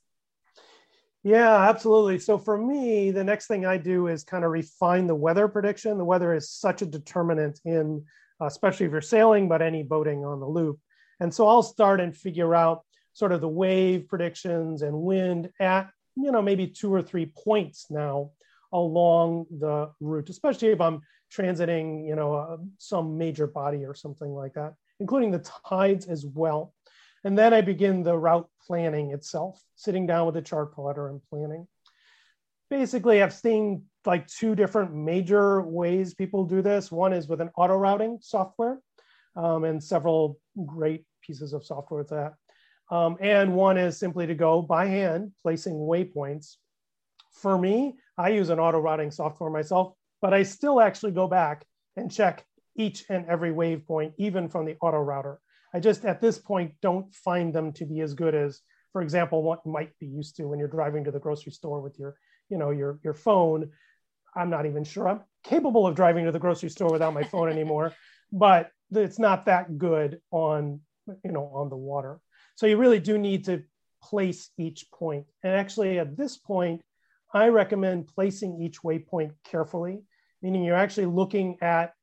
Yeah, 1.25 1.67
absolutely. 1.69 2.19
So 2.19 2.37
for 2.37 2.55
me, 2.55 3.09
the 3.09 3.23
next 3.23 3.47
thing 3.47 3.65
I 3.65 3.77
do 3.77 4.05
is 4.05 4.23
kind 4.23 4.45
of 4.45 4.51
refine 4.51 5.07
the 5.07 5.15
weather 5.15 5.47
prediction. 5.47 5.97
The 5.97 6.05
weather 6.05 6.35
is 6.35 6.51
such 6.51 6.83
a 6.83 6.85
determinant 6.85 7.59
in, 7.65 8.05
uh, 8.39 8.45
especially 8.45 8.85
if 8.85 8.91
you're 8.91 9.01
sailing, 9.01 9.49
but 9.49 9.63
any 9.63 9.81
boating 9.81 10.23
on 10.23 10.39
the 10.39 10.45
loop. 10.45 10.77
And 11.19 11.33
so 11.33 11.47
I'll 11.47 11.63
start 11.63 11.99
and 11.99 12.15
figure 12.15 12.53
out 12.53 12.83
sort 13.13 13.31
of 13.31 13.41
the 13.41 13.49
wave 13.49 14.07
predictions 14.07 14.83
and 14.83 14.95
wind 14.95 15.49
at, 15.59 15.89
you 16.15 16.31
know, 16.31 16.43
maybe 16.43 16.67
two 16.67 16.93
or 16.93 17.01
three 17.01 17.33
points 17.43 17.87
now 17.89 18.29
along 18.71 19.47
the 19.49 19.89
route, 19.99 20.29
especially 20.29 20.67
if 20.67 20.79
I'm 20.79 21.01
transiting, 21.33 22.07
you 22.07 22.15
know, 22.15 22.35
uh, 22.35 22.57
some 22.77 23.17
major 23.17 23.47
body 23.47 23.83
or 23.83 23.95
something 23.95 24.29
like 24.29 24.53
that, 24.53 24.75
including 24.99 25.31
the 25.31 25.43
tides 25.67 26.05
as 26.05 26.23
well. 26.23 26.74
And 27.25 27.35
then 27.35 27.55
I 27.55 27.61
begin 27.61 28.03
the 28.03 28.15
route 28.15 28.47
planning 28.67 29.11
itself, 29.11 29.59
sitting 29.75 30.05
down 30.05 30.27
with 30.27 30.37
a 30.37 30.43
chart 30.43 30.75
plotter 30.75 31.09
and 31.09 31.19
planning. 31.29 31.67
basically 32.69 33.21
I've 33.21 33.33
seen 33.33 33.85
like 34.05 34.27
two 34.27 34.55
different 34.55 34.93
major 34.93 35.61
ways 35.63 36.13
people 36.13 36.45
do 36.45 36.61
this. 36.61 36.91
One 36.91 37.13
is 37.13 37.27
with 37.27 37.41
an 37.41 37.49
auto 37.57 37.75
routing 37.75 38.19
software 38.21 38.79
um, 39.35 39.63
and 39.63 39.83
several 39.83 40.39
great 40.67 41.03
pieces 41.21 41.53
of 41.53 41.65
software 41.65 42.01
with 42.01 42.09
that. 42.09 42.33
Um, 42.91 43.17
and 43.19 43.55
one 43.55 43.79
is 43.79 43.97
simply 43.97 44.27
to 44.27 44.35
go 44.35 44.61
by 44.61 44.85
hand, 44.85 45.31
placing 45.41 45.73
waypoints. 45.73 46.57
For 47.31 47.57
me, 47.57 47.95
I 48.19 48.29
use 48.29 48.49
an 48.49 48.59
auto 48.59 48.79
routing 48.79 49.09
software 49.09 49.49
myself, 49.49 49.93
but 50.21 50.33
I 50.33 50.43
still 50.43 50.79
actually 50.79 51.13
go 51.13 51.27
back 51.27 51.65
and 51.97 52.11
check 52.11 52.45
each 52.77 53.03
and 53.09 53.25
every 53.25 53.51
waypoint, 53.51 54.13
even 54.17 54.47
from 54.47 54.65
the 54.65 54.75
auto 54.79 54.99
router. 54.99 55.39
I 55.75 55.79
just 55.81 56.05
at 56.05 56.21
this 56.21 56.39
point 56.39 56.71
don't 56.81 57.13
find 57.13 57.53
them 57.53 57.73
to 57.73 57.85
be 57.85 57.99
as 57.99 58.13
good 58.13 58.33
as, 58.33 58.61
for 58.93 59.01
example, 59.01 59.43
what 59.43 59.65
might 59.65 59.91
be 59.99 60.07
used 60.07 60.37
to 60.37 60.45
when 60.45 60.57
you're 60.57 60.69
driving 60.69 61.03
to 61.03 61.11
the 61.11 61.19
grocery 61.19 61.51
store 61.51 61.81
with 61.81 61.99
your, 61.99 62.15
you 62.47 62.57
know, 62.57 62.69
your 62.69 62.97
your 63.03 63.13
phone. 63.13 63.71
I'm 64.37 64.49
not 64.49 64.65
even 64.65 64.85
sure 64.85 65.09
I'm 65.09 65.19
capable 65.43 65.85
of 65.85 65.93
driving 65.93 66.23
to 66.23 66.31
the 66.31 66.39
grocery 66.39 66.69
store 66.69 66.89
without 66.89 67.13
my 67.13 67.23
phone 67.23 67.49
anymore, 67.49 67.91
but 68.31 68.71
it's 68.89 69.19
not 69.19 69.47
that 69.47 69.77
good 69.77 70.21
on, 70.31 70.79
you 71.25 71.33
know, 71.33 71.51
on 71.53 71.67
the 71.67 71.75
water. 71.75 72.21
So 72.55 72.67
you 72.67 72.77
really 72.77 72.99
do 72.99 73.17
need 73.17 73.43
to 73.45 73.61
place 74.01 74.51
each 74.57 74.85
point. 74.93 75.25
And 75.43 75.51
actually, 75.51 75.99
at 75.99 76.15
this 76.15 76.37
point, 76.37 76.83
I 77.33 77.49
recommend 77.49 78.07
placing 78.07 78.61
each 78.61 78.81
waypoint 78.81 79.31
carefully, 79.43 80.03
meaning 80.41 80.63
you're 80.63 80.77
actually 80.77 81.07
looking 81.07 81.57
at 81.61 81.93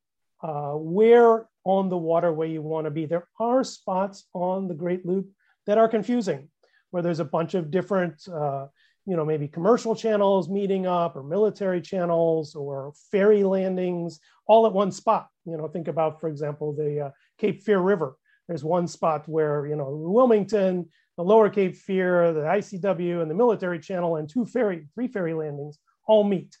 uh, 0.43 0.73
where 0.73 1.47
on 1.65 1.89
the 1.89 1.97
waterway 1.97 2.51
you 2.51 2.61
want 2.61 2.85
to 2.85 2.91
be. 2.91 3.05
There 3.05 3.27
are 3.39 3.63
spots 3.63 4.25
on 4.33 4.67
the 4.67 4.73
Great 4.73 5.05
Loop 5.05 5.27
that 5.65 5.77
are 5.77 5.87
confusing, 5.87 6.49
where 6.91 7.03
there's 7.03 7.19
a 7.19 7.25
bunch 7.25 7.53
of 7.53 7.71
different, 7.71 8.21
uh, 8.27 8.67
you 9.05 9.15
know, 9.15 9.25
maybe 9.25 9.47
commercial 9.47 9.95
channels 9.95 10.49
meeting 10.49 10.87
up 10.87 11.15
or 11.15 11.23
military 11.23 11.81
channels 11.81 12.55
or 12.55 12.93
ferry 13.11 13.43
landings 13.43 14.19
all 14.47 14.65
at 14.65 14.73
one 14.73 14.91
spot. 14.91 15.27
You 15.45 15.57
know, 15.57 15.67
think 15.67 15.87
about, 15.87 16.19
for 16.19 16.27
example, 16.27 16.73
the 16.73 17.07
uh, 17.07 17.09
Cape 17.37 17.63
Fear 17.63 17.79
River 17.79 18.17
there's 18.47 18.63
one 18.63 18.87
spot 18.87 19.27
where, 19.27 19.65
you 19.65 19.75
know, 19.75 19.89
Wilmington, 19.89 20.89
the 21.17 21.23
lower 21.23 21.49
Cape 21.49 21.75
Fear, 21.75 22.33
the 22.33 22.41
ICW, 22.41 23.21
and 23.21 23.29
the 23.29 23.35
military 23.35 23.79
channel, 23.79 24.17
and 24.17 24.29
two 24.29 24.45
ferry, 24.45 24.87
three 24.95 25.07
ferry 25.07 25.33
landings 25.33 25.79
all 26.07 26.23
meet. 26.23 26.57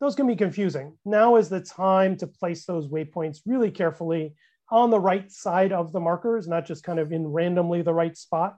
Those 0.00 0.14
can 0.14 0.26
be 0.26 0.36
confusing. 0.36 0.96
Now 1.04 1.36
is 1.36 1.48
the 1.48 1.60
time 1.60 2.16
to 2.18 2.26
place 2.26 2.64
those 2.64 2.88
waypoints 2.88 3.40
really 3.46 3.70
carefully 3.70 4.34
on 4.70 4.90
the 4.90 5.00
right 5.00 5.30
side 5.30 5.72
of 5.72 5.92
the 5.92 6.00
markers, 6.00 6.46
not 6.46 6.66
just 6.66 6.84
kind 6.84 6.98
of 6.98 7.12
in 7.12 7.26
randomly 7.26 7.82
the 7.82 7.94
right 7.94 8.16
spot. 8.16 8.56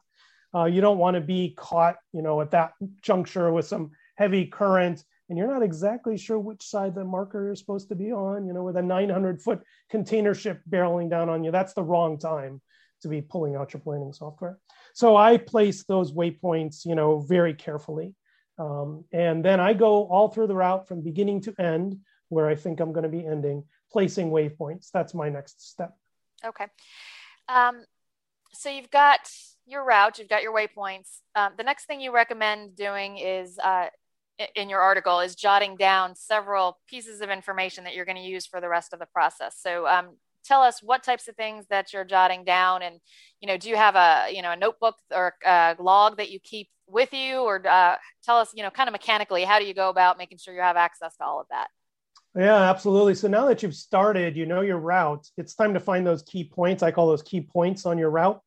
Uh, 0.54 0.64
you 0.64 0.80
don't 0.80 0.98
want 0.98 1.14
to 1.14 1.20
be 1.20 1.54
caught, 1.56 1.96
you 2.12 2.22
know, 2.22 2.40
at 2.40 2.50
that 2.50 2.72
juncture 3.02 3.52
with 3.52 3.66
some 3.66 3.92
heavy 4.16 4.46
current 4.46 5.04
and 5.30 5.38
you're 5.38 5.46
not 5.46 5.62
exactly 5.62 6.18
sure 6.18 6.40
which 6.40 6.66
side 6.66 6.96
the 6.96 7.04
marker 7.04 7.52
is 7.52 7.60
supposed 7.60 7.88
to 7.88 7.94
be 7.94 8.12
on, 8.12 8.48
you 8.48 8.52
know, 8.52 8.64
with 8.64 8.76
a 8.76 8.82
900 8.82 9.40
foot 9.40 9.62
container 9.88 10.34
ship 10.34 10.60
barreling 10.68 11.08
down 11.08 11.28
on 11.28 11.44
you, 11.44 11.52
that's 11.52 11.72
the 11.72 11.84
wrong 11.84 12.18
time 12.18 12.60
to 13.02 13.08
be 13.08 13.22
pulling 13.22 13.54
out 13.54 13.72
your 13.72 13.80
planning 13.80 14.12
software. 14.12 14.58
So 14.92 15.16
I 15.16 15.36
place 15.36 15.84
those 15.84 16.12
waypoints, 16.12 16.84
you 16.84 16.96
know, 16.96 17.20
very 17.20 17.54
carefully. 17.54 18.12
Um, 18.60 19.04
and 19.10 19.42
then 19.42 19.58
I 19.58 19.72
go 19.72 20.04
all 20.04 20.28
through 20.28 20.48
the 20.48 20.54
route 20.54 20.86
from 20.86 21.00
beginning 21.00 21.40
to 21.42 21.54
end 21.58 21.98
where 22.28 22.46
I 22.46 22.54
think 22.54 22.78
I'm 22.78 22.92
going 22.92 23.04
to 23.04 23.08
be 23.08 23.26
ending, 23.26 23.64
placing 23.90 24.30
waypoints. 24.30 24.90
That's 24.92 25.14
my 25.14 25.30
next 25.30 25.68
step. 25.70 25.96
Okay. 26.44 26.66
Um, 27.48 27.84
so 28.52 28.68
you've 28.68 28.90
got 28.90 29.30
your 29.66 29.84
route, 29.84 30.18
you've 30.18 30.28
got 30.28 30.42
your 30.42 30.54
waypoints. 30.54 31.20
Um, 31.34 31.52
the 31.56 31.64
next 31.64 31.86
thing 31.86 32.02
you 32.02 32.12
recommend 32.12 32.76
doing 32.76 33.16
is 33.16 33.58
uh, 33.58 33.86
in 34.54 34.68
your 34.68 34.80
article 34.80 35.20
is 35.20 35.34
jotting 35.34 35.76
down 35.76 36.14
several 36.14 36.78
pieces 36.86 37.22
of 37.22 37.30
information 37.30 37.84
that 37.84 37.94
you're 37.94 38.04
going 38.04 38.16
to 38.16 38.22
use 38.22 38.46
for 38.46 38.60
the 38.60 38.68
rest 38.68 38.92
of 38.92 38.98
the 38.98 39.06
process. 39.06 39.56
So 39.58 39.86
um, 39.86 40.16
tell 40.44 40.62
us 40.62 40.82
what 40.82 41.02
types 41.02 41.28
of 41.28 41.36
things 41.36 41.66
that 41.70 41.92
you're 41.92 42.04
jotting 42.04 42.44
down 42.44 42.82
and 42.82 42.98
you 43.40 43.46
know 43.46 43.56
do 43.56 43.68
you 43.68 43.76
have 43.76 43.94
a 43.94 44.34
you 44.34 44.42
know 44.42 44.52
a 44.52 44.56
notebook 44.56 44.96
or 45.14 45.34
a 45.44 45.76
log 45.78 46.16
that 46.16 46.30
you 46.30 46.40
keep 46.40 46.68
with 46.90 47.12
you 47.12 47.40
or 47.40 47.66
uh, 47.66 47.96
tell 48.22 48.38
us 48.38 48.50
you 48.54 48.62
know 48.62 48.70
kind 48.70 48.88
of 48.88 48.92
mechanically 48.92 49.44
how 49.44 49.58
do 49.58 49.64
you 49.64 49.74
go 49.74 49.88
about 49.88 50.18
making 50.18 50.38
sure 50.38 50.54
you 50.54 50.60
have 50.60 50.76
access 50.76 51.16
to 51.16 51.24
all 51.24 51.40
of 51.40 51.46
that? 51.50 51.68
Yeah 52.36 52.70
absolutely. 52.70 53.14
So 53.14 53.28
now 53.28 53.46
that 53.46 53.62
you've 53.62 53.74
started 53.74 54.36
you 54.36 54.46
know 54.46 54.60
your 54.60 54.78
route 54.78 55.26
it's 55.36 55.54
time 55.54 55.74
to 55.74 55.80
find 55.80 56.06
those 56.06 56.22
key 56.22 56.44
points. 56.44 56.82
I 56.82 56.90
call 56.90 57.08
those 57.08 57.22
key 57.22 57.40
points 57.40 57.86
on 57.86 57.98
your 57.98 58.10
route. 58.10 58.40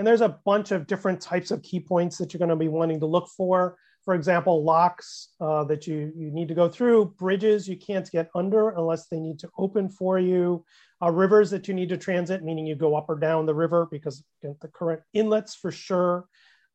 And 0.00 0.06
there's 0.06 0.22
a 0.22 0.38
bunch 0.46 0.72
of 0.72 0.86
different 0.86 1.20
types 1.20 1.50
of 1.50 1.62
key 1.62 1.78
points 1.78 2.16
that 2.16 2.32
you're 2.32 2.38
going 2.38 2.48
to 2.48 2.56
be 2.56 2.68
wanting 2.68 3.00
to 3.00 3.06
look 3.06 3.28
for. 3.28 3.76
For 4.02 4.14
example, 4.14 4.64
locks 4.64 5.28
uh, 5.42 5.64
that 5.64 5.86
you, 5.86 6.10
you 6.16 6.30
need 6.30 6.48
to 6.48 6.54
go 6.54 6.70
through, 6.70 7.16
bridges 7.18 7.68
you 7.68 7.76
can't 7.76 8.10
get 8.10 8.30
under 8.34 8.70
unless 8.70 9.08
they 9.08 9.20
need 9.20 9.38
to 9.40 9.50
open 9.58 9.90
for 9.90 10.18
you, 10.18 10.64
uh, 11.02 11.10
rivers 11.10 11.50
that 11.50 11.68
you 11.68 11.74
need 11.74 11.90
to 11.90 11.98
transit, 11.98 12.42
meaning 12.42 12.66
you 12.66 12.76
go 12.76 12.96
up 12.96 13.10
or 13.10 13.16
down 13.16 13.44
the 13.44 13.54
river 13.54 13.88
because 13.90 14.24
the 14.42 14.68
current 14.68 15.02
inlets 15.12 15.54
for 15.54 15.70
sure, 15.70 16.26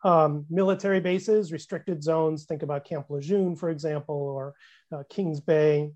um, 0.04 0.46
military 0.50 1.00
bases, 1.00 1.52
restricted 1.52 2.04
zones, 2.04 2.46
think 2.46 2.64
about 2.64 2.86
Camp 2.86 3.10
Lejeune, 3.10 3.56
for 3.56 3.70
example, 3.70 4.16
or 4.16 4.54
uh, 4.92 5.04
Kings 5.10 5.40
Bay. 5.40 5.92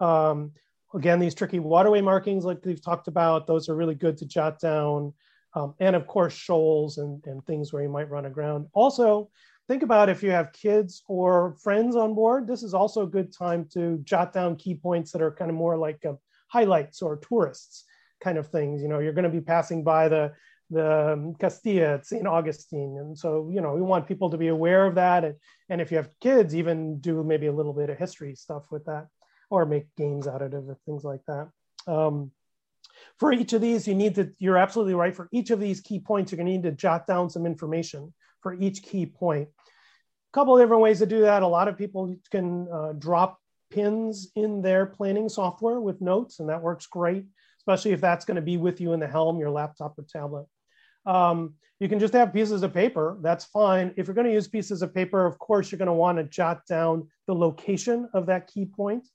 Um, 0.00 0.52
again, 0.94 1.18
these 1.18 1.34
tricky 1.34 1.58
waterway 1.58 2.00
markings 2.00 2.44
like 2.44 2.64
we've 2.64 2.82
talked 2.82 3.08
about, 3.08 3.46
those 3.46 3.68
are 3.68 3.76
really 3.76 3.94
good 3.94 4.16
to 4.18 4.26
jot 4.26 4.58
down. 4.60 5.12
Um, 5.54 5.74
and 5.80 5.96
of 5.96 6.06
course, 6.06 6.32
shoals 6.32 6.98
and, 6.98 7.24
and 7.26 7.44
things 7.44 7.72
where 7.72 7.82
you 7.82 7.88
might 7.88 8.08
run 8.08 8.26
aground. 8.26 8.66
Also, 8.72 9.30
think 9.68 9.82
about 9.82 10.08
if 10.08 10.22
you 10.22 10.30
have 10.30 10.52
kids 10.52 11.02
or 11.06 11.56
friends 11.62 11.96
on 11.96 12.14
board, 12.14 12.46
this 12.46 12.62
is 12.62 12.72
also 12.72 13.02
a 13.02 13.06
good 13.06 13.32
time 13.36 13.68
to 13.72 13.98
jot 14.04 14.32
down 14.32 14.56
key 14.56 14.74
points 14.74 15.12
that 15.12 15.22
are 15.22 15.32
kind 15.32 15.50
of 15.50 15.56
more 15.56 15.76
like 15.76 16.04
um, 16.06 16.18
highlights 16.48 17.02
or 17.02 17.16
tourists 17.16 17.84
kind 18.20 18.38
of 18.38 18.48
things. 18.48 18.82
You 18.82 18.88
know, 18.88 19.00
you're 19.00 19.12
going 19.12 19.24
to 19.24 19.30
be 19.30 19.40
passing 19.40 19.82
by 19.82 20.08
the 20.08 20.32
the 20.70 21.12
um, 21.12 21.34
Castillo 21.34 21.94
at 21.94 22.06
St. 22.06 22.26
Augustine. 22.26 22.96
And 22.98 23.18
so, 23.18 23.50
you 23.52 23.60
know, 23.60 23.74
we 23.74 23.82
want 23.82 24.06
people 24.06 24.30
to 24.30 24.38
be 24.38 24.48
aware 24.48 24.86
of 24.86 24.94
that. 24.94 25.24
And, 25.24 25.34
and 25.68 25.80
if 25.80 25.90
you 25.90 25.96
have 25.96 26.10
kids, 26.20 26.54
even 26.54 27.00
do 27.00 27.22
maybe 27.24 27.46
a 27.46 27.52
little 27.52 27.72
bit 27.72 27.90
of 27.90 27.98
history 27.98 28.34
stuff 28.34 28.70
with 28.70 28.84
that 28.84 29.08
or 29.50 29.66
make 29.66 29.86
games 29.96 30.26
out 30.26 30.42
of 30.42 30.54
it, 30.54 30.76
things 30.86 31.04
like 31.04 31.20
that. 31.26 31.48
Um, 31.86 32.30
for 33.18 33.32
each 33.32 33.52
of 33.52 33.60
these, 33.60 33.88
you 33.88 33.94
need 33.94 34.14
to, 34.14 34.32
you're 34.38 34.58
absolutely 34.58 34.94
right. 34.94 35.14
For 35.14 35.28
each 35.32 35.50
of 35.50 35.60
these 35.60 35.80
key 35.80 35.98
points, 35.98 36.30
you're 36.30 36.36
going 36.36 36.46
to 36.46 36.52
need 36.52 36.62
to 36.62 36.72
jot 36.72 37.06
down 37.06 37.30
some 37.30 37.46
information 37.46 38.14
for 38.42 38.54
each 38.54 38.82
key 38.82 39.06
point 39.06 39.48
A 40.30 40.32
couple 40.32 40.56
of 40.56 40.62
different 40.62 40.82
ways 40.82 41.00
to 41.00 41.06
do 41.06 41.22
that. 41.22 41.42
A 41.42 41.46
lot 41.46 41.68
of 41.68 41.76
people 41.76 42.14
can 42.30 42.68
uh, 42.72 42.92
drop 42.92 43.38
pins 43.70 44.30
in 44.36 44.62
their 44.62 44.86
planning 44.86 45.28
software 45.28 45.80
with 45.80 46.00
notes, 46.00 46.40
and 46.40 46.48
that 46.48 46.62
works 46.62 46.86
great, 46.86 47.24
especially 47.58 47.92
if 47.92 48.00
that's 48.00 48.24
going 48.24 48.36
to 48.36 48.42
be 48.42 48.56
with 48.56 48.80
you 48.80 48.92
in 48.92 49.00
the 49.00 49.06
helm, 49.06 49.38
your 49.38 49.50
laptop 49.50 49.98
or 49.98 50.04
tablet. 50.04 50.46
Um, 51.10 51.54
you 51.80 51.88
can 51.88 51.98
just 51.98 52.12
have 52.12 52.32
pieces 52.32 52.62
of 52.62 52.72
paper, 52.72 53.18
that's 53.20 53.46
fine. 53.46 53.92
If 53.96 54.06
you're 54.06 54.14
going 54.14 54.26
to 54.26 54.32
use 54.32 54.46
pieces 54.46 54.82
of 54.82 54.94
paper, 54.94 55.26
of 55.26 55.38
course, 55.38 55.72
you're 55.72 55.78
going 55.78 55.86
to 55.86 55.92
want 55.92 56.18
to 56.18 56.24
jot 56.24 56.66
down 56.66 57.08
the 57.26 57.34
location 57.34 58.08
of 58.14 58.26
that 58.26 58.46
key 58.46 58.66
point. 58.66 59.08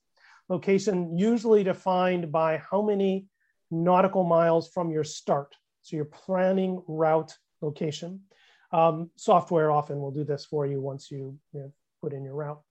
Location 0.50 1.18
usually 1.18 1.64
defined 1.64 2.32
by 2.32 2.58
how 2.70 2.82
many 2.82 3.28
nautical 3.72 4.24
miles 4.24 4.68
from 4.68 4.92
your 4.92 5.04
start. 5.04 5.56
So 5.84 5.96
your 5.96 6.06
planning 6.06 6.84
route 6.88 7.34
location. 7.62 8.22
Um, 8.74 9.10
software 9.16 9.72
often 9.72 10.00
will 10.00 10.12
do 10.12 10.26
this 10.26 10.44
for 10.44 10.66
you 10.66 10.82
once 10.82 11.10
you, 11.10 11.38
you 11.54 11.60
know, 11.62 11.72
put 12.02 12.14
in 12.14 12.26
your 12.26 12.36
route. 12.36 12.62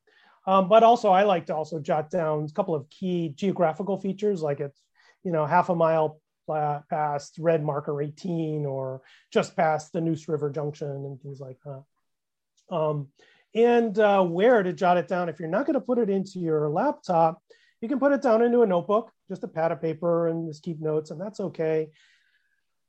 Um, 0.46 0.68
but 0.68 0.82
also 0.82 1.10
I 1.10 1.22
like 1.22 1.46
to 1.46 1.56
also 1.56 1.78
jot 1.80 2.10
down 2.10 2.44
a 2.44 2.52
couple 2.52 2.74
of 2.74 2.90
key 2.90 3.32
geographical 3.34 3.96
features 3.96 4.42
like 4.42 4.60
it's, 4.60 4.82
you 5.22 5.32
know, 5.32 5.46
half 5.46 5.70
a 5.70 5.74
mile 5.74 6.20
past 6.46 7.36
red 7.38 7.64
marker 7.64 8.00
18 8.00 8.66
or 8.66 9.02
just 9.32 9.56
past 9.56 9.92
the 9.92 10.00
Neuse 10.00 10.28
River 10.28 10.50
Junction 10.50 10.88
and 10.88 11.20
things 11.20 11.40
like 11.40 11.58
that. 11.64 12.74
Um, 12.74 13.08
and 13.54 13.98
uh, 13.98 14.22
where 14.22 14.62
to 14.62 14.72
jot 14.72 14.96
it 14.96 15.08
down. 15.08 15.28
If 15.28 15.38
you're 15.38 15.48
not 15.48 15.66
going 15.66 15.74
to 15.74 15.80
put 15.80 15.98
it 15.98 16.10
into 16.10 16.40
your 16.40 16.68
laptop, 16.68 17.40
you 17.80 17.88
can 17.88 17.98
put 17.98 18.12
it 18.12 18.22
down 18.22 18.42
into 18.42 18.62
a 18.62 18.66
notebook, 18.66 19.12
just 19.28 19.44
a 19.44 19.48
pad 19.48 19.70
of 19.70 19.80
paper 19.80 20.28
and 20.28 20.48
just 20.48 20.62
keep 20.62 20.80
notes, 20.80 21.10
and 21.10 21.20
that's 21.20 21.40
okay. 21.40 21.90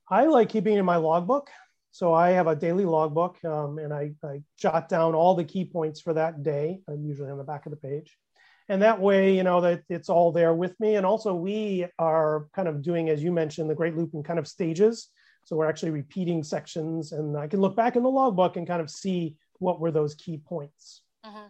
I 0.09 0.25
like 0.25 0.49
keeping 0.49 0.77
in 0.77 0.85
my 0.85 0.97
logbook. 0.97 1.49
So 1.91 2.13
I 2.13 2.31
have 2.31 2.47
a 2.47 2.55
daily 2.55 2.83
logbook 2.83 3.37
um, 3.45 3.77
and 3.77 3.93
I, 3.93 4.11
I, 4.21 4.41
jot 4.59 4.89
down 4.89 5.15
all 5.15 5.33
the 5.33 5.45
key 5.45 5.63
points 5.63 6.01
for 6.01 6.13
that 6.13 6.43
day, 6.43 6.81
usually 6.99 7.31
on 7.31 7.37
the 7.37 7.45
back 7.45 7.65
of 7.65 7.71
the 7.71 7.77
page. 7.77 8.17
And 8.67 8.81
that 8.81 8.99
way, 8.99 9.35
you 9.35 9.43
know, 9.43 9.61
that 9.61 9.83
it's 9.89 10.09
all 10.09 10.31
there 10.31 10.53
with 10.53 10.79
me. 10.79 10.95
And 10.95 11.05
also 11.05 11.35
we 11.35 11.85
are 11.99 12.47
kind 12.55 12.67
of 12.67 12.81
doing, 12.81 13.09
as 13.09 13.23
you 13.23 13.31
mentioned, 13.31 13.69
the 13.69 13.75
Great 13.75 13.95
Loop 13.95 14.13
in 14.13 14.23
kind 14.23 14.39
of 14.39 14.47
stages. 14.47 15.09
So 15.43 15.55
we're 15.55 15.69
actually 15.69 15.91
repeating 15.91 16.43
sections 16.43 17.11
and 17.11 17.37
I 17.37 17.47
can 17.47 17.61
look 17.61 17.75
back 17.75 17.95
in 17.95 18.03
the 18.03 18.09
logbook 18.09 18.57
and 18.57 18.67
kind 18.67 18.81
of 18.81 18.89
see 18.89 19.35
what 19.59 19.79
were 19.79 19.91
those 19.91 20.15
key 20.15 20.37
points. 20.37 21.01
Mm-hmm. 21.23 21.47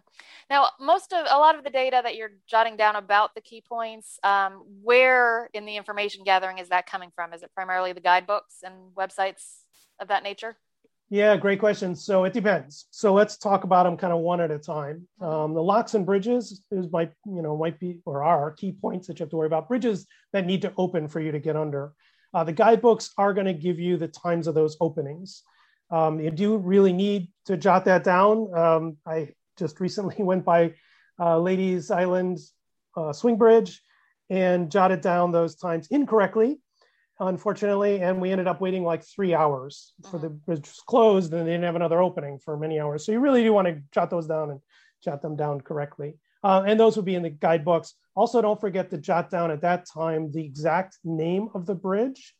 Now, 0.48 0.68
most 0.80 1.12
of 1.12 1.26
a 1.28 1.38
lot 1.38 1.56
of 1.56 1.64
the 1.64 1.70
data 1.70 2.00
that 2.02 2.16
you're 2.16 2.32
jotting 2.46 2.76
down 2.76 2.96
about 2.96 3.34
the 3.34 3.40
key 3.40 3.62
points, 3.66 4.18
um, 4.22 4.64
where 4.82 5.50
in 5.54 5.66
the 5.66 5.76
information 5.76 6.24
gathering 6.24 6.58
is 6.58 6.68
that 6.68 6.86
coming 6.86 7.10
from? 7.14 7.32
Is 7.32 7.42
it 7.42 7.50
primarily 7.54 7.92
the 7.92 8.00
guidebooks 8.00 8.56
and 8.62 8.74
websites 8.94 9.60
of 9.98 10.08
that 10.08 10.22
nature? 10.22 10.56
Yeah, 11.08 11.36
great 11.36 11.60
question. 11.60 11.94
So 11.94 12.24
it 12.24 12.32
depends. 12.32 12.86
So 12.90 13.14
let's 13.14 13.36
talk 13.36 13.62
about 13.62 13.84
them 13.84 13.96
kind 13.96 14.12
of 14.12 14.20
one 14.20 14.40
at 14.40 14.50
a 14.50 14.58
time. 14.58 15.06
Um, 15.20 15.54
the 15.54 15.62
locks 15.62 15.94
and 15.94 16.04
bridges 16.04 16.62
is 16.72 16.90
might 16.90 17.12
you 17.24 17.42
know 17.42 17.56
might 17.56 17.78
be 17.78 18.00
or 18.04 18.24
are 18.24 18.50
key 18.50 18.72
points 18.72 19.06
that 19.06 19.18
you 19.18 19.22
have 19.22 19.30
to 19.30 19.36
worry 19.36 19.46
about. 19.46 19.68
Bridges 19.68 20.06
that 20.32 20.46
need 20.46 20.62
to 20.62 20.72
open 20.76 21.06
for 21.06 21.20
you 21.20 21.30
to 21.30 21.38
get 21.38 21.54
under. 21.54 21.92
Uh, 22.34 22.42
the 22.42 22.52
guidebooks 22.52 23.10
are 23.18 23.32
going 23.32 23.46
to 23.46 23.54
give 23.54 23.78
you 23.78 23.96
the 23.96 24.08
times 24.08 24.48
of 24.48 24.54
those 24.54 24.76
openings. 24.80 25.44
Um, 25.90 26.18
you 26.18 26.30
do 26.30 26.56
really 26.56 26.92
need 26.92 27.28
to 27.46 27.56
jot 27.56 27.84
that 27.84 28.02
down. 28.02 28.52
Um, 28.52 28.96
I 29.06 29.30
just 29.56 29.78
recently 29.78 30.16
went 30.18 30.44
by 30.44 30.74
uh, 31.20 31.38
Lady's 31.38 31.92
Island 31.92 32.38
uh, 32.96 33.12
Swing 33.12 33.36
Bridge 33.36 33.80
and 34.28 34.72
jotted 34.72 35.02
down 35.02 35.30
those 35.30 35.54
times 35.54 35.86
incorrectly 35.88 36.58
unfortunately, 37.18 38.00
and 38.02 38.20
we 38.20 38.30
ended 38.30 38.46
up 38.46 38.60
waiting 38.60 38.84
like 38.84 39.04
three 39.04 39.34
hours 39.34 39.92
for 40.10 40.18
the 40.18 40.28
bridge 40.28 40.62
mm-hmm. 40.62 40.84
closed, 40.86 41.32
and 41.32 41.46
they 41.46 41.52
didn't 41.52 41.64
have 41.64 41.76
another 41.76 42.00
opening 42.00 42.38
for 42.38 42.56
many 42.56 42.80
hours. 42.80 43.04
So 43.04 43.12
you 43.12 43.20
really 43.20 43.42
do 43.42 43.52
want 43.52 43.68
to 43.68 43.82
jot 43.92 44.10
those 44.10 44.26
down 44.26 44.50
and 44.50 44.60
jot 45.02 45.22
them 45.22 45.36
down 45.36 45.60
correctly. 45.60 46.16
Uh, 46.44 46.62
and 46.66 46.78
those 46.78 46.96
would 46.96 47.04
be 47.04 47.14
in 47.14 47.22
the 47.22 47.30
guidebooks. 47.30 47.94
Also, 48.14 48.40
don't 48.40 48.60
forget 48.60 48.90
to 48.90 48.98
jot 48.98 49.30
down 49.30 49.50
at 49.50 49.62
that 49.62 49.86
time 49.92 50.30
the 50.30 50.44
exact 50.44 50.98
name 51.04 51.48
of 51.54 51.66
the 51.66 51.74
bridge. 51.74 52.34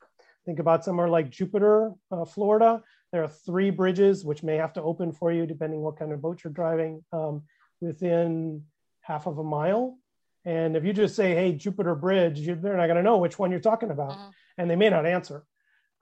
Think 0.44 0.58
about 0.58 0.84
somewhere 0.84 1.08
like 1.08 1.30
Jupiter, 1.30 1.92
uh, 2.12 2.24
Florida. 2.24 2.82
There 3.12 3.24
are 3.24 3.28
three 3.28 3.70
bridges 3.70 4.24
which 4.24 4.42
may 4.42 4.56
have 4.56 4.74
to 4.74 4.82
open 4.82 5.12
for 5.12 5.32
you 5.32 5.46
depending 5.46 5.80
what 5.80 5.98
kind 5.98 6.12
of 6.12 6.22
boat 6.22 6.44
you're 6.44 6.52
driving 6.52 7.04
um, 7.12 7.42
within 7.80 8.62
half 9.00 9.26
of 9.26 9.38
a 9.38 9.44
mile. 9.44 9.98
And 10.44 10.76
if 10.76 10.84
you 10.84 10.92
just 10.92 11.16
say, 11.16 11.34
"Hey, 11.34 11.52
Jupiter 11.52 11.96
Bridge," 11.96 12.38
you, 12.38 12.54
they're 12.54 12.76
not 12.76 12.86
going 12.86 12.98
to 12.98 13.02
know 13.02 13.16
which 13.16 13.38
one 13.38 13.50
you're 13.50 13.58
talking 13.58 13.90
about. 13.90 14.12
Mm-hmm 14.12 14.30
and 14.58 14.70
they 14.70 14.76
may 14.76 14.90
not 14.90 15.06
answer. 15.06 15.44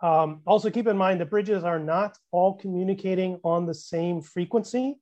Um, 0.02 0.42
also, 0.46 0.70
keep 0.70 0.86
in 0.86 0.96
mind 0.96 1.20
the 1.20 1.26
bridges 1.26 1.64
are 1.64 1.78
not 1.78 2.18
all 2.30 2.54
communicating 2.54 3.40
on 3.44 3.66
the 3.66 3.74
same 3.74 4.20
frequency 4.20 4.96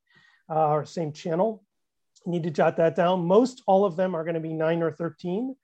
uh, 0.49 0.69
or 0.69 0.85
same 0.85 1.11
channel. 1.11 1.63
You 2.25 2.31
need 2.31 2.43
to 2.43 2.51
jot 2.51 2.77
that 2.77 2.95
down. 2.95 3.25
Most 3.25 3.63
all 3.67 3.85
of 3.85 3.95
them 3.95 4.15
are 4.15 4.23
going 4.23 4.35
to 4.35 4.39
be 4.39 4.53
9 4.53 4.81
or 4.81 4.91
13, 4.91 5.55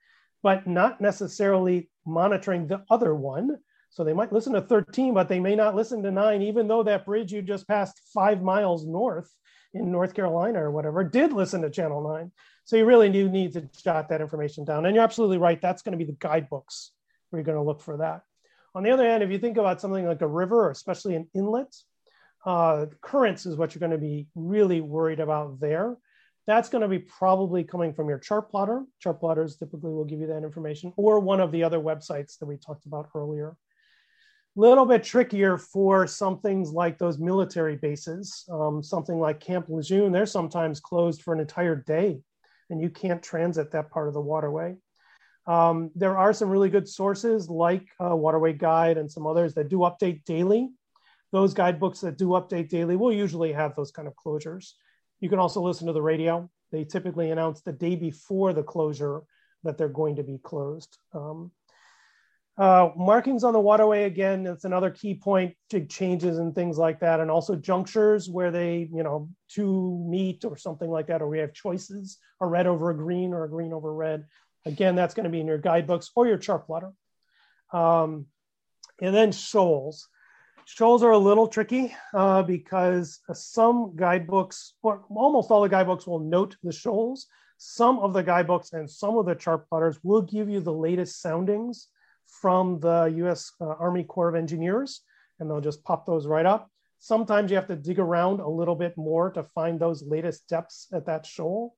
but 0.42 0.66
not 0.66 1.00
necessarily 1.00 1.90
monitoring 2.04 2.66
the 2.66 2.84
other 2.90 3.14
one. 3.14 3.58
So 3.88 4.04
they 4.04 4.12
might 4.12 4.32
listen 4.32 4.52
to 4.52 4.60
13, 4.60 5.14
but 5.14 5.28
they 5.28 5.40
may 5.40 5.56
not 5.56 5.74
listen 5.74 6.02
to 6.02 6.10
9, 6.10 6.42
even 6.42 6.68
though 6.68 6.82
that 6.82 7.06
bridge 7.06 7.32
you 7.32 7.42
just 7.42 7.66
passed 7.66 8.00
five 8.12 8.42
miles 8.42 8.86
north 8.86 9.34
in 9.72 9.90
North 9.90 10.14
Carolina 10.14 10.62
or 10.62 10.70
whatever 10.70 11.02
did 11.02 11.32
listen 11.32 11.62
to 11.62 11.70
Channel 11.70 12.02
9. 12.02 12.30
So 12.64 12.76
you 12.76 12.84
really 12.84 13.10
do 13.10 13.28
need 13.28 13.52
to 13.54 13.62
jot 13.82 14.08
that 14.10 14.20
information 14.20 14.64
down. 14.64 14.86
And 14.86 14.94
you're 14.94 15.04
absolutely 15.04 15.38
right. 15.38 15.60
That's 15.60 15.82
going 15.82 15.92
to 15.92 16.04
be 16.04 16.10
the 16.10 16.18
guidebooks 16.18 16.92
we're 17.30 17.42
going 17.42 17.58
to 17.58 17.62
look 17.62 17.80
for 17.80 17.98
that. 17.98 18.22
On 18.74 18.82
the 18.82 18.90
other 18.90 19.04
hand, 19.04 19.22
if 19.22 19.30
you 19.30 19.38
think 19.38 19.56
about 19.56 19.80
something 19.80 20.06
like 20.06 20.22
a 20.22 20.28
river, 20.28 20.66
or 20.66 20.70
especially 20.70 21.16
an 21.16 21.28
inlet, 21.34 21.74
uh, 22.46 22.86
currents 23.00 23.46
is 23.46 23.56
what 23.56 23.74
you're 23.74 23.80
going 23.80 23.90
to 23.90 23.98
be 23.98 24.28
really 24.34 24.80
worried 24.80 25.20
about 25.20 25.60
there. 25.60 25.96
That's 26.46 26.68
going 26.68 26.82
to 26.82 26.88
be 26.88 26.98
probably 26.98 27.64
coming 27.64 27.92
from 27.92 28.08
your 28.08 28.18
chart 28.18 28.50
plotter. 28.50 28.84
Chart 28.98 29.20
plotters 29.20 29.56
typically 29.56 29.92
will 29.92 30.04
give 30.04 30.20
you 30.20 30.26
that 30.28 30.44
information, 30.44 30.92
or 30.96 31.20
one 31.20 31.40
of 31.40 31.52
the 31.52 31.64
other 31.64 31.78
websites 31.78 32.38
that 32.38 32.46
we 32.46 32.56
talked 32.56 32.86
about 32.86 33.08
earlier. 33.14 33.56
A 34.56 34.60
little 34.60 34.86
bit 34.86 35.04
trickier 35.04 35.58
for 35.58 36.06
some 36.06 36.40
things 36.40 36.72
like 36.72 36.98
those 36.98 37.18
military 37.18 37.76
bases. 37.76 38.44
Um, 38.50 38.82
something 38.82 39.20
like 39.20 39.38
Camp 39.38 39.66
Lejeune, 39.68 40.12
they're 40.12 40.26
sometimes 40.26 40.80
closed 40.80 41.22
for 41.22 41.34
an 41.34 41.40
entire 41.40 41.76
day, 41.76 42.20
and 42.68 42.80
you 42.80 42.90
can't 42.90 43.22
transit 43.22 43.70
that 43.72 43.90
part 43.90 44.08
of 44.08 44.14
the 44.14 44.20
waterway. 44.20 44.76
Um, 45.46 45.90
there 45.94 46.16
are 46.18 46.32
some 46.32 46.50
really 46.50 46.70
good 46.70 46.88
sources 46.88 47.48
like 47.48 47.88
uh, 47.98 48.14
Waterway 48.14 48.52
Guide 48.52 48.98
and 48.98 49.10
some 49.10 49.26
others 49.26 49.54
that 49.54 49.68
do 49.68 49.78
update 49.78 50.24
daily. 50.24 50.68
Those 51.32 51.54
guidebooks 51.54 52.00
that 52.00 52.18
do 52.18 52.28
update 52.28 52.68
daily 52.68 52.96
will 52.96 53.12
usually 53.12 53.52
have 53.52 53.74
those 53.74 53.90
kind 53.90 54.08
of 54.08 54.14
closures. 54.14 54.72
You 55.20 55.28
can 55.28 55.38
also 55.38 55.60
listen 55.60 55.86
to 55.86 55.92
the 55.92 56.02
radio. 56.02 56.50
They 56.72 56.84
typically 56.84 57.30
announce 57.30 57.62
the 57.62 57.72
day 57.72 57.96
before 57.96 58.52
the 58.52 58.62
closure 58.62 59.22
that 59.64 59.76
they're 59.76 59.88
going 59.88 60.16
to 60.16 60.22
be 60.22 60.38
closed. 60.38 60.98
Um, 61.12 61.52
uh, 62.58 62.90
markings 62.96 63.42
on 63.42 63.54
the 63.54 63.60
waterway, 63.60 64.04
again, 64.04 64.46
it's 64.46 64.64
another 64.64 64.90
key 64.90 65.14
point, 65.14 65.54
jig 65.70 65.88
changes 65.88 66.38
and 66.38 66.54
things 66.54 66.76
like 66.76 67.00
that. 67.00 67.20
And 67.20 67.30
also 67.30 67.56
junctures 67.56 68.28
where 68.28 68.50
they, 68.50 68.88
you 68.92 69.02
know, 69.02 69.30
two 69.48 70.04
meet 70.06 70.44
or 70.44 70.56
something 70.56 70.90
like 70.90 71.06
that, 71.06 71.22
or 71.22 71.28
we 71.28 71.38
have 71.38 71.54
choices, 71.54 72.18
a 72.40 72.46
red 72.46 72.66
over 72.66 72.90
a 72.90 72.96
green 72.96 73.32
or 73.32 73.44
a 73.44 73.48
green 73.48 73.72
over 73.72 73.94
red. 73.94 74.26
Again, 74.66 74.94
that's 74.94 75.14
going 75.14 75.24
to 75.24 75.30
be 75.30 75.40
in 75.40 75.46
your 75.46 75.58
guidebooks 75.58 76.10
or 76.14 76.26
your 76.26 76.36
chart 76.36 76.66
plotter. 76.66 76.92
Um, 77.72 78.26
and 79.00 79.14
then 79.14 79.32
shoals. 79.32 80.08
Shoals 80.66 81.02
are 81.02 81.10
a 81.10 81.18
little 81.18 81.48
tricky 81.48 81.94
uh, 82.14 82.42
because 82.42 83.20
some 83.32 83.96
guidebooks, 83.96 84.74
or 84.82 85.02
almost 85.10 85.50
all 85.50 85.62
the 85.62 85.68
guidebooks 85.68 86.06
will 86.06 86.20
note 86.20 86.56
the 86.62 86.72
shoals. 86.72 87.26
Some 87.56 87.98
of 87.98 88.12
the 88.12 88.22
guidebooks 88.22 88.72
and 88.72 88.88
some 88.88 89.16
of 89.16 89.26
the 89.26 89.34
chart 89.34 89.68
plotters 89.68 89.98
will 90.02 90.22
give 90.22 90.48
you 90.48 90.60
the 90.60 90.72
latest 90.72 91.20
soundings 91.20 91.88
from 92.26 92.78
the 92.80 93.12
US 93.16 93.52
uh, 93.60 93.66
Army 93.66 94.04
Corps 94.04 94.28
of 94.28 94.34
Engineers, 94.34 95.00
and 95.38 95.50
they'll 95.50 95.60
just 95.60 95.82
pop 95.84 96.06
those 96.06 96.26
right 96.26 96.46
up. 96.46 96.70
Sometimes 96.98 97.50
you 97.50 97.56
have 97.56 97.66
to 97.66 97.76
dig 97.76 97.98
around 97.98 98.40
a 98.40 98.48
little 98.48 98.76
bit 98.76 98.96
more 98.96 99.30
to 99.32 99.42
find 99.42 99.80
those 99.80 100.02
latest 100.02 100.48
depths 100.48 100.86
at 100.92 101.06
that 101.06 101.26
shoal. 101.26 101.74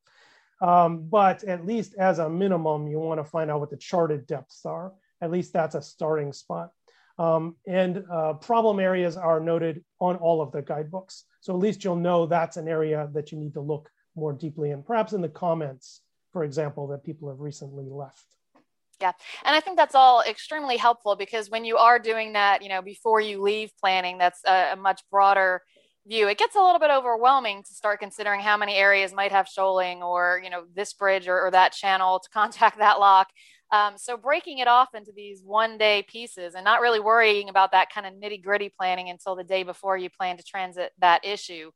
Um, 0.62 1.09
but 1.11 1.42
at 1.44 1.66
least 1.66 1.94
as 1.98 2.20
a 2.20 2.31
minimum, 2.31 2.87
you 2.87 3.01
want 3.01 3.18
to 3.18 3.25
find 3.25 3.51
out 3.51 3.59
what 3.59 3.70
the 3.70 3.77
charted 3.77 4.27
depths 4.29 4.64
are. 4.64 4.92
At 5.20 5.33
least 5.33 5.53
that's 5.53 5.75
a 5.75 5.83
starting 5.83 6.33
spot. 6.33 6.70
Um, 7.18 7.57
and 7.66 8.05
uh, 8.11 8.35
problem 8.35 8.79
areas 8.81 9.16
are 9.16 9.40
noted 9.40 9.85
on 10.01 10.16
all 10.16 10.40
of 10.40 10.53
the 10.53 10.62
guidebooks. 10.62 11.25
So 11.40 11.53
at 11.53 11.59
least 11.59 11.85
you'll 11.85 11.96
know 11.96 12.27
that's 12.27 12.57
an 12.57 12.68
area 12.68 13.11
that 13.12 13.33
you 13.33 13.38
need 13.38 13.55
to 13.55 13.61
look 13.61 13.90
more 14.14 14.33
deeply 14.33 14.70
in, 14.70 14.83
perhaps 14.83 15.12
in 15.12 15.20
the 15.20 15.29
comments, 15.29 16.01
for 16.33 16.44
example, 16.44 16.87
that 16.88 17.05
people 17.05 17.29
have 17.29 17.40
recently 17.40 17.88
left. 17.88 18.25
Yeah. 19.01 19.12
And 19.44 19.57
I 19.57 19.61
think 19.61 19.77
that's 19.77 19.96
all 19.96 20.22
extremely 20.22 20.77
helpful 20.77 21.16
because 21.16 21.51
when 21.51 21.64
you 21.64 21.77
are 21.77 21.98
doing 21.98 22.35
that, 22.35 22.62
you 22.62 22.68
know, 22.68 22.83
before 22.83 23.20
you 23.20 23.42
leave 23.42 23.72
planning, 23.81 24.16
that's 24.16 24.40
a, 24.46 24.75
a 24.75 24.77
much 24.77 25.03
broader 25.11 25.62
view, 26.07 26.29
it 26.29 26.38
gets 26.38 26.57
a 26.57 26.61
little 26.61 26.79
bit 26.79 26.91
overwhelming 26.91 27.62
to 27.62 27.75
start 27.75 28.01
considering 28.01 28.41
how 28.41 28.57
many 28.57 28.75
areas 28.75 29.12
might 29.12 29.33
have 29.33 29.47
shoaling 29.47 30.03
or, 30.03 30.41
you 30.43 30.51
know, 30.51 30.65
this 30.75 30.93
bridge 30.93 31.29
or, 31.29 31.47
or 31.47 31.51
that 31.51 31.73
channel 31.73 32.19
to 32.21 32.29
contact 32.33 32.79
that 32.79 32.99
lock. 32.99 33.29
Um, 33.71 33.95
so 33.97 34.17
breaking 34.19 34.59
it 34.59 34.69
off 34.69 34.95
into 34.95 35.12
these 35.15 35.43
one 35.43 35.79
day 35.79 36.05
pieces 36.07 36.55
and 36.55 36.65
not 36.65 36.83
really 36.83 37.01
worrying 37.01 37.49
about 37.49 37.73
that 37.73 37.91
kind 37.91 38.07
of 38.07 38.12
nitty 38.12 38.43
gritty 38.43 38.69
planning 38.69 39.09
until 39.09 39.35
the 39.35 39.45
day 39.45 39.62
before 39.62 39.97
you 39.97 40.11
plan 40.11 40.37
to 40.37 40.43
transit 40.43 40.93
that 40.99 41.25
issue, 41.25 41.71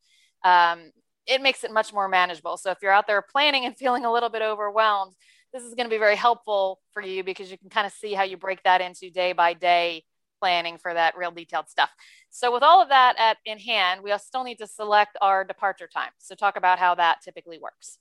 um, 0.45 0.91
it 1.27 1.41
makes 1.41 1.65
it 1.65 1.73
much 1.73 1.95
more 1.95 2.09
manageable. 2.09 2.59
So 2.59 2.71
if 2.71 2.79
you're 2.83 2.93
out 2.93 3.07
there 3.07 3.23
planning 3.23 3.65
and 3.65 3.77
feeling 3.79 4.05
a 4.05 4.13
little 4.13 4.29
bit 4.29 4.43
overwhelmed, 4.43 5.15
this 5.53 5.63
is 5.63 5.75
going 5.75 5.87
to 5.87 5.95
be 5.95 5.99
very 5.99 6.17
helpful 6.17 6.81
for 6.93 7.01
you 7.01 7.25
because 7.25 7.51
you 7.51 7.57
can 7.57 7.71
kind 7.71 7.87
of 7.87 7.93
see 7.93 8.13
how 8.13 8.25
you 8.25 8.37
break 8.37 8.63
that 8.65 8.83
into 8.83 9.11
day 9.11 9.33
by 9.33 9.55
day 9.55 10.05
planning 10.39 10.79
for 10.79 10.95
that 10.95 11.17
real 11.17 11.31
detailed 11.31 11.69
stuff. 11.69 11.91
So 12.31 12.53
with 12.53 12.63
all 12.63 12.83
of 12.83 12.89
that 12.89 13.17
at 13.19 13.39
in 13.45 13.59
hand, 13.59 14.03
we 14.03 14.17
still 14.19 14.45
need 14.45 14.59
to 14.59 14.67
select 14.67 15.17
our 15.21 15.45
departure 15.45 15.89
time. 15.93 16.11
So 16.19 16.35
talk 16.35 16.57
about 16.57 16.79
how 16.79 16.95
that 16.97 17.23
typically 17.23 17.59
works. 17.59 17.99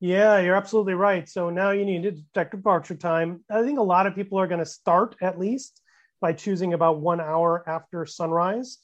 Yeah, 0.00 0.38
you're 0.38 0.54
absolutely 0.54 0.94
right. 0.94 1.28
So 1.28 1.50
now 1.50 1.70
you 1.70 1.84
need 1.84 2.04
to 2.04 2.12
detect 2.12 2.52
departure 2.52 2.94
time. 2.94 3.44
I 3.50 3.62
think 3.62 3.78
a 3.78 3.82
lot 3.82 4.06
of 4.06 4.14
people 4.14 4.38
are 4.38 4.46
going 4.46 4.60
to 4.60 4.66
start 4.66 5.16
at 5.20 5.38
least 5.38 5.80
by 6.20 6.32
choosing 6.32 6.72
about 6.72 7.00
one 7.00 7.20
hour 7.20 7.64
after 7.68 8.06
sunrise. 8.06 8.78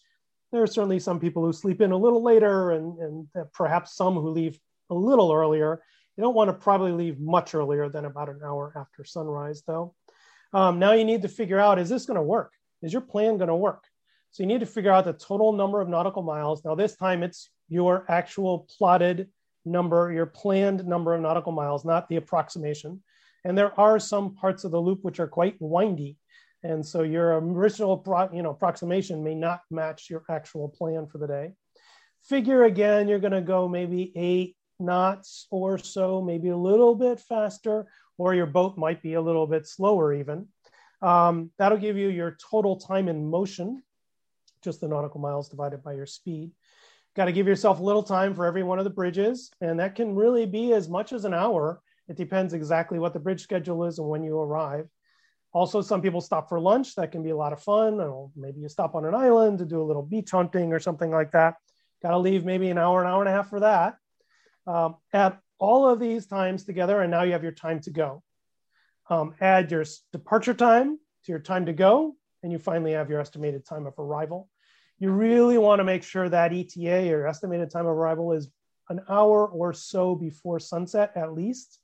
There 0.52 0.62
are 0.62 0.66
certainly 0.66 1.00
some 1.00 1.20
people 1.20 1.44
who 1.44 1.52
sleep 1.52 1.80
in 1.80 1.92
a 1.92 1.96
little 1.96 2.22
later 2.22 2.72
and, 2.72 2.98
and 2.98 3.28
perhaps 3.52 3.96
some 3.96 4.14
who 4.14 4.30
leave 4.30 4.58
a 4.90 4.94
little 4.94 5.32
earlier. 5.32 5.82
You 6.16 6.22
don't 6.22 6.34
want 6.34 6.48
to 6.48 6.54
probably 6.54 6.92
leave 6.92 7.18
much 7.18 7.54
earlier 7.54 7.88
than 7.88 8.04
about 8.04 8.28
an 8.28 8.40
hour 8.44 8.72
after 8.76 9.04
sunrise, 9.04 9.62
though. 9.66 9.94
Um, 10.52 10.78
now 10.78 10.92
you 10.92 11.04
need 11.04 11.22
to 11.22 11.28
figure 11.28 11.58
out 11.58 11.80
is 11.80 11.88
this 11.88 12.06
going 12.06 12.16
to 12.16 12.22
work? 12.22 12.52
Is 12.84 12.92
your 12.92 13.02
plan 13.02 13.38
going 13.38 13.48
to 13.48 13.56
work? 13.56 13.84
So 14.30 14.42
you 14.42 14.46
need 14.46 14.60
to 14.60 14.66
figure 14.66 14.92
out 14.92 15.04
the 15.04 15.12
total 15.12 15.52
number 15.52 15.80
of 15.80 15.88
nautical 15.88 16.22
miles. 16.22 16.64
Now, 16.64 16.74
this 16.74 16.96
time 16.96 17.22
it's 17.22 17.50
your 17.68 18.04
actual 18.08 18.68
plotted 18.76 19.28
number, 19.64 20.12
your 20.12 20.26
planned 20.26 20.84
number 20.86 21.14
of 21.14 21.20
nautical 21.20 21.52
miles, 21.52 21.84
not 21.84 22.08
the 22.08 22.16
approximation. 22.16 23.02
And 23.44 23.56
there 23.56 23.78
are 23.78 23.98
some 23.98 24.34
parts 24.34 24.64
of 24.64 24.70
the 24.70 24.80
loop 24.80 25.00
which 25.02 25.20
are 25.20 25.28
quite 25.28 25.56
windy. 25.60 26.16
And 26.62 26.84
so 26.84 27.02
your 27.02 27.38
original 27.38 28.02
you 28.32 28.42
know, 28.42 28.50
approximation 28.50 29.22
may 29.22 29.34
not 29.34 29.60
match 29.70 30.08
your 30.10 30.24
actual 30.30 30.68
plan 30.68 31.06
for 31.06 31.18
the 31.18 31.26
day. 31.26 31.52
Figure 32.22 32.64
again, 32.64 33.06
you're 33.06 33.18
going 33.18 33.32
to 33.32 33.42
go 33.42 33.68
maybe 33.68 34.12
eight 34.16 34.56
knots 34.80 35.46
or 35.50 35.78
so, 35.78 36.22
maybe 36.22 36.48
a 36.48 36.56
little 36.56 36.94
bit 36.94 37.20
faster, 37.20 37.86
or 38.16 38.34
your 38.34 38.46
boat 38.46 38.78
might 38.78 39.02
be 39.02 39.14
a 39.14 39.22
little 39.22 39.46
bit 39.46 39.66
slower 39.66 40.14
even. 40.14 40.48
Um, 41.02 41.50
that'll 41.58 41.78
give 41.78 41.96
you 41.96 42.08
your 42.08 42.36
total 42.50 42.76
time 42.76 43.08
in 43.08 43.28
motion, 43.28 43.82
just 44.62 44.80
the 44.80 44.88
nautical 44.88 45.20
miles 45.20 45.48
divided 45.48 45.82
by 45.82 45.94
your 45.94 46.06
speed. 46.06 46.52
Got 47.14 47.26
to 47.26 47.32
give 47.32 47.46
yourself 47.46 47.78
a 47.78 47.82
little 47.82 48.02
time 48.02 48.34
for 48.34 48.46
every 48.46 48.62
one 48.62 48.78
of 48.78 48.84
the 48.84 48.90
bridges, 48.90 49.50
and 49.60 49.78
that 49.80 49.94
can 49.94 50.14
really 50.14 50.46
be 50.46 50.72
as 50.72 50.88
much 50.88 51.12
as 51.12 51.24
an 51.24 51.34
hour. 51.34 51.80
It 52.08 52.16
depends 52.16 52.54
exactly 52.54 52.98
what 52.98 53.12
the 53.12 53.20
bridge 53.20 53.42
schedule 53.42 53.84
is 53.84 53.98
and 53.98 54.08
when 54.08 54.24
you 54.24 54.38
arrive. 54.38 54.88
Also, 55.52 55.80
some 55.80 56.02
people 56.02 56.20
stop 56.20 56.48
for 56.48 56.58
lunch. 56.58 56.96
That 56.96 57.12
can 57.12 57.22
be 57.22 57.30
a 57.30 57.36
lot 57.36 57.52
of 57.52 57.62
fun. 57.62 58.00
Or 58.00 58.30
maybe 58.34 58.60
you 58.60 58.68
stop 58.68 58.96
on 58.96 59.04
an 59.04 59.14
island 59.14 59.58
to 59.58 59.64
do 59.64 59.80
a 59.80 59.84
little 59.84 60.02
beach 60.02 60.32
hunting 60.32 60.72
or 60.72 60.80
something 60.80 61.12
like 61.12 61.30
that. 61.30 61.54
Got 62.02 62.10
to 62.10 62.18
leave 62.18 62.44
maybe 62.44 62.68
an 62.70 62.78
hour, 62.78 63.00
an 63.00 63.06
hour 63.06 63.20
and 63.20 63.28
a 63.28 63.32
half 63.32 63.48
for 63.48 63.60
that. 63.60 63.96
Um, 64.66 64.96
add 65.12 65.38
all 65.58 65.88
of 65.88 66.00
these 66.00 66.26
times 66.26 66.64
together, 66.64 67.00
and 67.00 67.10
now 67.10 67.22
you 67.22 67.32
have 67.32 67.44
your 67.44 67.52
time 67.52 67.80
to 67.82 67.90
go. 67.90 68.22
Um, 69.10 69.34
add 69.40 69.70
your 69.70 69.84
departure 70.12 70.54
time 70.54 70.98
to 71.24 71.32
your 71.32 71.38
time 71.38 71.66
to 71.66 71.72
go, 71.72 72.16
and 72.42 72.52
you 72.52 72.58
finally 72.58 72.92
have 72.92 73.10
your 73.10 73.20
estimated 73.20 73.64
time 73.66 73.86
of 73.86 73.98
arrival. 73.98 74.48
You 74.98 75.10
really 75.10 75.58
want 75.58 75.80
to 75.80 75.84
make 75.84 76.02
sure 76.02 76.28
that 76.28 76.52
ETA 76.52 77.12
or 77.12 77.26
estimated 77.26 77.70
time 77.70 77.86
of 77.86 77.92
arrival 77.92 78.32
is 78.32 78.48
an 78.88 79.00
hour 79.08 79.46
or 79.46 79.72
so 79.72 80.14
before 80.14 80.60
sunset 80.60 81.12
at 81.16 81.32
least. 81.32 81.80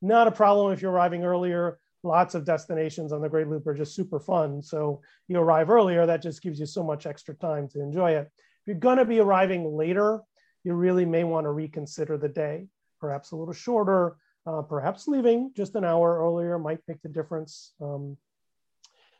Not 0.00 0.28
a 0.28 0.32
problem 0.32 0.72
if 0.72 0.82
you're 0.82 0.92
arriving 0.92 1.24
earlier. 1.24 1.78
Lots 2.02 2.34
of 2.34 2.44
destinations 2.44 3.12
on 3.12 3.20
the 3.20 3.28
Great 3.28 3.48
Loop 3.48 3.66
are 3.66 3.74
just 3.74 3.94
super 3.94 4.20
fun. 4.20 4.62
So 4.62 5.02
you 5.26 5.38
arrive 5.38 5.70
earlier, 5.70 6.06
that 6.06 6.22
just 6.22 6.42
gives 6.42 6.60
you 6.60 6.66
so 6.66 6.82
much 6.82 7.06
extra 7.06 7.34
time 7.34 7.68
to 7.68 7.80
enjoy 7.80 8.12
it. 8.12 8.30
If 8.62 8.66
you're 8.66 8.76
going 8.76 8.98
to 8.98 9.04
be 9.04 9.20
arriving 9.20 9.76
later, 9.76 10.20
you 10.64 10.74
really 10.74 11.04
may 11.04 11.24
want 11.24 11.44
to 11.44 11.50
reconsider 11.50 12.16
the 12.16 12.28
day, 12.28 12.66
perhaps 13.00 13.32
a 13.32 13.36
little 13.36 13.54
shorter, 13.54 14.16
uh, 14.48 14.62
perhaps 14.62 15.06
leaving 15.06 15.52
just 15.54 15.74
an 15.74 15.84
hour 15.84 16.18
earlier 16.18 16.58
might 16.58 16.80
make 16.88 17.02
the 17.02 17.08
difference. 17.08 17.72
Um, 17.80 18.16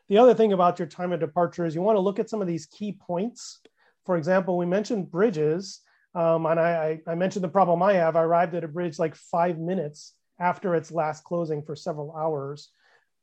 the 0.07 0.17
other 0.17 0.33
thing 0.33 0.53
about 0.53 0.79
your 0.79 0.87
time 0.87 1.11
of 1.11 1.19
departure 1.19 1.65
is 1.65 1.75
you 1.75 1.83
want 1.83 1.97
to 1.97 2.01
look 2.01 2.17
at 2.17 2.29
some 2.29 2.41
of 2.41 2.47
these 2.47 2.65
key 2.65 2.93
points. 2.93 3.59
For 4.05 4.17
example, 4.17 4.57
we 4.57 4.65
mentioned 4.65 5.11
bridges, 5.11 5.81
um, 6.15 6.47
and 6.47 6.59
I, 6.59 6.99
I, 7.05 7.13
mentioned 7.13 7.43
the 7.43 7.49
problem 7.49 7.83
I 7.83 7.93
have. 7.93 8.15
I 8.15 8.23
arrived 8.23 8.55
at 8.55 8.63
a 8.63 8.67
bridge 8.67 8.97
like 8.97 9.15
five 9.15 9.59
minutes 9.59 10.13
after 10.39 10.73
its 10.73 10.91
last 10.91 11.23
closing 11.23 11.61
for 11.61 11.75
several 11.75 12.15
hours. 12.15 12.69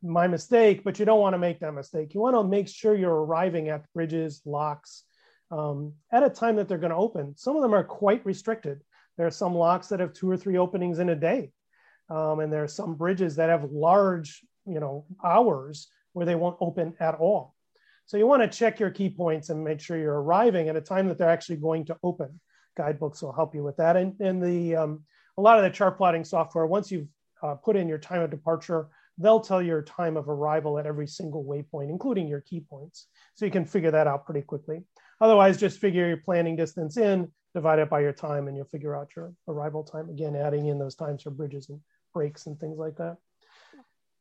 My 0.00 0.28
mistake, 0.28 0.84
but 0.84 1.00
you 1.00 1.04
don't 1.04 1.20
want 1.20 1.34
to 1.34 1.38
make 1.38 1.58
that 1.60 1.72
mistake. 1.72 2.14
You 2.14 2.20
want 2.20 2.36
to 2.36 2.44
make 2.44 2.68
sure 2.68 2.94
you're 2.94 3.24
arriving 3.24 3.68
at 3.68 3.92
bridges, 3.92 4.42
locks, 4.44 5.02
um, 5.50 5.94
at 6.12 6.22
a 6.22 6.30
time 6.30 6.54
that 6.56 6.68
they're 6.68 6.78
going 6.78 6.90
to 6.90 6.96
open. 6.96 7.36
Some 7.36 7.56
of 7.56 7.62
them 7.62 7.74
are 7.74 7.82
quite 7.82 8.24
restricted. 8.24 8.82
There 9.16 9.26
are 9.26 9.32
some 9.32 9.56
locks 9.56 9.88
that 9.88 9.98
have 9.98 10.12
two 10.12 10.30
or 10.30 10.36
three 10.36 10.58
openings 10.58 11.00
in 11.00 11.08
a 11.08 11.16
day. 11.16 11.50
Um, 12.08 12.40
and 12.40 12.52
there 12.52 12.62
are 12.62 12.68
some 12.68 12.94
bridges 12.94 13.36
that 13.36 13.50
have 13.50 13.70
large, 13.70 14.44
you 14.66 14.80
know, 14.80 15.04
hours 15.24 15.88
where 16.12 16.26
they 16.26 16.34
won't 16.34 16.56
open 16.60 16.94
at 17.00 17.14
all. 17.14 17.54
So 18.06 18.16
you 18.16 18.26
want 18.26 18.42
to 18.42 18.58
check 18.58 18.78
your 18.78 18.90
key 18.90 19.10
points 19.10 19.50
and 19.50 19.64
make 19.64 19.80
sure 19.80 19.98
you're 19.98 20.22
arriving 20.22 20.68
at 20.68 20.76
a 20.76 20.80
time 20.80 21.08
that 21.08 21.18
they're 21.18 21.28
actually 21.28 21.56
going 21.56 21.84
to 21.86 21.96
open. 22.02 22.40
Guidebooks 22.76 23.22
will 23.22 23.32
help 23.32 23.54
you 23.54 23.64
with 23.64 23.76
that. 23.78 23.96
And, 23.96 24.18
and 24.20 24.40
the 24.42 24.76
um, 24.76 25.04
a 25.36 25.42
lot 25.42 25.58
of 25.58 25.64
the 25.64 25.70
chart 25.70 25.98
plotting 25.98 26.24
software, 26.24 26.66
once 26.66 26.90
you've 26.90 27.08
uh, 27.42 27.54
put 27.54 27.76
in 27.76 27.88
your 27.88 27.98
time 27.98 28.22
of 28.22 28.30
departure, 28.30 28.88
they'll 29.18 29.40
tell 29.40 29.60
your 29.60 29.82
time 29.82 30.16
of 30.16 30.28
arrival 30.28 30.78
at 30.78 30.86
every 30.86 31.06
single 31.06 31.44
waypoint, 31.44 31.90
including 31.90 32.28
your 32.28 32.42
key 32.42 32.60
points. 32.60 33.08
So 33.34 33.44
you 33.44 33.50
can 33.50 33.64
figure 33.64 33.90
that 33.90 34.06
out 34.06 34.24
pretty 34.24 34.42
quickly. 34.42 34.82
Otherwise, 35.20 35.56
just 35.56 35.78
figure 35.78 36.06
your 36.06 36.18
planning 36.18 36.56
distance 36.56 36.96
in, 36.96 37.30
divide 37.54 37.78
it 37.78 37.90
by 37.90 38.00
your 38.00 38.12
time, 38.12 38.48
and 38.48 38.56
you'll 38.56 38.66
figure 38.66 38.94
out 38.94 39.16
your 39.16 39.32
arrival 39.48 39.82
time. 39.82 40.10
Again, 40.10 40.36
adding 40.36 40.66
in 40.66 40.78
those 40.78 40.94
times 40.94 41.22
for 41.22 41.30
bridges 41.30 41.70
and 41.70 41.80
breaks 42.16 42.46
and 42.46 42.58
things 42.58 42.78
like 42.78 42.96
that. 42.96 43.18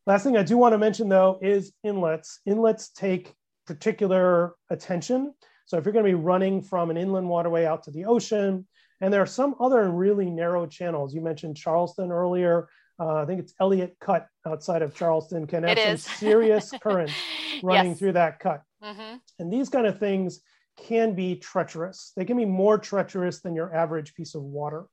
Last 0.06 0.24
thing 0.24 0.36
I 0.36 0.44
do 0.44 0.58
want 0.58 0.74
to 0.74 0.78
mention 0.78 1.08
though 1.08 1.40
is 1.42 1.72
inlets. 1.82 2.42
Inlets 2.46 2.90
take 2.90 3.34
particular 3.66 4.56
attention. 4.70 5.34
So 5.66 5.78
if 5.78 5.86
you're 5.86 5.94
going 5.94 6.04
to 6.04 6.12
be 6.12 6.14
running 6.14 6.62
from 6.62 6.90
an 6.90 6.98
inland 6.98 7.30
waterway 7.30 7.66
out 7.66 7.84
to 7.84 7.92
the 7.92 8.04
ocean, 8.04 8.68
and 9.00 9.14
there 9.14 9.22
are 9.22 9.26
some 9.26 9.56
other 9.62 9.90
really 9.90 10.30
narrow 10.30 10.68
channels. 10.68 11.16
You 11.16 11.22
mentioned 11.22 11.56
Charleston 11.56 12.12
earlier. 12.12 12.68
Uh, 13.00 13.16
I 13.16 13.26
think 13.26 13.40
it's 13.40 13.54
Elliott 13.62 13.96
Cut 14.02 14.28
outside 14.46 14.82
of 14.82 14.94
Charleston 14.94 15.48
can 15.48 15.64
have 15.64 15.78
some 16.02 16.18
serious 16.18 16.72
current 16.84 17.12
running 17.64 17.92
yes. 17.92 18.00
through 18.00 18.14
that 18.14 18.40
cut. 18.40 18.62
Mm-hmm. 18.84 19.18
And 19.40 19.54
these 19.54 19.70
kind 19.70 19.88
of 19.88 20.00
things 20.00 20.42
can 20.78 21.16
be 21.16 21.38
treacherous. 21.38 22.12
They 22.18 22.26
can 22.26 22.36
be 22.36 22.46
more 22.46 22.78
treacherous 22.78 23.40
than 23.40 23.56
your 23.56 23.74
average 23.74 24.14
piece 24.16 24.36
of 24.36 24.44
water. 24.44 24.86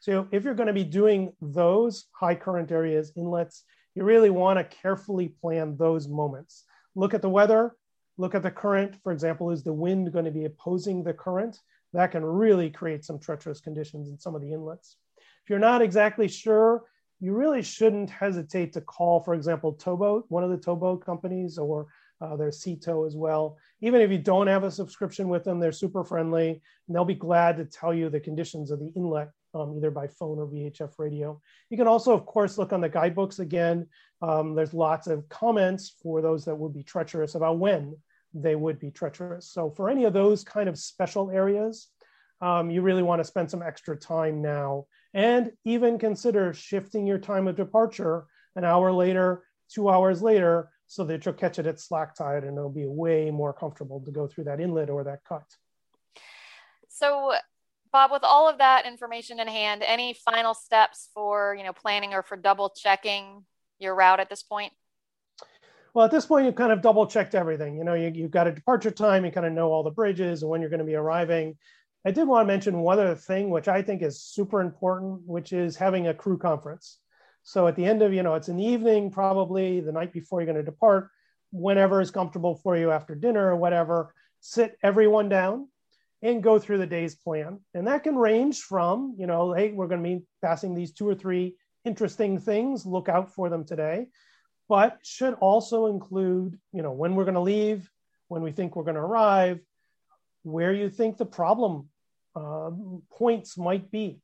So 0.00 0.26
if 0.32 0.44
you're 0.44 0.54
going 0.54 0.66
to 0.66 0.72
be 0.72 0.84
doing 0.84 1.34
those 1.42 2.06
high 2.12 2.34
current 2.34 2.72
areas, 2.72 3.12
inlets, 3.16 3.64
you 3.94 4.02
really 4.02 4.30
want 4.30 4.58
to 4.58 4.76
carefully 4.76 5.28
plan 5.28 5.76
those 5.76 6.08
moments. 6.08 6.64
Look 6.94 7.12
at 7.12 7.20
the 7.20 7.28
weather, 7.28 7.76
look 8.16 8.34
at 8.34 8.42
the 8.42 8.50
current. 8.50 8.96
For 9.02 9.12
example, 9.12 9.50
is 9.50 9.62
the 9.62 9.74
wind 9.74 10.10
going 10.10 10.24
to 10.24 10.30
be 10.30 10.46
opposing 10.46 11.04
the 11.04 11.12
current? 11.12 11.58
That 11.92 12.12
can 12.12 12.24
really 12.24 12.70
create 12.70 13.04
some 13.04 13.18
treacherous 13.18 13.60
conditions 13.60 14.08
in 14.08 14.18
some 14.18 14.34
of 14.34 14.40
the 14.40 14.52
inlets. 14.52 14.96
If 15.18 15.50
you're 15.50 15.58
not 15.58 15.82
exactly 15.82 16.28
sure, 16.28 16.84
you 17.20 17.34
really 17.34 17.62
shouldn't 17.62 18.08
hesitate 18.08 18.72
to 18.72 18.80
call, 18.80 19.20
for 19.20 19.34
example, 19.34 19.74
Towboat, 19.74 20.24
one 20.28 20.44
of 20.44 20.50
the 20.50 20.56
towboat 20.56 21.04
companies, 21.04 21.58
or 21.58 21.88
uh, 22.22 22.50
Sea 22.50 22.76
Tow 22.76 23.04
as 23.04 23.16
well. 23.16 23.58
Even 23.82 24.00
if 24.00 24.10
you 24.10 24.18
don't 24.18 24.46
have 24.46 24.64
a 24.64 24.70
subscription 24.70 25.28
with 25.28 25.44
them, 25.44 25.60
they're 25.60 25.72
super 25.72 26.04
friendly 26.04 26.62
and 26.86 26.96
they'll 26.96 27.04
be 27.04 27.14
glad 27.14 27.58
to 27.58 27.66
tell 27.66 27.92
you 27.92 28.08
the 28.08 28.20
conditions 28.20 28.70
of 28.70 28.78
the 28.78 28.92
inlet 28.96 29.30
um, 29.54 29.74
either 29.76 29.90
by 29.90 30.06
phone 30.06 30.38
or 30.38 30.46
VHF 30.46 30.92
radio. 30.98 31.40
You 31.68 31.76
can 31.76 31.88
also, 31.88 32.12
of 32.12 32.26
course, 32.26 32.58
look 32.58 32.72
on 32.72 32.80
the 32.80 32.88
guidebooks 32.88 33.38
again. 33.38 33.86
Um, 34.22 34.54
there's 34.54 34.74
lots 34.74 35.06
of 35.06 35.28
comments 35.28 35.94
for 36.02 36.22
those 36.22 36.44
that 36.44 36.54
would 36.54 36.74
be 36.74 36.82
treacherous 36.82 37.34
about 37.34 37.58
when 37.58 37.96
they 38.32 38.54
would 38.54 38.78
be 38.78 38.90
treacherous. 38.90 39.50
So 39.50 39.70
for 39.70 39.90
any 39.90 40.04
of 40.04 40.12
those 40.12 40.44
kind 40.44 40.68
of 40.68 40.78
special 40.78 41.30
areas, 41.30 41.88
um, 42.40 42.70
you 42.70 42.82
really 42.82 43.02
want 43.02 43.20
to 43.20 43.24
spend 43.24 43.50
some 43.50 43.62
extra 43.62 43.96
time 43.96 44.40
now 44.40 44.86
and 45.12 45.52
even 45.64 45.98
consider 45.98 46.54
shifting 46.54 47.06
your 47.06 47.18
time 47.18 47.48
of 47.48 47.56
departure 47.56 48.26
an 48.56 48.64
hour 48.64 48.92
later, 48.92 49.44
two 49.68 49.88
hours 49.88 50.22
later, 50.22 50.70
so 50.86 51.04
that 51.04 51.24
you'll 51.24 51.34
catch 51.34 51.58
it 51.58 51.66
at 51.66 51.78
slack 51.78 52.14
tide 52.14 52.44
and 52.44 52.56
it'll 52.56 52.70
be 52.70 52.86
way 52.86 53.30
more 53.30 53.52
comfortable 53.52 54.00
to 54.00 54.10
go 54.10 54.26
through 54.26 54.44
that 54.44 54.60
inlet 54.60 54.90
or 54.90 55.04
that 55.04 55.22
cut. 55.24 55.44
So 56.88 57.32
Bob, 57.92 58.12
with 58.12 58.22
all 58.22 58.48
of 58.48 58.58
that 58.58 58.86
information 58.86 59.40
in 59.40 59.48
hand, 59.48 59.82
any 59.84 60.14
final 60.14 60.54
steps 60.54 61.08
for 61.12 61.54
you 61.58 61.64
know 61.64 61.72
planning 61.72 62.14
or 62.14 62.22
for 62.22 62.36
double 62.36 62.70
checking 62.70 63.44
your 63.78 63.94
route 63.94 64.20
at 64.20 64.30
this 64.30 64.42
point? 64.42 64.72
Well, 65.92 66.04
at 66.04 66.12
this 66.12 66.26
point, 66.26 66.46
you've 66.46 66.54
kind 66.54 66.72
of 66.72 66.82
double 66.82 67.06
checked 67.06 67.34
everything. 67.34 67.76
You 67.76 67.82
know, 67.82 67.94
you, 67.94 68.22
have 68.22 68.30
got 68.30 68.46
a 68.46 68.52
departure 68.52 68.92
time, 68.92 69.24
you 69.24 69.32
kind 69.32 69.46
of 69.46 69.52
know 69.52 69.72
all 69.72 69.82
the 69.82 69.90
bridges 69.90 70.42
and 70.42 70.50
when 70.50 70.60
you're 70.60 70.70
going 70.70 70.78
to 70.78 70.86
be 70.86 70.94
arriving. 70.94 71.56
I 72.04 72.12
did 72.12 72.28
want 72.28 72.46
to 72.46 72.52
mention 72.52 72.78
one 72.78 73.00
other 73.00 73.16
thing, 73.16 73.50
which 73.50 73.66
I 73.66 73.82
think 73.82 74.00
is 74.02 74.22
super 74.22 74.60
important, 74.60 75.22
which 75.26 75.52
is 75.52 75.76
having 75.76 76.06
a 76.06 76.14
crew 76.14 76.38
conference. 76.38 76.98
So 77.42 77.66
at 77.66 77.74
the 77.74 77.84
end 77.84 78.02
of, 78.02 78.12
you 78.12 78.22
know, 78.22 78.36
it's 78.36 78.48
an 78.48 78.60
evening, 78.60 79.10
probably 79.10 79.80
the 79.80 79.92
night 79.92 80.12
before 80.12 80.40
you're 80.40 80.52
going 80.52 80.64
to 80.64 80.70
depart, 80.70 81.10
whenever 81.50 82.00
is 82.00 82.12
comfortable 82.12 82.54
for 82.54 82.76
you 82.76 82.92
after 82.92 83.16
dinner 83.16 83.48
or 83.48 83.56
whatever, 83.56 84.14
sit 84.40 84.78
everyone 84.82 85.28
down 85.28 85.66
and 86.22 86.42
go 86.42 86.58
through 86.58 86.78
the 86.78 86.86
day's 86.86 87.14
plan. 87.14 87.60
And 87.74 87.86
that 87.86 88.02
can 88.02 88.16
range 88.16 88.60
from, 88.60 89.14
you 89.18 89.26
know, 89.26 89.52
hey, 89.52 89.72
we're 89.72 89.88
going 89.88 90.02
to 90.02 90.08
be 90.08 90.24
passing 90.42 90.74
these 90.74 90.92
two 90.92 91.08
or 91.08 91.14
three 91.14 91.54
interesting 91.84 92.38
things, 92.38 92.84
look 92.84 93.08
out 93.08 93.34
for 93.34 93.48
them 93.48 93.64
today, 93.64 94.08
but 94.68 94.98
should 95.02 95.34
also 95.34 95.86
include, 95.86 96.58
you 96.72 96.82
know, 96.82 96.92
when 96.92 97.14
we're 97.14 97.24
going 97.24 97.34
to 97.34 97.40
leave, 97.40 97.90
when 98.28 98.42
we 98.42 98.52
think 98.52 98.76
we're 98.76 98.84
going 98.84 98.96
to 98.96 99.00
arrive, 99.00 99.60
where 100.42 100.72
you 100.72 100.88
think 100.90 101.16
the 101.16 101.26
problem 101.26 101.88
uh, 102.36 102.70
points 103.10 103.56
might 103.56 103.90
be. 103.90 104.20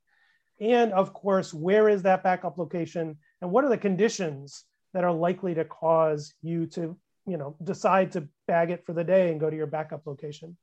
And 0.61 0.93
of 0.93 1.13
course, 1.13 1.53
where 1.53 1.89
is 1.89 2.03
that 2.03 2.23
backup 2.23 2.59
location 2.59 3.19
and 3.41 3.51
what 3.51 3.65
are 3.65 3.69
the 3.69 3.77
conditions 3.79 4.65
that 4.95 5.05
are 5.05 5.13
likely 5.13 5.55
to 5.55 5.65
cause 5.65 6.33
you 6.43 6.67
to, 6.69 6.97
you 7.27 7.37
know, 7.37 7.57
decide 7.63 8.13
to 8.13 8.29
bag 8.47 8.71
it 8.71 8.85
for 8.87 8.93
the 8.93 9.05
day 9.05 9.31
and 9.31 9.41
go 9.41 9.51
to 9.51 9.57
your 9.57 9.67
backup 9.67 10.07
location? 10.07 10.57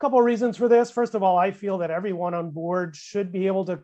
Couple 0.00 0.18
of 0.18 0.24
reasons 0.24 0.56
for 0.56 0.68
this. 0.68 0.90
First 0.90 1.14
of 1.14 1.22
all, 1.22 1.36
I 1.36 1.50
feel 1.50 1.78
that 1.78 1.90
everyone 1.90 2.34
on 2.34 2.50
board 2.50 2.94
should 2.96 3.32
be 3.32 3.46
able 3.46 3.64
to, 3.66 3.80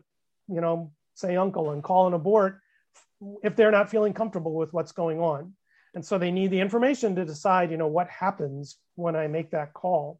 you 0.47 0.61
know, 0.61 0.91
say 1.13 1.35
uncle 1.35 1.71
and 1.71 1.83
call 1.83 2.07
an 2.07 2.13
abort 2.13 2.59
if 3.43 3.55
they're 3.55 3.71
not 3.71 3.89
feeling 3.89 4.13
comfortable 4.13 4.55
with 4.55 4.73
what's 4.73 4.91
going 4.91 5.19
on. 5.19 5.53
And 5.93 6.05
so 6.05 6.17
they 6.17 6.31
need 6.31 6.51
the 6.51 6.59
information 6.59 7.15
to 7.15 7.25
decide, 7.25 7.71
you 7.71 7.77
know, 7.77 7.87
what 7.87 8.09
happens 8.09 8.77
when 8.95 9.15
I 9.15 9.27
make 9.27 9.51
that 9.51 9.73
call. 9.73 10.19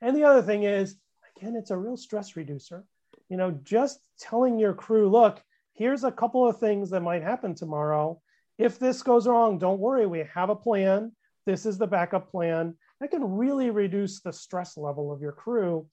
And 0.00 0.14
the 0.16 0.24
other 0.24 0.42
thing 0.42 0.64
is, 0.64 0.96
again, 1.36 1.56
it's 1.56 1.70
a 1.70 1.76
real 1.76 1.96
stress 1.96 2.36
reducer. 2.36 2.84
You 3.30 3.38
know, 3.38 3.58
just 3.62 4.00
telling 4.18 4.58
your 4.58 4.74
crew, 4.74 5.08
look, 5.08 5.42
here's 5.72 6.04
a 6.04 6.12
couple 6.12 6.46
of 6.46 6.58
things 6.58 6.90
that 6.90 7.00
might 7.00 7.22
happen 7.22 7.54
tomorrow. 7.54 8.20
If 8.58 8.78
this 8.78 9.02
goes 9.02 9.26
wrong, 9.26 9.58
don't 9.58 9.80
worry, 9.80 10.06
we 10.06 10.26
have 10.34 10.50
a 10.50 10.56
plan. 10.56 11.12
This 11.46 11.66
is 11.66 11.78
the 11.78 11.86
backup 11.86 12.30
plan 12.30 12.76
that 13.00 13.10
can 13.10 13.36
really 13.36 13.70
reduce 13.70 14.20
the 14.20 14.32
stress 14.32 14.76
level 14.76 15.12
of 15.12 15.20
your 15.20 15.32
crew, 15.32 15.86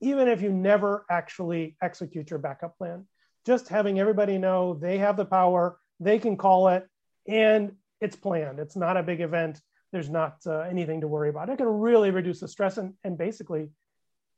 even 0.00 0.28
if 0.28 0.42
you 0.42 0.50
never 0.52 1.04
actually 1.10 1.76
execute 1.82 2.30
your 2.30 2.38
backup 2.38 2.76
plan. 2.76 3.06
Just 3.46 3.68
having 3.68 3.98
everybody 3.98 4.38
know 4.38 4.74
they 4.74 4.98
have 4.98 5.16
the 5.16 5.24
power, 5.24 5.78
they 6.00 6.18
can 6.18 6.36
call 6.36 6.68
it, 6.68 6.86
and 7.26 7.72
it's 8.00 8.16
planned. 8.16 8.58
It's 8.58 8.76
not 8.76 8.96
a 8.96 9.02
big 9.02 9.20
event. 9.20 9.60
There's 9.92 10.10
not 10.10 10.38
uh, 10.46 10.60
anything 10.60 11.00
to 11.02 11.08
worry 11.08 11.28
about. 11.28 11.48
It 11.48 11.58
can 11.58 11.66
really 11.66 12.10
reduce 12.10 12.40
the 12.40 12.48
stress 12.48 12.78
and, 12.78 12.94
and 13.04 13.16
basically 13.16 13.68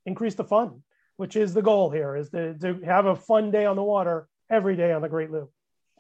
increase 0.05 0.35
the 0.35 0.45
fun, 0.45 0.83
which 1.17 1.35
is 1.35 1.55
the 1.55 1.63
goal 1.63 1.91
here, 1.91 2.17
is 2.17 2.31
to, 2.31 2.55
to 2.59 2.81
have 2.85 3.07
a 3.07 3.17
fun 3.17 3.51
day 3.51 3.65
on 3.65 3.77
the 3.77 3.83
water 3.83 4.29
every 4.51 4.77
day 4.77 4.93
on 4.93 5.03
the 5.03 5.09
Great 5.09 5.31
Loop. 5.31 5.51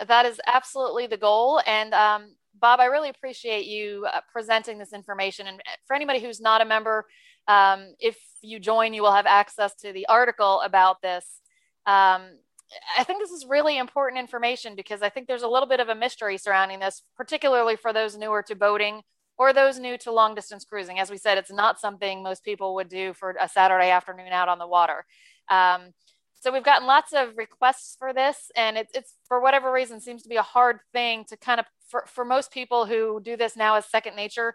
That 0.06 0.26
is 0.26 0.40
absolutely 0.46 1.06
the 1.06 1.16
goal. 1.16 1.60
And 1.66 1.94
um, 1.94 2.34
Bob, 2.60 2.80
I 2.80 2.86
really 2.86 3.08
appreciate 3.08 3.66
you 3.66 4.06
uh, 4.12 4.20
presenting 4.32 4.78
this 4.78 4.92
information. 4.92 5.46
And 5.46 5.60
for 5.86 5.94
anybody 5.94 6.20
who's 6.20 6.40
not 6.40 6.60
a 6.60 6.64
member, 6.64 7.06
um, 7.48 7.94
if 7.98 8.18
you 8.42 8.58
join, 8.58 8.94
you 8.94 9.02
will 9.02 9.12
have 9.12 9.26
access 9.26 9.74
to 9.76 9.92
the 9.92 10.06
article 10.06 10.60
about 10.62 11.02
this. 11.02 11.40
Um, 11.86 12.22
I 12.98 13.04
think 13.04 13.20
this 13.20 13.30
is 13.30 13.46
really 13.48 13.78
important 13.78 14.18
information 14.18 14.74
because 14.74 15.02
I 15.02 15.08
think 15.08 15.28
there's 15.28 15.42
a 15.42 15.48
little 15.48 15.68
bit 15.68 15.80
of 15.80 15.88
a 15.88 15.94
mystery 15.94 16.36
surrounding 16.36 16.80
this, 16.80 17.02
particularly 17.16 17.76
for 17.76 17.92
those 17.92 18.16
newer 18.16 18.42
to 18.42 18.56
boating 18.56 19.02
or 19.38 19.52
those 19.52 19.78
new 19.78 19.96
to 19.98 20.12
long 20.12 20.34
distance 20.34 20.64
cruising. 20.64 20.98
As 20.98 21.10
we 21.10 21.18
said, 21.18 21.38
it's 21.38 21.52
not 21.52 21.78
something 21.78 22.22
most 22.22 22.42
people 22.42 22.74
would 22.74 22.88
do 22.88 23.12
for 23.12 23.36
a 23.40 23.48
Saturday 23.48 23.90
afternoon 23.90 24.32
out 24.32 24.48
on 24.48 24.58
the 24.58 24.66
water. 24.66 25.04
Um, 25.48 25.92
so 26.40 26.52
we've 26.52 26.64
gotten 26.64 26.86
lots 26.86 27.12
of 27.12 27.36
requests 27.36 27.96
for 27.98 28.12
this, 28.12 28.50
and 28.56 28.76
it, 28.76 28.88
it's 28.94 29.14
for 29.26 29.40
whatever 29.40 29.72
reason 29.72 30.00
seems 30.00 30.22
to 30.22 30.28
be 30.28 30.36
a 30.36 30.42
hard 30.42 30.78
thing 30.92 31.24
to 31.28 31.36
kind 31.36 31.60
of 31.60 31.66
for, 31.86 32.04
for 32.06 32.24
most 32.24 32.50
people 32.50 32.86
who 32.86 33.20
do 33.22 33.36
this 33.36 33.56
now 33.56 33.76
as 33.76 33.86
second 33.86 34.16
nature. 34.16 34.54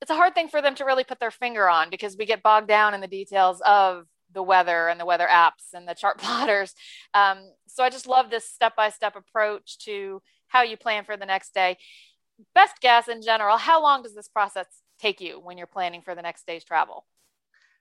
It's 0.00 0.10
a 0.10 0.16
hard 0.16 0.34
thing 0.34 0.48
for 0.48 0.60
them 0.60 0.74
to 0.76 0.84
really 0.84 1.04
put 1.04 1.20
their 1.20 1.30
finger 1.30 1.68
on 1.68 1.90
because 1.90 2.16
we 2.16 2.26
get 2.26 2.42
bogged 2.42 2.68
down 2.68 2.94
in 2.94 3.00
the 3.00 3.06
details 3.06 3.60
of 3.64 4.06
the 4.32 4.42
weather 4.42 4.88
and 4.88 4.98
the 4.98 5.06
weather 5.06 5.28
apps 5.30 5.74
and 5.74 5.86
the 5.86 5.94
chart 5.94 6.18
plotters. 6.18 6.74
Um, 7.14 7.38
so 7.66 7.84
I 7.84 7.90
just 7.90 8.06
love 8.06 8.30
this 8.30 8.48
step 8.48 8.76
by 8.76 8.90
step 8.90 9.16
approach 9.16 9.78
to 9.84 10.22
how 10.48 10.62
you 10.62 10.76
plan 10.76 11.04
for 11.04 11.16
the 11.16 11.26
next 11.26 11.54
day. 11.54 11.78
Best 12.54 12.80
guess 12.80 13.08
in 13.08 13.22
general, 13.22 13.56
how 13.56 13.82
long 13.82 14.02
does 14.02 14.14
this 14.14 14.28
process 14.28 14.66
take 15.00 15.20
you 15.20 15.40
when 15.40 15.58
you're 15.58 15.66
planning 15.66 16.02
for 16.02 16.14
the 16.14 16.22
next 16.22 16.46
day's 16.46 16.64
travel? 16.64 17.06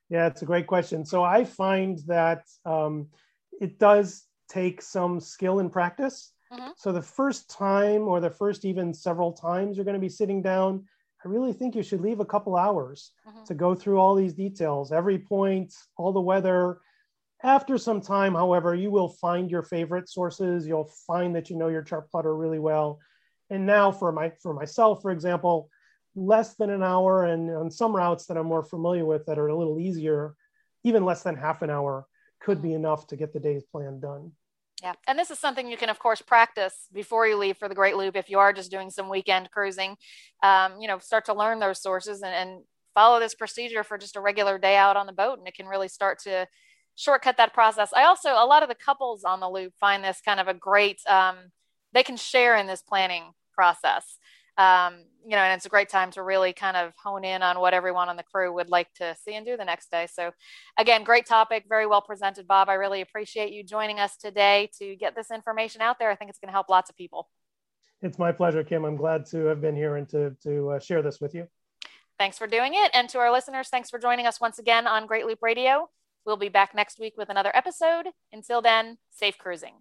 Yeah, 0.09 0.27
it's 0.27 0.41
a 0.41 0.45
great 0.45 0.67
question. 0.67 1.05
So 1.05 1.23
I 1.23 1.45
find 1.45 1.99
that 2.07 2.43
um, 2.65 3.07
it 3.59 3.79
does 3.79 4.25
take 4.49 4.81
some 4.81 5.19
skill 5.19 5.59
and 5.59 5.71
practice. 5.71 6.31
Mm-hmm. 6.51 6.71
So 6.75 6.91
the 6.91 7.01
first 7.01 7.49
time 7.49 8.07
or 8.07 8.19
the 8.19 8.29
first 8.29 8.65
even 8.65 8.93
several 8.93 9.31
times 9.31 9.77
you're 9.77 9.85
going 9.85 9.95
to 9.95 9.99
be 9.99 10.09
sitting 10.09 10.41
down, 10.41 10.85
I 11.23 11.27
really 11.27 11.53
think 11.53 11.75
you 11.75 11.83
should 11.83 12.01
leave 12.01 12.19
a 12.19 12.25
couple 12.25 12.55
hours 12.55 13.11
mm-hmm. 13.27 13.43
to 13.45 13.53
go 13.53 13.75
through 13.75 13.99
all 13.99 14.15
these 14.15 14.33
details, 14.33 14.91
every 14.91 15.19
point, 15.19 15.73
all 15.97 16.11
the 16.11 16.19
weather. 16.19 16.79
After 17.43 17.77
some 17.77 18.01
time, 18.01 18.33
however, 18.33 18.75
you 18.75 18.91
will 18.91 19.09
find 19.09 19.49
your 19.49 19.63
favorite 19.63 20.09
sources. 20.09 20.67
You'll 20.67 20.91
find 21.07 21.35
that 21.35 21.49
you 21.49 21.57
know 21.57 21.69
your 21.69 21.83
chart 21.83 22.09
plotter 22.09 22.35
really 22.35 22.59
well. 22.59 22.99
And 23.49 23.65
now 23.65 23.91
for 23.91 24.11
my 24.11 24.31
for 24.41 24.53
myself, 24.53 25.01
for 25.01 25.11
example, 25.11 25.69
less 26.15 26.55
than 26.55 26.69
an 26.69 26.83
hour, 26.83 27.25
and 27.25 27.49
on 27.49 27.71
some 27.71 27.95
routes 27.95 28.25
that 28.27 28.37
I'm 28.37 28.45
more 28.47 28.63
familiar 28.63 29.05
with 29.05 29.25
that 29.25 29.39
are 29.39 29.47
a 29.47 29.57
little 29.57 29.79
easier, 29.79 30.35
even 30.83 31.05
less 31.05 31.23
than 31.23 31.35
half 31.35 31.61
an 31.61 31.69
hour 31.69 32.05
could 32.39 32.61
be 32.61 32.69
mm-hmm. 32.69 32.77
enough 32.77 33.07
to 33.07 33.15
get 33.15 33.33
the 33.33 33.39
day's 33.39 33.63
plan 33.63 33.99
done. 33.99 34.31
Yeah. 34.81 34.93
And 35.07 35.17
this 35.17 35.29
is 35.29 35.37
something 35.37 35.69
you 35.69 35.77
can, 35.77 35.89
of 35.89 35.99
course, 35.99 36.21
practice 36.21 36.87
before 36.91 37.27
you 37.27 37.37
leave 37.37 37.57
for 37.57 37.69
the 37.69 37.75
Great 37.75 37.97
Loop 37.97 38.15
if 38.15 38.29
you 38.29 38.39
are 38.39 38.51
just 38.51 38.71
doing 38.71 38.89
some 38.89 39.09
weekend 39.09 39.51
cruising. 39.51 39.95
Um, 40.41 40.81
you 40.81 40.87
know, 40.87 40.97
start 40.97 41.25
to 41.25 41.35
learn 41.35 41.59
those 41.59 41.81
sources 41.81 42.21
and, 42.21 42.33
and, 42.33 42.61
follow 42.93 43.21
this 43.21 43.33
procedure 43.33 43.85
for 43.85 43.97
just 43.97 44.17
a 44.17 44.19
regular 44.19 44.57
day 44.57 44.75
out 44.75 44.97
on 44.97 45.05
the 45.05 45.13
boat. 45.13 45.39
And 45.39 45.47
it 45.47 45.53
can 45.53 45.65
really 45.65 45.87
start 45.87 46.19
to 46.23 46.45
shortcut 46.95 47.37
that 47.37 47.53
process. 47.53 47.93
I 47.95 48.03
also, 48.03 48.31
a 48.31 48.45
lot 48.45 48.63
of 48.63 48.69
the 48.69 48.75
couples 48.75 49.23
on 49.23 49.39
the 49.39 49.49
loop 49.49 49.71
find 49.79 50.03
this 50.03 50.19
kind 50.19 50.41
of 50.41 50.49
a 50.49 50.53
great, 50.53 50.99
um, 51.07 51.37
they 51.93 52.03
can 52.03 52.17
share 52.17 52.57
in 52.57 52.67
this 52.67 52.81
planning 52.81 53.31
process 53.53 54.17
um, 54.61 55.05
you 55.23 55.31
know, 55.31 55.37
and 55.37 55.55
it's 55.55 55.65
a 55.65 55.69
great 55.69 55.89
time 55.89 56.11
to 56.11 56.23
really 56.23 56.53
kind 56.53 56.77
of 56.77 56.93
hone 57.01 57.23
in 57.23 57.41
on 57.43 57.59
what 57.59 57.73
everyone 57.73 58.09
on 58.09 58.17
the 58.17 58.23
crew 58.23 58.53
would 58.53 58.69
like 58.69 58.91
to 58.95 59.15
see 59.23 59.35
and 59.35 59.45
do 59.45 59.57
the 59.57 59.65
next 59.65 59.91
day. 59.91 60.07
So, 60.11 60.31
again, 60.77 61.03
great 61.03 61.25
topic, 61.25 61.65
very 61.69 61.85
well 61.85 62.01
presented, 62.01 62.47
Bob. 62.47 62.69
I 62.69 62.73
really 62.73 63.01
appreciate 63.01 63.51
you 63.51 63.63
joining 63.63 63.99
us 63.99 64.17
today 64.17 64.69
to 64.79 64.95
get 64.95 65.15
this 65.15 65.31
information 65.31 65.81
out 65.81 65.99
there. 65.99 66.09
I 66.09 66.15
think 66.15 66.29
it's 66.29 66.39
going 66.39 66.49
to 66.49 66.53
help 66.53 66.69
lots 66.69 66.89
of 66.89 66.95
people. 66.95 67.29
It's 68.01 68.17
my 68.17 68.31
pleasure, 68.31 68.63
Kim. 68.63 68.83
I'm 68.83 68.97
glad 68.97 69.25
to 69.27 69.45
have 69.45 69.61
been 69.61 69.75
here 69.75 69.95
and 69.95 70.09
to, 70.09 70.35
to 70.43 70.71
uh, 70.71 70.79
share 70.79 71.03
this 71.03 71.19
with 71.21 71.35
you. 71.35 71.47
Thanks 72.17 72.37
for 72.37 72.47
doing 72.47 72.73
it. 72.73 72.91
And 72.93 73.07
to 73.09 73.19
our 73.19 73.31
listeners, 73.31 73.69
thanks 73.69 73.89
for 73.89 73.99
joining 73.99 74.27
us 74.27 74.41
once 74.41 74.59
again 74.59 74.87
on 74.87 75.05
Great 75.05 75.25
Loop 75.25 75.39
Radio. 75.41 75.89
We'll 76.25 76.37
be 76.37 76.49
back 76.49 76.75
next 76.75 76.99
week 76.99 77.13
with 77.17 77.29
another 77.29 77.51
episode. 77.55 78.07
Until 78.31 78.61
then, 78.61 78.97
safe 79.11 79.37
cruising. 79.37 79.73